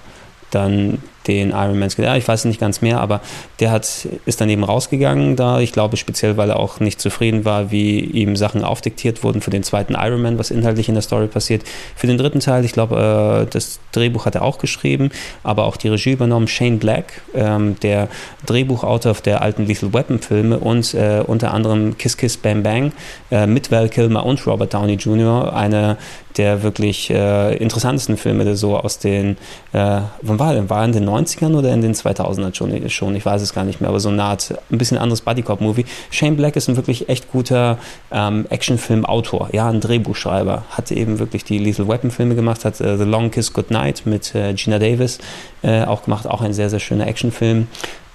dann 0.52 1.00
den 1.34 1.52
Ironmans 1.52 1.96
gedacht. 1.96 2.18
Ich 2.18 2.28
weiß 2.28 2.46
nicht 2.46 2.60
ganz 2.60 2.82
mehr, 2.82 3.00
aber 3.00 3.22
der 3.60 3.72
hat, 3.72 4.08
ist 4.26 4.42
dann 4.42 4.50
eben 4.50 4.64
rausgegangen 4.64 5.36
da. 5.36 5.60
Ich 5.60 5.72
glaube 5.72 5.98
speziell, 5.98 6.38
weil 6.38 6.50
er 6.50 6.60
auch 6.60 6.80
nicht 6.80 7.00
zufrieden 7.00 7.46
war, 7.46 7.72
wie 7.72 8.00
ihm 8.00 8.36
Sachen 8.36 8.64
aufdiktiert 8.64 9.24
wurden 9.24 9.42
für 9.42 9.52
den 9.52 9.64
zweiten 9.64 9.94
Ironman, 9.94 10.40
was 10.40 10.52
inhaltlich 10.52 10.90
in 10.90 10.96
der 10.96 11.02
Story 11.02 11.28
passiert. 11.28 11.64
Für 11.96 12.08
den 12.08 12.18
dritten 12.18 12.40
Teil, 12.40 12.66
ich 12.66 12.74
glaube, 12.74 13.46
äh, 13.46 13.52
das 13.52 13.80
Drehbuch 13.92 14.26
hat 14.26 14.36
er 14.36 14.44
auch 14.44 14.58
geschrieben, 14.58 15.12
aber 15.44 15.66
auch 15.66 15.78
die 15.78 15.90
Regie 15.90 16.12
übernommen. 16.12 16.48
Shane 16.48 16.80
Black, 16.80 17.22
ähm, 17.34 17.76
der 17.82 18.08
Drehbuchautor 18.46 19.14
der 19.26 19.42
alten 19.42 19.66
Lethal 19.66 19.94
Weapon 19.94 20.20
Filme 20.20 20.60
und 20.60 20.94
äh, 20.94 21.24
unter 21.26 21.54
anderem 21.54 21.98
Kiss 21.98 22.18
Kiss 22.18 22.38
Bang 22.38 22.64
Bang 22.64 22.92
äh, 23.32 23.48
mit 23.48 23.72
Val 23.72 23.90
Kilmer 23.90 24.26
und 24.26 24.46
Robert 24.46 24.74
Downey 24.74 24.94
Jr. 24.94 25.54
Eine 25.54 25.98
der 26.38 26.64
wirklich 26.64 27.10
äh, 27.10 27.56
interessantesten 27.58 28.18
Filme, 28.18 28.56
so 28.56 28.78
aus 28.78 29.00
den, 29.00 29.38
äh, 29.74 30.02
wann 30.22 30.40
war 30.40 30.54
er? 30.54 30.70
War 30.70 30.86
in 30.86 30.92
den 30.92 31.08
90ern 31.08 31.56
oder 31.56 31.74
in 31.74 31.82
den 31.82 31.94
2000ern 31.94 32.54
schon? 32.54 32.90
schon? 32.90 33.16
Ich 33.16 33.26
weiß 33.26 33.42
es 33.42 33.54
gar 33.54 33.64
nicht 33.64 33.82
mehr, 33.82 33.90
aber 33.90 34.00
so 34.00 34.10
eine 34.10 34.24
Art, 34.24 34.54
ein 34.72 34.78
bisschen 34.78 34.98
anderes 34.98 35.22
Bodycop-Movie. 35.22 35.86
Shane 36.12 36.36
Black 36.36 36.56
ist 36.56 36.70
ein 36.70 36.76
wirklich 36.76 37.10
echt 37.10 37.32
guter 37.32 37.78
ähm, 38.12 38.46
Actionfilm-Autor, 38.50 39.50
ja, 39.52 39.70
ein 39.70 39.82
Drehbuchschreiber. 39.82 40.64
Hat 40.72 40.92
eben 40.92 41.20
wirklich 41.20 41.44
die 41.44 41.58
Lethal 41.58 41.88
Weapon-Filme 41.88 42.36
gemacht, 42.36 42.66
hat 42.66 42.80
äh, 42.80 42.98
The 42.98 43.04
Long 43.04 43.32
Kiss 43.32 43.54
Goodnight 43.54 44.06
mit 44.06 44.36
äh, 44.36 44.54
Gina 44.54 44.80
Davis 44.80 45.20
äh, 45.62 45.84
auch 45.84 46.04
gemacht, 46.04 46.28
auch 46.28 46.42
ein 46.42 46.54
sehr, 46.54 46.70
sehr 46.70 46.80
schöner 46.80 47.08
Actionfilm 47.08 47.68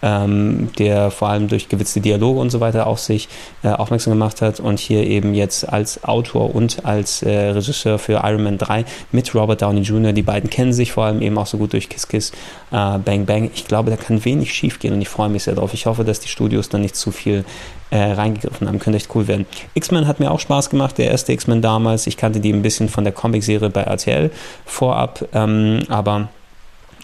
ähm, 0.05 0.69
der 0.79 1.11
vor 1.11 1.31
allem 1.31 1.49
durch 1.49 1.71
gewitzte 1.71 2.01
Dialoge 2.01 2.39
und 2.39 2.51
so 2.51 2.61
weiter 2.61 2.87
auf 2.87 3.01
sich 3.01 3.29
äh, 3.63 3.69
aufmerksam 3.69 4.13
gemacht 4.13 4.43
hat 4.43 4.61
und 4.61 4.79
hier 4.79 5.07
eben 5.07 5.35
jetzt 5.35 5.67
als 5.67 6.05
Autor 6.05 6.55
und 6.55 6.85
als 6.85 7.23
äh, 7.23 7.31
Regisseur 7.31 7.99
für 7.99 8.21
Iron 8.23 8.45
Man 8.45 8.59
3 8.59 8.85
mit 9.13 9.35
Robert 9.35 9.63
Downey 9.63 9.81
Jr. 9.81 10.13
Die 10.13 10.23
beiden 10.23 10.51
kennen 10.51 10.75
sich 10.75 10.93
vor 10.93 11.07
allem 11.07 11.23
eben 11.23 11.39
auch 11.39 11.47
so 11.47 11.57
gut 11.57 11.73
durch 11.73 11.89
Kiss 11.89 12.07
Kiss 12.07 12.33
äh, 12.71 12.99
Bang 12.99 13.25
Bang. 13.25 13.51
Ich 13.55 13.67
glaube, 13.67 13.91
da 13.91 13.97
kann 13.97 14.23
wenig 14.27 14.53
schief 14.53 14.79
gehen 14.79 14.93
und 14.93 15.01
ich 15.01 15.09
freue 15.09 15.31
mich 15.31 15.45
sehr 15.45 15.55
drauf. 15.55 15.73
Ich 15.73 15.87
hoffe, 15.87 16.05
dass 16.05 16.21
die 16.21 16.29
Studios 16.29 16.69
dann 16.69 16.83
nicht 16.83 16.97
zu 16.97 17.11
viel 17.11 17.47
äh, 17.91 18.13
reingegriffen 18.13 18.69
haben. 18.69 18.79
Könnte 18.79 18.99
echt 18.99 19.15
cool 19.15 19.27
werden. 19.27 19.47
X-Men 19.73 20.07
hat 20.07 20.21
mir 20.21 20.31
auch 20.31 20.41
Spaß 20.41 20.69
gemacht, 20.69 20.99
der 20.99 21.11
erste 21.11 21.33
X-Men 21.33 21.63
damals. 21.63 22.07
Ich 22.07 22.19
kannte 22.19 22.41
die 22.41 22.53
ein 22.53 22.63
bisschen 22.63 22.91
von 22.91 23.05
der 23.05 23.13
Comicserie 23.15 23.71
bei 23.71 23.83
RTL 23.83 24.31
vorab, 24.67 25.27
ähm, 25.33 25.81
aber 25.89 26.29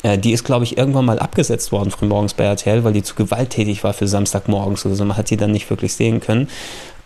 die 0.03 0.33
ist, 0.33 0.45
glaube 0.45 0.65
ich, 0.65 0.79
irgendwann 0.79 1.05
mal 1.05 1.19
abgesetzt 1.19 1.73
worden 1.73 1.91
frühmorgens 1.91 2.33
bei 2.33 2.45
RTL, 2.45 2.85
weil 2.85 2.95
die 2.95 3.03
zu 3.03 3.15
gewalttätig 3.15 3.85
war 3.85 3.93
für 3.93 4.09
Samstagmorgens 4.09 4.87
oder 4.87 4.95
so. 4.95 5.05
Man 5.05 5.17
hat 5.17 5.29
die 5.29 5.37
dann 5.37 5.53
nicht 5.53 5.69
wirklich 5.69 5.93
sehen 5.93 6.21
können. 6.21 6.49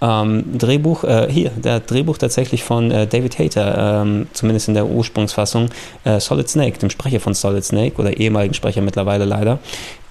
Ähm, 0.00 0.59
Drehbuch, 0.59 1.04
äh, 1.04 1.28
hier, 1.30 1.50
der 1.50 1.80
Drehbuch 1.80 2.18
tatsächlich 2.18 2.62
von 2.62 2.90
äh, 2.90 3.07
David 3.07 3.38
Hayter, 3.38 4.02
ähm, 4.02 4.26
zumindest 4.33 4.68
in 4.68 4.74
der 4.74 4.87
Ursprungsfassung, 4.87 5.70
äh, 6.04 6.20
Solid 6.20 6.48
Snake, 6.48 6.78
dem 6.78 6.90
Sprecher 6.90 7.20
von 7.20 7.35
Solid 7.35 7.64
Snake 7.64 7.96
oder 8.00 8.16
ehemaligen 8.16 8.54
Sprecher 8.54 8.83
mittlerweile 8.83 9.24
leider. 9.24 9.59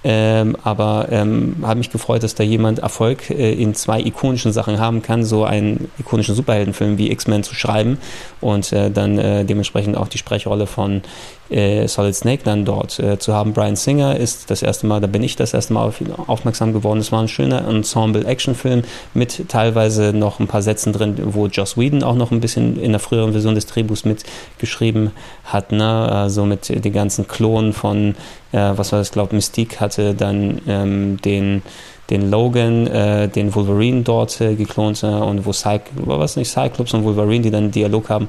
Ähm, 0.06 0.54
aber 0.62 1.08
ähm, 1.10 1.56
habe 1.62 1.78
mich 1.78 1.90
gefreut, 1.90 2.22
dass 2.22 2.34
da 2.34 2.44
jemand 2.44 2.80
Erfolg 2.80 3.30
äh, 3.30 3.54
in 3.54 3.74
zwei 3.74 4.00
ikonischen 4.00 4.52
Sachen 4.52 4.78
haben 4.78 5.00
kann, 5.00 5.24
so 5.24 5.44
einen 5.44 5.90
ikonischen 5.98 6.34
Superheldenfilm 6.34 6.98
wie 6.98 7.10
X-Men 7.10 7.42
zu 7.42 7.54
schreiben 7.54 7.96
und 8.42 8.70
äh, 8.74 8.90
dann 8.90 9.18
äh, 9.18 9.46
dementsprechend 9.46 9.96
auch 9.96 10.08
die 10.08 10.18
Sprechrolle 10.18 10.66
von 10.66 11.00
äh, 11.48 11.88
Solid 11.88 12.14
Snake 12.14 12.42
dann 12.44 12.66
dort 12.66 12.98
äh, 12.98 13.18
zu 13.18 13.32
haben. 13.32 13.54
Brian 13.54 13.76
Singer 13.76 14.16
ist 14.16 14.50
das 14.50 14.62
erste 14.62 14.86
Mal, 14.86 15.00
da 15.00 15.06
bin 15.06 15.22
ich 15.22 15.36
das 15.36 15.54
erste 15.54 15.72
Mal 15.72 15.84
auf 15.84 16.00
ihn 16.02 16.12
aufmerksam 16.12 16.74
geworden. 16.74 17.00
Es 17.00 17.10
war 17.10 17.20
ein 17.20 17.28
schöner 17.28 17.66
Ensemble-Actionfilm 17.66 18.82
mit 19.14 19.48
teilweise 19.48 20.12
noch 20.12 20.38
ein 20.38 20.48
paar 20.48 20.62
Sätzen 20.62 20.92
drin, 20.92 21.16
wo 21.24 21.46
Joss 21.46 21.78
Whedon 21.78 22.02
auch 22.02 22.14
noch 22.14 22.30
ein 22.30 22.40
bisschen 22.40 22.78
in 22.78 22.92
der 22.92 23.00
früheren 23.00 23.32
Version 23.32 23.54
des 23.54 23.66
Drehbuchs 23.66 24.04
mitgeschrieben 24.04 25.12
hat, 25.44 25.72
ne? 25.72 26.10
also 26.10 26.44
mit 26.44 26.68
den 26.68 26.92
ganzen 26.92 27.26
Klonen 27.26 27.72
von 27.72 28.14
was 28.56 28.92
war 28.92 29.00
das, 29.00 29.12
glaube 29.12 29.34
Mystique 29.34 29.80
hatte 29.80 30.14
dann 30.14 30.60
ähm, 30.66 31.16
den, 31.22 31.62
den 32.10 32.30
Logan, 32.30 32.86
äh, 32.86 33.28
den 33.28 33.54
Wolverine 33.54 34.02
dort 34.02 34.40
äh, 34.40 34.54
geklont 34.54 35.02
äh, 35.02 35.06
und 35.06 35.44
wo 35.46 35.52
Cy 35.52 35.80
was 35.94 36.36
nicht 36.36 36.50
Cyclops 36.50 36.94
und 36.94 37.04
Wolverine, 37.04 37.42
die 37.42 37.50
dann 37.50 37.64
einen 37.64 37.72
Dialog 37.72 38.08
haben, 38.08 38.28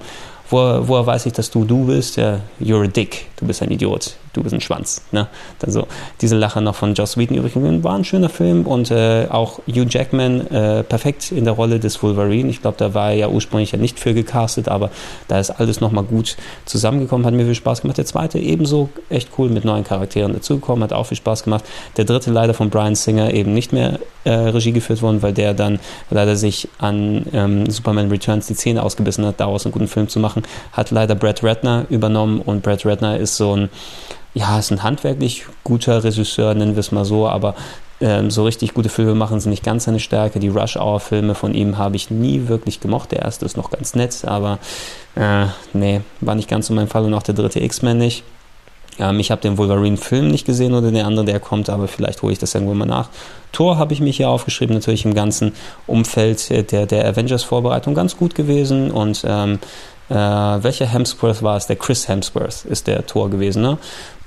wo, 0.49 0.57
woher 0.57 1.05
weiß 1.05 1.25
ich, 1.25 1.33
dass 1.33 1.49
du 1.49 1.65
du 1.65 1.85
bist? 1.85 2.17
Ja, 2.17 2.39
you're 2.59 2.83
a 2.83 2.87
dick, 2.87 3.27
du 3.37 3.45
bist 3.45 3.61
ein 3.61 3.71
Idiot. 3.71 4.15
Du 4.35 4.43
bist 4.43 4.53
ein 4.53 4.61
Schwanz. 4.61 5.01
Ne? 5.11 5.27
Also 5.65 5.87
diese 6.21 6.35
Lache 6.35 6.61
noch 6.61 6.75
von 6.75 6.93
Joss 6.93 7.17
Whedon 7.17 7.37
übrig 7.37 7.53
war 7.55 7.95
ein 7.95 8.03
schöner 8.03 8.29
Film 8.29 8.65
und 8.65 8.91
äh, 8.91 9.27
auch 9.29 9.59
Hugh 9.67 9.87
Jackman 9.89 10.47
äh, 10.47 10.83
perfekt 10.83 11.31
in 11.31 11.45
der 11.45 11.53
Rolle 11.53 11.79
des 11.79 12.01
Wolverine. 12.03 12.49
Ich 12.49 12.61
glaube, 12.61 12.77
da 12.77 12.93
war 12.93 13.11
er 13.11 13.15
ja 13.15 13.27
ursprünglich 13.29 13.71
ja 13.71 13.77
nicht 13.77 13.99
für 13.99 14.13
gecastet, 14.13 14.67
aber 14.67 14.91
da 15.27 15.39
ist 15.39 15.51
alles 15.51 15.81
nochmal 15.81 16.03
gut 16.03 16.35
zusammengekommen, 16.65 17.25
hat 17.25 17.33
mir 17.33 17.45
viel 17.45 17.55
Spaß 17.55 17.81
gemacht. 17.81 17.97
Der 17.97 18.05
zweite 18.05 18.39
ebenso 18.39 18.89
echt 19.09 19.29
cool 19.37 19.49
mit 19.49 19.65
neuen 19.65 19.83
Charakteren 19.83 20.33
dazugekommen, 20.33 20.83
hat 20.83 20.93
auch 20.93 21.05
viel 21.05 21.17
Spaß 21.17 21.43
gemacht. 21.43 21.63
Der 21.97 22.05
dritte 22.05 22.31
leider 22.31 22.53
von 22.53 22.69
Brian 22.69 22.95
Singer 22.95 23.33
eben 23.33 23.53
nicht 23.53 23.73
mehr 23.73 23.99
äh, 24.25 24.31
Regie 24.31 24.71
geführt 24.71 25.01
worden, 25.01 25.21
weil 25.21 25.33
der 25.33 25.53
dann 25.53 25.79
leider 26.09 26.35
sich 26.35 26.67
an 26.79 27.25
ähm, 27.33 27.69
Superman 27.69 28.09
Returns 28.09 28.47
die 28.47 28.55
Zähne 28.55 28.83
ausgebissen 28.83 29.25
hat, 29.25 29.39
daraus 29.39 29.65
einen 29.65 29.71
guten 29.71 29.87
Film 29.87 30.09
zu 30.09 30.19
machen. 30.19 30.43
Hat 30.71 30.91
leider 30.91 31.15
Brad 31.15 31.43
Ratner 31.43 31.85
übernommen 31.89 32.41
und 32.41 32.63
Brad 32.63 32.85
Ratner 32.85 33.17
ist 33.17 33.37
so 33.37 33.55
ein 33.55 33.69
ja, 34.35 34.59
ist 34.59 34.69
ein 34.69 34.83
handwerklich 34.83 35.45
guter 35.63 36.03
Regisseur, 36.03 36.53
nennen 36.53 36.75
wir 36.75 36.81
es 36.81 36.91
mal 36.91 37.05
so, 37.05 37.27
aber 37.27 37.55
ähm, 38.01 38.29
so 38.29 38.43
richtig 38.43 38.73
gute 38.73 38.89
Filme 38.89 39.15
machen 39.15 39.39
sind 39.39 39.49
nicht 39.49 39.63
ganz 39.63 39.85
seine 39.85 40.01
Stärke. 40.01 40.39
Die 40.39 40.49
Rush-Hour-Filme 40.49 41.33
von 41.33 41.53
ihm 41.53 41.77
habe 41.77 41.95
ich 41.95 42.11
nie 42.11 42.49
wirklich 42.49 42.81
gemocht. 42.81 43.13
Der 43.13 43.21
erste 43.21 43.45
ist 43.45 43.55
noch 43.55 43.71
ganz 43.71 43.95
nett, 43.95 44.25
aber 44.25 44.59
äh, 45.15 45.45
nee, 45.73 46.01
war 46.19 46.35
nicht 46.35 46.49
ganz 46.49 46.67
so 46.67 46.73
mein 46.73 46.89
Fall 46.89 47.05
und 47.05 47.13
auch 47.13 47.23
der 47.23 47.33
dritte 47.33 47.61
X-Men 47.61 47.97
nicht. 47.97 48.23
Ähm, 48.99 49.19
ich 49.21 49.31
habe 49.31 49.41
den 49.41 49.57
Wolverine-Film 49.57 50.27
nicht 50.27 50.45
gesehen 50.45 50.73
oder 50.73 50.91
den 50.91 51.05
anderen, 51.05 51.25
der 51.25 51.39
kommt, 51.39 51.69
aber 51.69 51.87
vielleicht 51.87 52.21
hole 52.21 52.33
ich 52.33 52.39
das 52.39 52.53
irgendwann 52.53 52.79
mal 52.79 52.85
nach. 52.85 53.09
Tor 53.53 53.77
habe 53.77 53.93
ich 53.93 54.01
mich 54.01 54.17
hier 54.17 54.29
aufgeschrieben, 54.29 54.75
natürlich 54.75 55.05
im 55.05 55.13
ganzen 55.13 55.53
Umfeld 55.87 56.71
der, 56.71 56.85
der 56.85 57.07
Avengers-Vorbereitung 57.07 57.93
ganz 57.93 58.17
gut 58.17 58.35
gewesen 58.35 58.91
und 58.91 59.23
ähm, 59.25 59.59
äh, 60.09 60.13
welcher 60.13 60.85
Hemsworth 60.85 61.41
war 61.41 61.57
es? 61.57 61.67
Der 61.67 61.75
Chris 61.75 62.07
Hemsworth 62.07 62.65
ist 62.65 62.87
der 62.87 63.05
Tor 63.05 63.29
gewesen, 63.29 63.61
ne? 63.61 63.77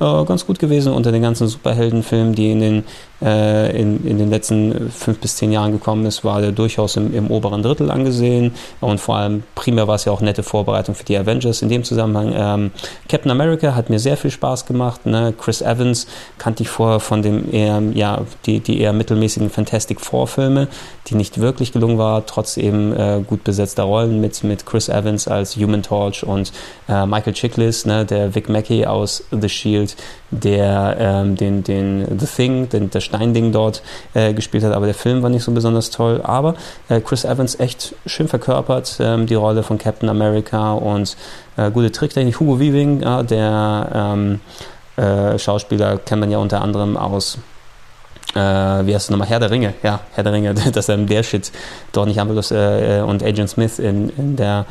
Äh, 0.01 0.25
ganz 0.25 0.47
gut 0.47 0.59
gewesen 0.59 0.93
unter 0.93 1.13
den 1.13 1.23
ganzen 1.23 1.49
Superheldenfilmen, 1.49 2.35
die 2.35 2.51
in 2.51 2.61
den, 2.61 2.85
in, 3.21 4.07
in 4.07 4.19
den 4.19 4.31
letzten 4.31 4.91
fünf 4.91 5.19
bis 5.19 5.37
zehn 5.37 5.51
Jahren 5.51 5.73
gekommen 5.73 6.07
ist, 6.07 6.25
war 6.25 6.41
der 6.41 6.53
durchaus 6.53 6.97
im, 6.97 7.15
im 7.15 7.31
oberen 7.31 7.63
Drittel 7.63 7.91
angesehen 7.91 8.53
und 8.81 9.01
vor 9.01 9.17
allem 9.17 9.43
primär 9.55 9.89
war 9.89 9.97
es 9.97 10.05
ja 10.05 10.13
auch 10.13 10.21
nette 10.21 10.43
Vorbereitung 10.43 10.95
für 10.95 11.05
die 11.05 11.17
Avengers. 11.17 11.63
In 11.63 11.69
dem 11.69 11.85
Zusammenhang 11.85 12.33
ähm, 12.37 12.71
Captain 13.09 13.31
America 13.31 13.75
hat 13.75 13.91
mir 13.91 13.99
sehr 13.99 14.17
viel 14.17 14.31
Spaß 14.31 14.67
gemacht. 14.67 15.07
Ne? 15.07 15.35
Chris 15.37 15.63
Evans 15.63 16.07
kannte 16.39 16.63
ich 16.63 16.69
vorher 16.69 17.01
von 17.01 17.23
dem 17.23 17.53
eher, 17.53 17.83
ja, 17.95 18.23
die, 18.47 18.61
die 18.61 18.81
eher 18.81 18.93
mittelmäßigen 18.93 19.51
Fantastic 19.51 20.01
Four 20.01 20.29
Filme, 20.29 20.69
die 21.09 21.15
nicht 21.15 21.41
wirklich 21.41 21.73
gelungen 21.73 21.99
war, 21.99 22.25
trotz 22.27 22.57
eben 22.57 22.93
äh, 22.93 23.23
gut 23.27 23.45
besetzter 23.45 23.85
Rollen 23.85 24.21
mit, 24.21 24.45
mit 24.45 24.67
Chris 24.67 24.89
Evans 24.89 25.27
als 25.27 25.57
Human 25.57 25.83
Torch 25.83 26.25
und 26.25 26.53
äh, 26.89 27.07
Michael 27.07 27.33
Chiklis, 27.33 27.85
ne, 27.85 28.05
der 28.05 28.35
Vic 28.35 28.49
Mackey 28.49 28.87
aus 28.87 29.25
The 29.31 29.49
Shield 29.49 29.97
der 30.31 30.97
ähm, 30.99 31.37
den, 31.37 31.65
den 31.65 32.19
The 32.19 32.27
Thing, 32.27 32.69
den, 32.69 32.91
das 32.91 33.05
Steinding 33.05 33.53
dort 33.53 33.83
äh, 34.15 34.35
gespielt 34.35 34.65
hat, 34.65 34.73
aber 34.73 34.87
der 34.87 34.95
Film 34.95 35.23
war 35.23 35.31
nicht 35.31 35.45
so 35.45 35.53
besonders 35.53 35.91
toll. 35.91 36.21
Aber 36.23 36.55
äh, 36.89 37.01
Chris 37.01 37.25
Evans 37.25 37.59
echt 37.59 37.95
schön 38.07 38.29
verkörpert, 38.29 38.99
ähm, 39.01 39.27
die 39.27 39.35
Rolle 39.35 39.63
von 39.63 39.79
Captain 39.79 40.09
America 40.09 40.73
und 40.73 41.17
äh, 41.57 41.71
gute 41.71 41.91
Tricktechnik. 41.91 42.41
Hugo 42.41 42.61
Weaving, 42.61 43.01
der 43.27 43.91
ähm, 43.95 44.41
äh, 44.97 45.39
Schauspieler, 45.39 45.99
kennt 45.99 46.21
man 46.21 46.31
ja 46.31 46.39
unter 46.39 46.61
anderem 46.61 46.97
aus 46.97 47.39
äh, 48.35 48.39
wie 48.39 48.95
heißt 48.95 49.07
es 49.07 49.11
nochmal, 49.11 49.29
Herr 49.29 49.41
der 49.41 49.51
Ringe, 49.51 49.75
ja, 49.83 50.01
Herr 50.13 50.25
der 50.25 50.33
Ringe, 50.33 50.55
dass 50.73 50.89
er 50.89 50.97
im 50.97 51.07
Bärshit 51.07 51.51
dort 51.93 52.09
nicht 52.09 52.19
haben 52.19 52.29
will, 52.29 52.43
äh, 52.51 53.01
und 53.01 53.23
Agent 53.23 53.51
Smith 53.51 53.79
in, 53.79 54.11
in 54.11 54.37
der 54.37 54.67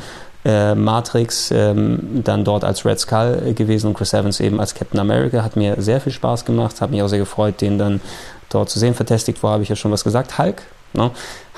äh, 0.48 0.74
Matrix 0.74 1.50
ähm, 1.52 2.22
dann 2.24 2.44
dort 2.44 2.64
als 2.64 2.84
Red 2.84 2.98
Skull 2.98 3.54
gewesen 3.54 3.88
und 3.88 3.94
Chris 3.94 4.12
Evans 4.12 4.40
eben 4.40 4.58
als 4.58 4.74
Captain 4.74 4.98
America. 4.98 5.44
Hat 5.44 5.54
mir 5.54 5.80
sehr 5.80 6.00
viel 6.00 6.12
Spaß 6.12 6.44
gemacht, 6.44 6.80
hat 6.80 6.90
mich 6.90 7.02
auch 7.02 7.08
sehr 7.08 7.18
gefreut, 7.20 7.60
den 7.60 7.78
dann 7.78 8.00
dort 8.50 8.70
zu 8.70 8.78
sehen. 8.78 8.94
Vertestigt 8.94 9.42
war, 9.42 9.52
habe 9.52 9.62
ich 9.62 9.68
ja 9.68 9.76
schon 9.76 9.92
was 9.92 10.02
gesagt. 10.02 10.38
Hulk 10.38 10.62
Ne? 10.94 11.10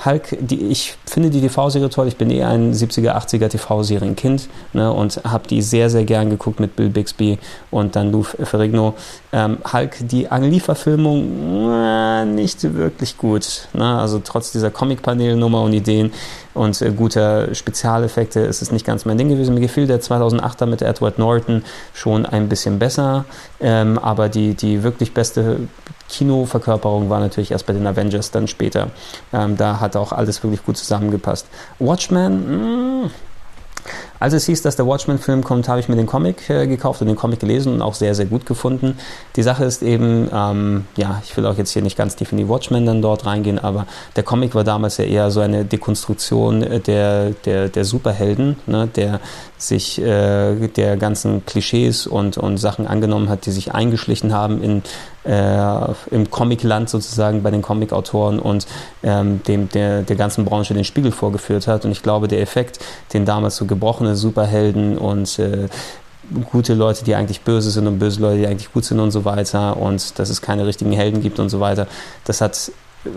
Hulk, 0.03 0.37
die, 0.39 0.67
ich 0.67 0.95
finde 1.05 1.29
die 1.29 1.41
TV-Serie 1.41 1.89
toll. 1.89 2.07
Ich 2.07 2.17
bin 2.17 2.31
eher 2.31 2.49
ein 2.49 2.73
70er, 2.73 3.15
80er 3.15 3.49
TV-Serienkind 3.49 4.49
ne? 4.73 4.91
und 4.91 5.21
habe 5.23 5.47
die 5.47 5.61
sehr, 5.61 5.89
sehr 5.89 6.05
gern 6.05 6.29
geguckt 6.29 6.59
mit 6.59 6.75
Bill 6.75 6.89
Bixby 6.89 7.37
und 7.69 7.95
dann 7.95 8.11
Lou 8.11 8.23
Ferrigno. 8.23 8.95
Ähm, 9.31 9.59
Hulk, 9.71 9.97
die 10.01 10.29
Ang-Lee-Verfilmung, 10.29 11.71
äh, 11.71 12.25
nicht 12.25 12.63
wirklich 12.73 13.17
gut. 13.17 13.67
Ne? 13.73 13.99
Also 13.99 14.21
trotz 14.23 14.51
dieser 14.51 14.71
Comic-Panel-Nummer 14.71 15.61
und 15.61 15.73
Ideen 15.73 16.11
und 16.53 16.81
äh, 16.81 16.91
guter 16.91 17.53
Spezialeffekte 17.53 18.41
ist 18.41 18.61
es 18.61 18.71
nicht 18.71 18.85
ganz 18.85 19.05
mein 19.05 19.17
Ding 19.17 19.29
gewesen. 19.29 19.53
Mir 19.53 19.61
gefiel 19.61 19.87
der 19.87 20.01
2008er 20.01 20.65
mit 20.65 20.81
Edward 20.81 21.19
Norton 21.19 21.63
schon 21.93 22.25
ein 22.25 22.49
bisschen 22.49 22.79
besser, 22.79 23.25
ähm, 23.59 23.97
aber 23.99 24.29
die, 24.29 24.53
die 24.53 24.83
wirklich 24.83 25.13
beste 25.13 25.67
Kinoverkörperung 26.11 27.09
war 27.09 27.21
natürlich 27.21 27.51
erst 27.51 27.65
bei 27.65 27.73
den 27.73 27.87
Avengers 27.87 28.31
dann 28.31 28.47
später. 28.47 28.91
Ähm, 29.31 29.55
da 29.55 29.79
hat 29.79 29.90
auch 29.95 30.11
alles 30.11 30.43
wirklich 30.43 30.63
gut 30.63 30.77
zusammengepasst. 30.77 31.47
Watchmen, 31.79 33.01
mh, 33.01 33.05
mm, 33.05 33.11
als 34.21 34.33
es 34.33 34.45
hieß, 34.45 34.61
dass 34.61 34.75
der 34.75 34.85
Watchmen-Film 34.85 35.43
kommt, 35.43 35.67
habe 35.67 35.79
ich 35.79 35.89
mir 35.89 35.95
den 35.95 36.05
Comic 36.05 36.47
äh, 36.47 36.67
gekauft 36.67 37.01
und 37.01 37.07
den 37.07 37.15
Comic 37.15 37.39
gelesen 37.39 37.73
und 37.73 37.81
auch 37.81 37.95
sehr, 37.95 38.13
sehr 38.13 38.27
gut 38.27 38.45
gefunden. 38.45 38.95
Die 39.35 39.41
Sache 39.41 39.65
ist 39.65 39.81
eben, 39.81 40.29
ähm, 40.31 40.85
ja, 40.95 41.19
ich 41.23 41.35
will 41.35 41.47
auch 41.47 41.57
jetzt 41.57 41.71
hier 41.71 41.81
nicht 41.81 41.97
ganz 41.97 42.15
tief 42.15 42.31
in 42.31 42.37
die 42.37 42.47
Watchmen 42.47 42.85
dann 42.85 43.01
dort 43.01 43.25
reingehen, 43.25 43.57
aber 43.57 43.87
der 44.15 44.21
Comic 44.21 44.53
war 44.53 44.63
damals 44.63 44.97
ja 44.97 45.05
eher 45.05 45.31
so 45.31 45.39
eine 45.39 45.65
Dekonstruktion 45.65 46.61
äh, 46.61 46.79
der, 46.79 47.31
der, 47.31 47.69
der 47.69 47.83
Superhelden, 47.83 48.57
ne, 48.67 48.87
der 48.95 49.21
sich 49.57 49.99
äh, 49.99 50.67
der 50.67 50.97
ganzen 50.97 51.45
Klischees 51.45 52.05
und, 52.05 52.37
und 52.37 52.57
Sachen 52.57 52.85
angenommen 52.85 53.27
hat, 53.27 53.47
die 53.47 53.51
sich 53.51 53.73
eingeschlichen 53.73 54.33
haben 54.33 54.61
in, 54.63 54.83
äh, 55.23 55.93
im 56.09 56.31
Comicland 56.31 56.89
sozusagen 56.89 57.43
bei 57.43 57.51
den 57.51 57.61
Comicautoren 57.61 58.39
und 58.39 58.65
ähm, 59.03 59.41
dem, 59.43 59.69
der, 59.69 60.01
der 60.01 60.15
ganzen 60.15 60.45
Branche 60.45 60.73
den 60.73 60.83
Spiegel 60.83 61.11
vorgeführt 61.11 61.67
hat. 61.67 61.85
Und 61.85 61.91
ich 61.91 62.01
glaube, 62.01 62.27
der 62.27 62.41
Effekt, 62.41 62.79
den 63.13 63.25
damals 63.25 63.55
so 63.55 63.65
Superhelden 64.15 64.97
und 64.97 65.39
äh, 65.39 65.67
gute 66.51 66.73
Leute, 66.73 67.03
die 67.03 67.15
eigentlich 67.15 67.41
böse 67.41 67.71
sind 67.71 67.87
und 67.87 67.99
böse 67.99 68.21
Leute, 68.21 68.37
die 68.37 68.47
eigentlich 68.47 68.71
gut 68.71 68.85
sind 68.85 68.99
und 68.99 69.11
so 69.11 69.25
weiter 69.25 69.77
und 69.77 70.17
dass 70.19 70.29
es 70.29 70.41
keine 70.41 70.65
richtigen 70.65 70.91
Helden 70.91 71.21
gibt 71.21 71.39
und 71.39 71.49
so 71.49 71.59
weiter, 71.59 71.87
das 72.25 72.41
hat 72.41 72.71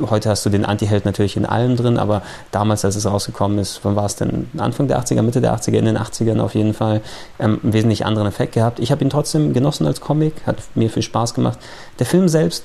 Heute 0.09 0.31
hast 0.31 0.47
du 0.47 0.51
den 0.51 0.65
Anti-Held 0.65 1.05
natürlich 1.05 1.37
in 1.37 1.45
allem 1.45 1.77
drin, 1.77 1.99
aber 1.99 2.23
damals, 2.51 2.87
als 2.87 2.97
es 2.97 3.05
rausgekommen 3.05 3.59
ist, 3.59 3.81
wann 3.83 3.97
war 3.97 4.07
es 4.07 4.17
denn? 4.17 4.49
Anfang 4.57 4.89
der 4.89 4.99
80er, 4.99 5.21
Mitte 5.21 5.43
der 5.43 5.55
80er, 5.55 5.77
in 5.77 5.85
den 5.85 5.99
80ern 5.99 6.41
auf 6.41 6.55
jeden 6.55 6.73
Fall, 6.73 7.03
ähm, 7.39 7.61
einen 7.63 7.75
wesentlich 7.75 8.07
anderen 8.07 8.27
Effekt 8.27 8.55
gehabt. 8.55 8.81
Ich 8.81 8.91
habe 8.91 9.05
ihn 9.05 9.11
trotzdem 9.11 9.53
genossen 9.53 9.87
als 9.87 10.01
Comic, 10.01 10.47
hat 10.47 10.57
mir 10.75 10.89
viel 10.89 11.03
Spaß 11.03 11.35
gemacht. 11.35 11.59
Der 11.99 12.07
Film 12.07 12.29
selbst, 12.29 12.65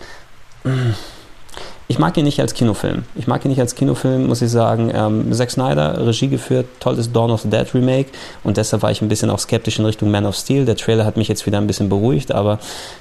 ich 1.91 1.97
mag 1.97 2.15
ihn 2.17 2.23
nicht 2.23 2.39
als 2.39 2.53
Kinofilm. 2.53 3.03
Ich 3.15 3.25
mag 3.25 3.43
ihn 3.43 3.49
nicht 3.49 3.59
als 3.59 3.73
Kinofilm, 3.73 4.27
muss 4.27 4.43
ich 4.43 4.51
sagen. 4.51 4.91
Ähm, 4.93 5.33
Zack 5.33 5.49
Snyder, 5.49 6.05
Regie 6.05 6.27
geführt, 6.27 6.67
tolles 6.79 7.11
Dawn 7.11 7.31
of 7.31 7.41
the 7.41 7.49
Dead 7.49 7.65
Remake 7.73 8.09
und 8.43 8.57
deshalb 8.57 8.83
war 8.83 8.91
ich 8.91 9.01
ein 9.01 9.09
bisschen 9.09 9.31
auch 9.31 9.39
skeptisch 9.39 9.79
in 9.79 9.85
Richtung 9.85 10.11
Man 10.11 10.27
of 10.27 10.35
Steel. 10.35 10.65
Der 10.65 10.75
Trailer 10.75 11.03
hat 11.03 11.17
mich 11.17 11.27
jetzt 11.27 11.47
wieder 11.47 11.57
ein 11.57 11.65
bisschen 11.65 11.89
beruhigt, 11.89 12.31
aber 12.31 12.59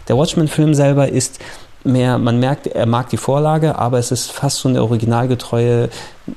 der 0.08 0.16
Watchmen-Film 0.16 0.72
selber 0.72 1.06
ist 1.06 1.38
mehr, 1.84 2.16
man 2.16 2.40
merkt, 2.40 2.66
er 2.66 2.86
mag 2.86 3.10
die 3.10 3.18
Vorlage, 3.18 3.78
aber 3.78 3.98
es 3.98 4.10
ist 4.10 4.32
fast 4.32 4.56
so 4.56 4.70
eine 4.70 4.82
originalgetreue, 4.82 5.90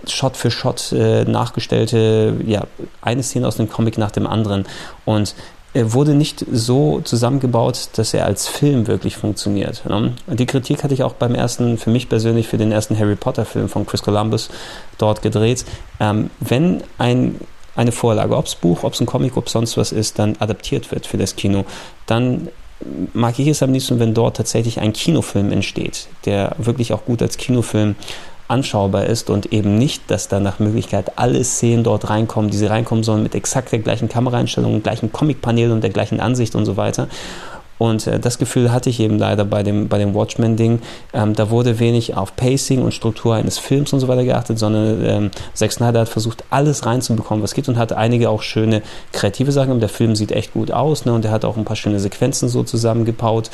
Shot 0.05 0.35
für 0.35 0.51
Shot 0.51 0.91
äh, 0.91 1.23
nachgestellte, 1.23 2.35
ja, 2.45 2.63
eine 3.01 3.23
Szene 3.23 3.47
aus 3.47 3.55
dem 3.55 3.69
Comic 3.69 3.97
nach 3.97 4.11
dem 4.11 4.27
anderen. 4.27 4.65
Und 5.05 5.35
er 5.73 5.93
wurde 5.93 6.13
nicht 6.13 6.45
so 6.51 6.99
zusammengebaut, 7.01 7.89
dass 7.95 8.13
er 8.13 8.25
als 8.25 8.47
Film 8.47 8.87
wirklich 8.87 9.15
funktioniert. 9.15 9.83
Ne? 9.87 10.13
Die 10.27 10.45
Kritik 10.45 10.83
hatte 10.83 10.93
ich 10.93 11.03
auch 11.03 11.13
beim 11.13 11.33
ersten, 11.33 11.77
für 11.77 11.89
mich 11.89 12.09
persönlich, 12.09 12.47
für 12.47 12.57
den 12.57 12.71
ersten 12.71 12.97
Harry 12.97 13.15
Potter-Film 13.15 13.69
von 13.69 13.85
Chris 13.85 14.01
Columbus 14.01 14.49
dort 14.97 15.21
gedreht. 15.21 15.65
Ähm, 15.99 16.29
wenn 16.39 16.83
ein 16.97 17.39
eine 17.73 17.91
Vorlage, 17.93 18.35
ob 18.35 18.47
es 18.47 18.55
Buch, 18.55 18.83
ob 18.83 18.93
es 18.93 18.99
ein 18.99 19.05
Comic, 19.05 19.37
ob 19.37 19.49
sonst 19.49 19.77
was 19.77 19.91
ist, 19.93 20.19
dann 20.19 20.35
adaptiert 20.39 20.91
wird 20.91 21.07
für 21.07 21.17
das 21.17 21.35
Kino, 21.37 21.65
dann 22.05 22.49
mag 23.13 23.37
ich 23.39 23.47
es 23.47 23.61
am 23.63 23.71
liebsten, 23.71 23.99
wenn 23.99 24.13
dort 24.13 24.37
tatsächlich 24.37 24.79
ein 24.79 24.93
Kinofilm 24.93 25.51
entsteht, 25.51 26.07
der 26.25 26.55
wirklich 26.57 26.93
auch 26.93 27.05
gut 27.05 27.21
als 27.21 27.37
Kinofilm 27.37 27.95
anschaubar 28.51 29.05
ist 29.05 29.29
und 29.29 29.51
eben 29.53 29.77
nicht, 29.77 30.11
dass 30.11 30.27
da 30.27 30.39
nach 30.39 30.59
Möglichkeit 30.59 31.17
alle 31.17 31.43
Szenen 31.43 31.83
dort 31.83 32.09
reinkommen, 32.09 32.51
die 32.51 32.57
sie 32.57 32.67
reinkommen 32.67 33.03
sollen, 33.03 33.23
mit 33.23 33.33
exakt 33.33 33.71
der 33.71 33.79
gleichen 33.79 34.09
Kameraeinstellung, 34.09 34.83
gleichen 34.83 35.11
Comic-Panel 35.11 35.71
und 35.71 35.81
der 35.81 35.89
gleichen 35.89 36.19
Ansicht 36.19 36.53
und 36.55 36.65
so 36.65 36.77
weiter. 36.77 37.07
Und 37.81 38.05
äh, 38.05 38.19
das 38.19 38.37
Gefühl 38.37 38.71
hatte 38.71 38.91
ich 38.91 38.99
eben 38.99 39.17
leider 39.17 39.43
bei 39.43 39.63
dem, 39.63 39.87
bei 39.87 39.97
dem 39.97 40.13
Watchmen-Ding. 40.13 40.81
Ähm, 41.13 41.33
da 41.33 41.49
wurde 41.49 41.79
wenig 41.79 42.15
auf 42.15 42.35
Pacing 42.35 42.83
und 42.83 42.93
Struktur 42.93 43.33
eines 43.33 43.57
Films 43.57 43.91
und 43.91 43.99
so 43.99 44.07
weiter 44.07 44.23
geachtet, 44.23 44.59
sondern 44.59 45.03
ähm, 45.03 45.31
Zack 45.55 45.71
Snyder 45.71 46.01
hat 46.01 46.09
versucht, 46.09 46.43
alles 46.51 46.85
reinzubekommen, 46.85 47.41
was 47.41 47.55
geht 47.55 47.67
und 47.69 47.79
hat 47.79 47.91
einige 47.93 48.29
auch 48.29 48.43
schöne 48.43 48.83
kreative 49.13 49.51
Sachen. 49.51 49.79
Der 49.79 49.89
Film 49.89 50.15
sieht 50.15 50.31
echt 50.31 50.53
gut 50.53 50.69
aus 50.69 51.05
ne? 51.05 51.13
und 51.13 51.25
er 51.25 51.31
hat 51.31 51.43
auch 51.43 51.57
ein 51.57 51.65
paar 51.65 51.75
schöne 51.75 51.99
Sequenzen 51.99 52.49
so 52.49 52.61
zusammengebaut. 52.61 53.49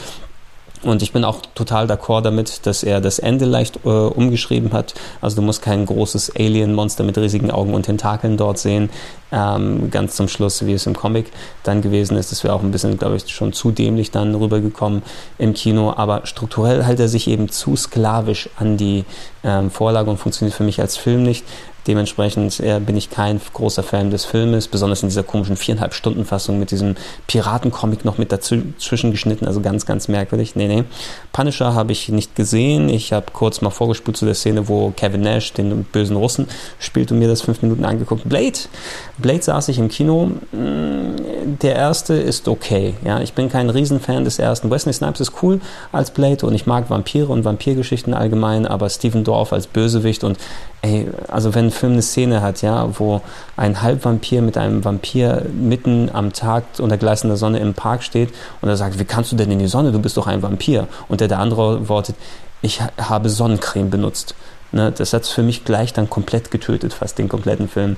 Und 0.84 1.02
ich 1.02 1.12
bin 1.12 1.24
auch 1.24 1.42
total 1.56 1.88
d'accord 1.88 2.22
damit, 2.22 2.66
dass 2.68 2.84
er 2.84 3.02
das 3.02 3.18
Ende 3.20 3.46
leicht 3.46 3.80
äh, 3.84 3.90
umgeschrieben 3.90 4.74
hat. 4.74 4.94
Also 5.22 5.38
du 5.38 5.42
musst 5.42 5.62
kein 5.62 5.86
großes 5.86 6.36
Alien-Monster 6.36 7.04
mit 7.04 7.18
riesigen 7.18 7.50
Augen 7.50 7.74
und 7.74 7.84
Tentakeln 7.84 8.38
dort 8.38 8.60
sehen. 8.60 8.90
Ähm, 9.32 9.90
ganz 9.90 10.16
zum 10.16 10.28
Schluss, 10.28 10.66
wie 10.66 10.74
es 10.74 10.86
im 10.86 10.96
Comic 10.96 11.32
dann 11.64 11.82
gewesen 11.82 12.16
ist. 12.16 12.32
Das 12.32 12.44
wäre 12.44 12.54
auch 12.54 12.62
ein 12.62 12.72
bisschen, 12.72 12.98
glaube 12.98 13.16
ich, 13.16 13.28
schon 13.28 13.54
zu 13.54 13.72
dämlich 13.72 14.12
dann 14.12 14.36
rübergekommen 14.36 15.02
im 15.38 15.54
Kino. 15.54 15.94
Aber 15.96 16.26
strukturell 16.26 16.84
hält 16.84 17.00
er 17.00 17.08
sich 17.08 17.28
eben 17.28 17.50
zu 17.50 17.76
sklavisch 17.76 18.50
an 18.58 18.78
die 18.78 19.04
ähm, 19.44 19.72
Vorlage 19.72 20.10
und 20.10 20.18
funktioniert 20.18 20.56
für 20.56 20.64
mich 20.64 20.80
als 20.80 20.96
Film 20.96 21.24
nicht. 21.24 21.44
Dementsprechend 21.88 22.60
äh, 22.60 22.80
bin 22.80 22.98
ich 22.98 23.10
kein 23.10 23.40
großer 23.54 23.82
Fan 23.82 24.12
des 24.12 24.26
Filmes, 24.26 24.68
besonders 24.68 25.04
in 25.04 25.10
dieser 25.10 25.24
komischen 25.24 25.56
viereinhalb 25.56 25.94
Stunden 25.94 26.26
Fassung 26.26 26.60
mit 26.60 26.72
diesem 26.72 26.96
Piratencomic 27.28 28.04
noch 28.04 28.18
mit 28.18 28.32
dazwischen 28.32 29.12
geschnitten, 29.12 29.48
also 29.48 29.62
ganz, 29.62 29.86
ganz 29.86 30.10
merkwürdig. 30.10 30.56
Nee, 30.56 30.68
nee. 30.68 30.84
Punisher 31.32 31.74
habe 31.74 31.94
ich 31.94 32.10
nicht 32.10 32.36
gesehen. 32.36 32.90
Ich 32.90 33.14
habe 33.14 33.28
kurz 33.32 33.62
mal 33.62 33.70
vorgespult 33.70 34.18
zu 34.18 34.26
der 34.26 34.36
Szene, 34.36 34.68
wo 34.68 34.92
Kevin 34.96 35.22
Nash 35.22 35.54
den 35.54 35.84
bösen 35.86 36.18
Russen 36.18 36.48
spielt 36.80 37.12
und 37.12 37.20
mir 37.20 37.28
das 37.28 37.42
fünf 37.42 37.62
Minuten 37.62 37.86
angeguckt. 37.86 38.28
Blade. 38.28 38.60
Blade 39.18 39.42
saß 39.42 39.70
ich 39.70 39.80
im 39.80 39.88
Kino. 39.88 40.32
Mm, 40.52 41.16
der 41.62 41.76
erste 41.76 42.16
ist 42.16 42.48
okay. 42.48 42.96
Ja, 43.06 43.22
ich 43.22 43.34
bin 43.34 43.50
kein 43.50 43.70
Riesenfan 43.70 44.26
des 44.26 44.40
ersten. 44.40 44.70
Wesley 44.70 44.94
Snipes 44.94 45.22
ist 45.22 45.32
cool 45.42 45.62
als 45.92 46.12
Blade 46.12 46.46
und 46.46 46.54
ich 46.54 46.66
mag 46.66 46.90
Vampire 46.90 47.28
und 47.28 47.46
Vampirgeschichten 47.46 48.14
allgemein, 48.14 48.66
aber 48.66 48.90
Stephen 48.90 49.24
Dorff 49.24 49.54
als 49.54 49.68
Bösewicht 49.68 50.24
und 50.24 50.38
ey, 50.82 51.08
also 51.28 51.56
wenn 51.56 51.72
Film 51.78 51.94
eine 51.94 52.02
Szene 52.02 52.42
hat, 52.42 52.62
ja, 52.62 53.00
wo 53.00 53.22
ein 53.56 53.82
Halbvampir 53.82 54.42
mit 54.42 54.58
einem 54.58 54.84
Vampir 54.84 55.46
mitten 55.54 56.10
am 56.12 56.34
Tag 56.34 56.64
unter 56.80 56.98
gleißender 56.98 57.38
Sonne 57.38 57.60
im 57.60 57.74
Park 57.74 58.04
steht 58.04 58.34
und 58.62 58.70
er 58.70 58.78
sagt, 58.78 59.00
wie 59.00 59.06
kannst 59.06 59.32
du 59.32 59.36
denn 59.36 59.52
in 59.52 59.60
die 59.60 59.68
Sonne? 59.68 59.92
Du 59.92 60.00
bist 60.00 60.18
doch 60.18 60.28
ein 60.28 60.42
Vampir. 60.42 60.88
Und 61.08 61.22
der, 61.22 61.28
der 61.28 61.40
andere 61.40 61.88
wortet, 61.88 62.16
ich 62.62 62.82
habe 62.98 63.30
Sonnencreme 63.30 63.90
benutzt. 63.90 64.36
Ne, 64.74 64.92
das 64.92 65.14
hat 65.14 65.26
für 65.26 65.44
mich 65.44 65.64
gleich 65.64 65.94
dann 65.94 66.10
komplett 66.10 66.52
getötet, 66.52 66.94
fast 66.94 67.18
den 67.18 67.30
kompletten 67.30 67.70
Film. 67.70 67.96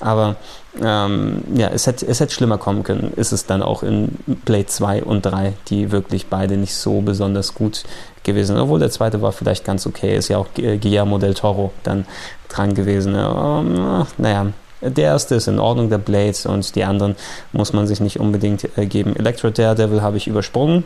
Aber 0.00 0.36
ähm, 0.82 1.42
ja, 1.54 1.68
es 1.68 1.86
hätte, 1.86 2.06
es 2.06 2.20
hätte 2.20 2.32
schlimmer 2.32 2.58
kommen 2.58 2.82
können. 2.82 3.12
Ist 3.16 3.32
es 3.32 3.46
dann 3.46 3.62
auch 3.62 3.82
in 3.82 4.16
Blade 4.26 4.66
2 4.66 5.04
und 5.04 5.22
3, 5.22 5.54
die 5.68 5.90
wirklich 5.90 6.26
beide 6.26 6.56
nicht 6.56 6.74
so 6.74 7.00
besonders 7.00 7.54
gut 7.54 7.84
gewesen. 8.24 8.58
Obwohl 8.58 8.80
der 8.80 8.90
zweite 8.90 9.22
war 9.22 9.32
vielleicht 9.32 9.64
ganz 9.64 9.86
okay. 9.86 10.16
Ist 10.16 10.28
ja 10.28 10.38
auch 10.38 10.48
Guillermo 10.54 11.18
del 11.18 11.34
Toro 11.34 11.72
dann 11.82 12.06
dran 12.48 12.74
gewesen. 12.74 13.14
Ähm, 13.14 14.06
naja, 14.18 14.46
der 14.82 15.04
erste 15.04 15.36
ist 15.36 15.48
in 15.48 15.58
Ordnung, 15.58 15.88
der 15.88 15.98
Blade, 15.98 16.36
und 16.46 16.74
die 16.76 16.84
anderen 16.84 17.16
muss 17.52 17.72
man 17.72 17.86
sich 17.86 18.00
nicht 18.00 18.20
unbedingt 18.20 18.68
äh, 18.76 18.86
geben. 18.86 19.16
Electro 19.16 19.50
Daredevil 19.50 20.02
habe 20.02 20.16
ich 20.16 20.26
übersprungen. 20.26 20.84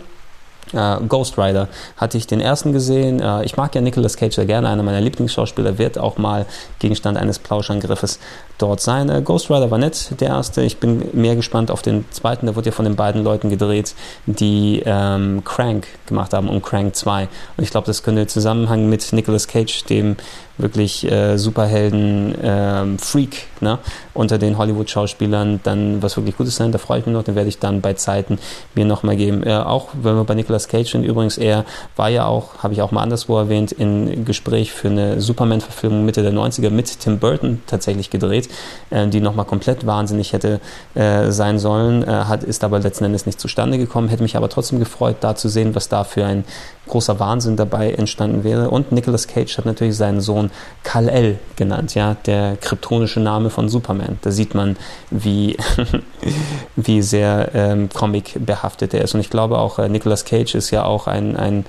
Uh, 0.73 1.01
Ghost 1.09 1.37
Rider 1.37 1.69
hatte 1.97 2.17
ich 2.17 2.29
den 2.29 2.41
ersten 2.41 2.73
gesehen. 2.73 3.21
Uh, 3.21 3.41
ich 3.43 3.57
mag 3.57 3.75
ja 3.75 3.81
Nicolas 3.81 4.17
Cage 4.17 4.35
sehr 4.35 4.47
gerne, 4.47 4.69
einer 4.69 4.85
meiner 4.85 5.01
Lieblingsschauspieler, 5.01 5.79
wird 5.79 5.99
auch 5.99 6.17
mal 6.17 6.47
Gegenstand 6.79 7.19
eines 7.19 7.41
Plauschangriffes 7.41 8.21
dort 8.63 8.81
sein. 8.81 9.11
Uh, 9.11 9.23
Ghost 9.23 9.51
Rider 9.51 9.71
war 9.71 9.79
nett, 9.79 10.13
der 10.21 10.29
erste. 10.29 10.63
Ich 10.63 10.79
bin 10.79 11.09
mehr 11.13 11.37
gespannt 11.37 11.71
auf 11.71 11.83
den 11.83 12.05
zweiten. 12.11 12.47
Der 12.47 12.57
wurde 12.57 12.71
ja 12.71 12.73
von 12.73 12.85
den 12.85 12.97
beiden 12.97 13.23
Leuten 13.23 13.51
gedreht, 13.51 13.95
die 14.27 14.83
ähm, 14.85 15.43
Crank 15.45 15.87
gemacht 16.07 16.33
haben 16.33 16.49
und 16.49 16.63
Crank 16.63 16.95
2. 16.95 17.29
Und 17.57 17.65
ich 17.65 17.71
glaube, 17.71 17.87
das 17.87 18.03
könnte 18.03 18.23
im 18.23 18.29
Zusammenhang 18.29 18.89
mit 18.89 19.13
Nicolas 19.13 19.49
Cage, 19.49 19.85
dem 19.85 20.17
wirklich 20.63 21.11
äh, 21.11 21.39
Superhelden-Freak 21.39 23.35
ähm, 23.35 23.39
ne? 23.61 23.79
unter 24.15 24.37
den 24.39 24.59
Hollywood-Schauspielern 24.59 25.61
dann 25.63 26.03
was 26.03 26.17
wirklich 26.19 26.37
Gutes 26.37 26.57
sein. 26.57 26.73
Da 26.73 26.79
freue 26.79 26.99
ich 27.01 27.07
mich 27.07 27.15
noch, 27.15 27.23
den 27.23 27.35
werde 27.35 27.49
ich 27.49 27.59
dann 27.59 27.81
bei 27.81 27.95
Zeiten 27.95 28.39
mir 28.75 28.85
nochmal 28.85 29.17
geben. 29.17 29.43
Äh, 29.43 29.55
auch 29.57 29.89
wenn 29.95 30.17
wir 30.17 30.25
bei 30.25 30.35
Nicolas 30.35 30.69
Cage 30.69 30.93
sind, 30.93 31.05
übrigens, 31.05 31.39
er 31.39 31.65
war 31.97 32.11
ja 32.11 32.27
auch, 32.27 32.59
habe 32.63 32.75
ich 32.75 32.83
auch 32.83 32.91
mal 32.91 33.03
anderswo 33.03 33.39
erwähnt, 33.39 33.73
in 33.73 34.27
Gespräch 34.27 34.73
für 34.73 34.89
eine 34.89 35.19
Superman-Verfilmung 35.21 36.05
Mitte 36.05 36.23
der 36.23 36.33
90er 36.33 36.69
mit 36.71 37.01
Tim 37.01 37.19
Burton 37.19 37.63
tatsächlich 37.67 38.11
gedreht, 38.11 38.50
äh, 38.91 39.07
die 39.09 39.21
nochmal 39.21 39.47
komplett 39.47 39.87
wahnsinnig 39.87 40.33
hätte 40.33 40.61
äh, 40.95 41.31
sein 41.31 41.59
sollen, 41.59 42.03
äh, 42.03 42.07
hat, 42.07 42.45
ist 42.45 42.65
aber 42.65 42.79
letzten 42.79 43.05
Endes 43.05 43.27
nicht 43.27 43.41
zustande 43.41 43.79
gekommen. 43.79 44.09
Hätte 44.09 44.23
mich 44.23 44.37
aber 44.37 44.49
trotzdem 44.49 44.79
gefreut, 44.79 45.17
da 45.21 45.35
zu 45.35 45.49
sehen, 45.49 45.75
was 45.75 45.89
da 45.89 46.05
für 46.05 46.25
ein 46.25 46.45
großer 46.89 47.21
Wahnsinn 47.21 47.57
dabei 47.57 47.93
entstanden 47.93 48.45
wäre. 48.45 48.71
Und 48.71 48.93
Nicolas 48.93 49.29
Cage 49.29 49.59
hat 49.59 49.67
natürlich 49.67 49.97
seinen 49.97 50.21
Sohn 50.21 50.51
Kal-El 50.83 51.39
genannt, 51.57 51.95
ja, 51.95 52.17
der 52.27 52.57
kryptonische 52.57 53.21
Name 53.21 53.51
von 53.51 53.69
Superman. 53.69 54.19
Da 54.23 54.31
sieht 54.31 54.55
man, 54.55 54.77
wie, 55.11 55.57
wie 56.77 57.03
sehr 57.03 57.51
ähm, 57.55 57.89
Comic 57.89 58.35
behaftet 58.45 58.95
er 58.95 59.03
ist. 59.03 59.15
Und 59.15 59.21
ich 59.21 59.31
glaube 59.31 59.59
auch, 59.59 59.79
Nicolas 59.89 60.25
Cage 60.25 60.55
ist 60.55 60.71
ja 60.71 60.85
auch 60.85 61.07
ein, 61.07 61.37
ein 61.37 61.65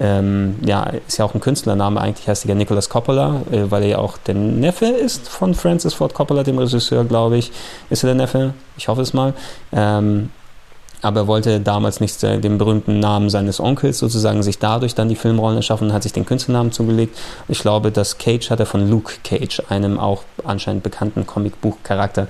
ähm, 0.00 0.56
ja, 0.64 0.84
ist 1.06 1.18
ja 1.18 1.24
auch 1.24 1.34
ein 1.34 1.40
Künstlername. 1.40 2.00
Eigentlich 2.00 2.26
heißt 2.28 2.44
er 2.44 2.50
ja 2.50 2.54
Nicolas 2.54 2.88
Coppola, 2.88 3.42
äh, 3.50 3.70
weil 3.70 3.82
er 3.84 3.88
ja 3.88 3.98
auch 3.98 4.18
der 4.18 4.34
Neffe 4.34 4.86
ist 4.86 5.28
von 5.28 5.54
Francis 5.54 5.94
Ford 5.94 6.14
Coppola, 6.14 6.42
dem 6.42 6.58
Regisseur, 6.58 7.04
glaube 7.04 7.36
ich. 7.36 7.52
Ist 7.90 8.02
er 8.02 8.08
der 8.08 8.16
Neffe? 8.16 8.54
Ich 8.76 8.88
hoffe 8.88 9.02
es 9.02 9.12
mal. 9.12 9.34
Ähm, 9.72 10.30
aber 11.04 11.20
er 11.20 11.26
wollte 11.26 11.60
damals 11.60 12.00
nicht 12.00 12.22
den 12.22 12.56
berühmten 12.56 12.98
Namen 12.98 13.28
seines 13.28 13.60
Onkels 13.60 13.98
sozusagen 13.98 14.42
sich 14.42 14.58
dadurch 14.58 14.94
dann 14.94 15.10
die 15.10 15.16
Filmrollen 15.16 15.58
erschaffen 15.58 15.88
und 15.88 15.92
hat 15.92 16.02
sich 16.02 16.14
den 16.14 16.24
Künstlernamen 16.24 16.72
zugelegt. 16.72 17.18
Ich 17.46 17.58
glaube, 17.60 17.92
das 17.92 18.16
Cage 18.16 18.48
hat 18.48 18.58
er 18.58 18.64
von 18.64 18.88
Luke 18.88 19.12
Cage, 19.22 19.60
einem 19.68 20.00
auch 20.00 20.22
anscheinend 20.44 20.82
bekannten 20.82 21.26
Comicbuchcharakter, 21.26 22.26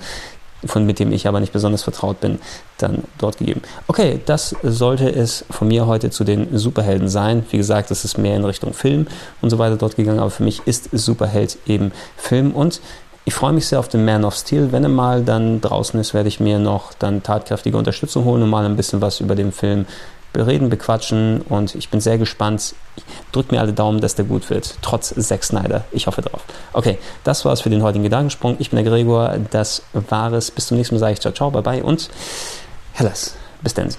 von 0.63 0.85
mit 0.85 0.99
dem 0.99 1.11
ich 1.11 1.27
aber 1.27 1.39
nicht 1.39 1.53
besonders 1.53 1.83
vertraut 1.83 2.19
bin, 2.19 2.39
dann 2.77 3.03
dort 3.17 3.37
gegeben. 3.37 3.61
Okay, 3.87 4.19
das 4.25 4.55
sollte 4.63 5.09
es 5.09 5.45
von 5.49 5.67
mir 5.67 5.87
heute 5.87 6.09
zu 6.09 6.23
den 6.23 6.57
Superhelden 6.57 7.07
sein. 7.07 7.45
Wie 7.51 7.57
gesagt, 7.57 7.91
es 7.91 8.05
ist 8.05 8.17
mehr 8.17 8.35
in 8.35 8.45
Richtung 8.45 8.73
Film 8.73 9.07
und 9.41 9.49
so 9.49 9.59
weiter 9.59 9.77
dort 9.77 9.95
gegangen, 9.95 10.19
aber 10.19 10.31
für 10.31 10.43
mich 10.43 10.61
ist 10.65 10.89
Superheld 10.91 11.57
eben 11.65 11.91
Film 12.17 12.51
und 12.51 12.81
ich 13.27 13.33
freue 13.33 13.53
mich 13.53 13.67
sehr 13.67 13.79
auf 13.79 13.87
den 13.87 14.05
Man 14.05 14.23
of 14.23 14.35
Steel. 14.35 14.71
Wenn 14.71 14.83
er 14.83 14.89
mal 14.89 15.23
dann 15.23 15.59
draußen 15.59 15.99
ist, 15.99 16.13
werde 16.13 16.29
ich 16.29 16.39
mir 16.39 16.59
noch 16.59 16.93
dann 16.93 17.23
tatkräftige 17.23 17.75
Unterstützung 17.75 18.23
holen 18.23 18.43
und 18.43 18.49
mal 18.49 18.65
ein 18.65 18.75
bisschen 18.75 19.01
was 19.01 19.19
über 19.19 19.33
den 19.33 19.51
Film 19.51 19.87
bereden, 20.35 20.69
bequatschen 20.69 21.41
und 21.41 21.75
ich 21.75 21.89
bin 21.89 21.99
sehr 21.99 22.17
gespannt. 22.17 22.75
Drückt 23.31 23.51
mir 23.51 23.59
alle 23.59 23.73
Daumen, 23.73 23.99
dass 23.99 24.15
der 24.15 24.25
gut 24.25 24.49
wird, 24.49 24.77
trotz 24.81 25.13
Zack 25.15 25.43
Snyder. 25.43 25.85
Ich 25.91 26.07
hoffe 26.07 26.21
drauf. 26.21 26.41
Okay, 26.73 26.97
das 27.23 27.43
war's 27.45 27.61
für 27.61 27.69
den 27.69 27.83
heutigen 27.83 28.03
Gedankensprung. 28.03 28.55
Ich 28.59 28.69
bin 28.69 28.77
der 28.77 28.89
Gregor, 28.89 29.35
das 29.51 29.81
war 29.93 30.31
es. 30.33 30.51
Bis 30.51 30.67
zum 30.67 30.77
nächsten 30.77 30.95
Mal 30.95 30.99
sage 30.99 31.13
ich 31.13 31.21
ciao, 31.21 31.33
ciao, 31.33 31.51
bye 31.51 31.61
bye 31.61 31.83
und 31.83 32.09
Hellas. 32.93 33.35
Bis 33.61 33.73
dann. 33.73 33.89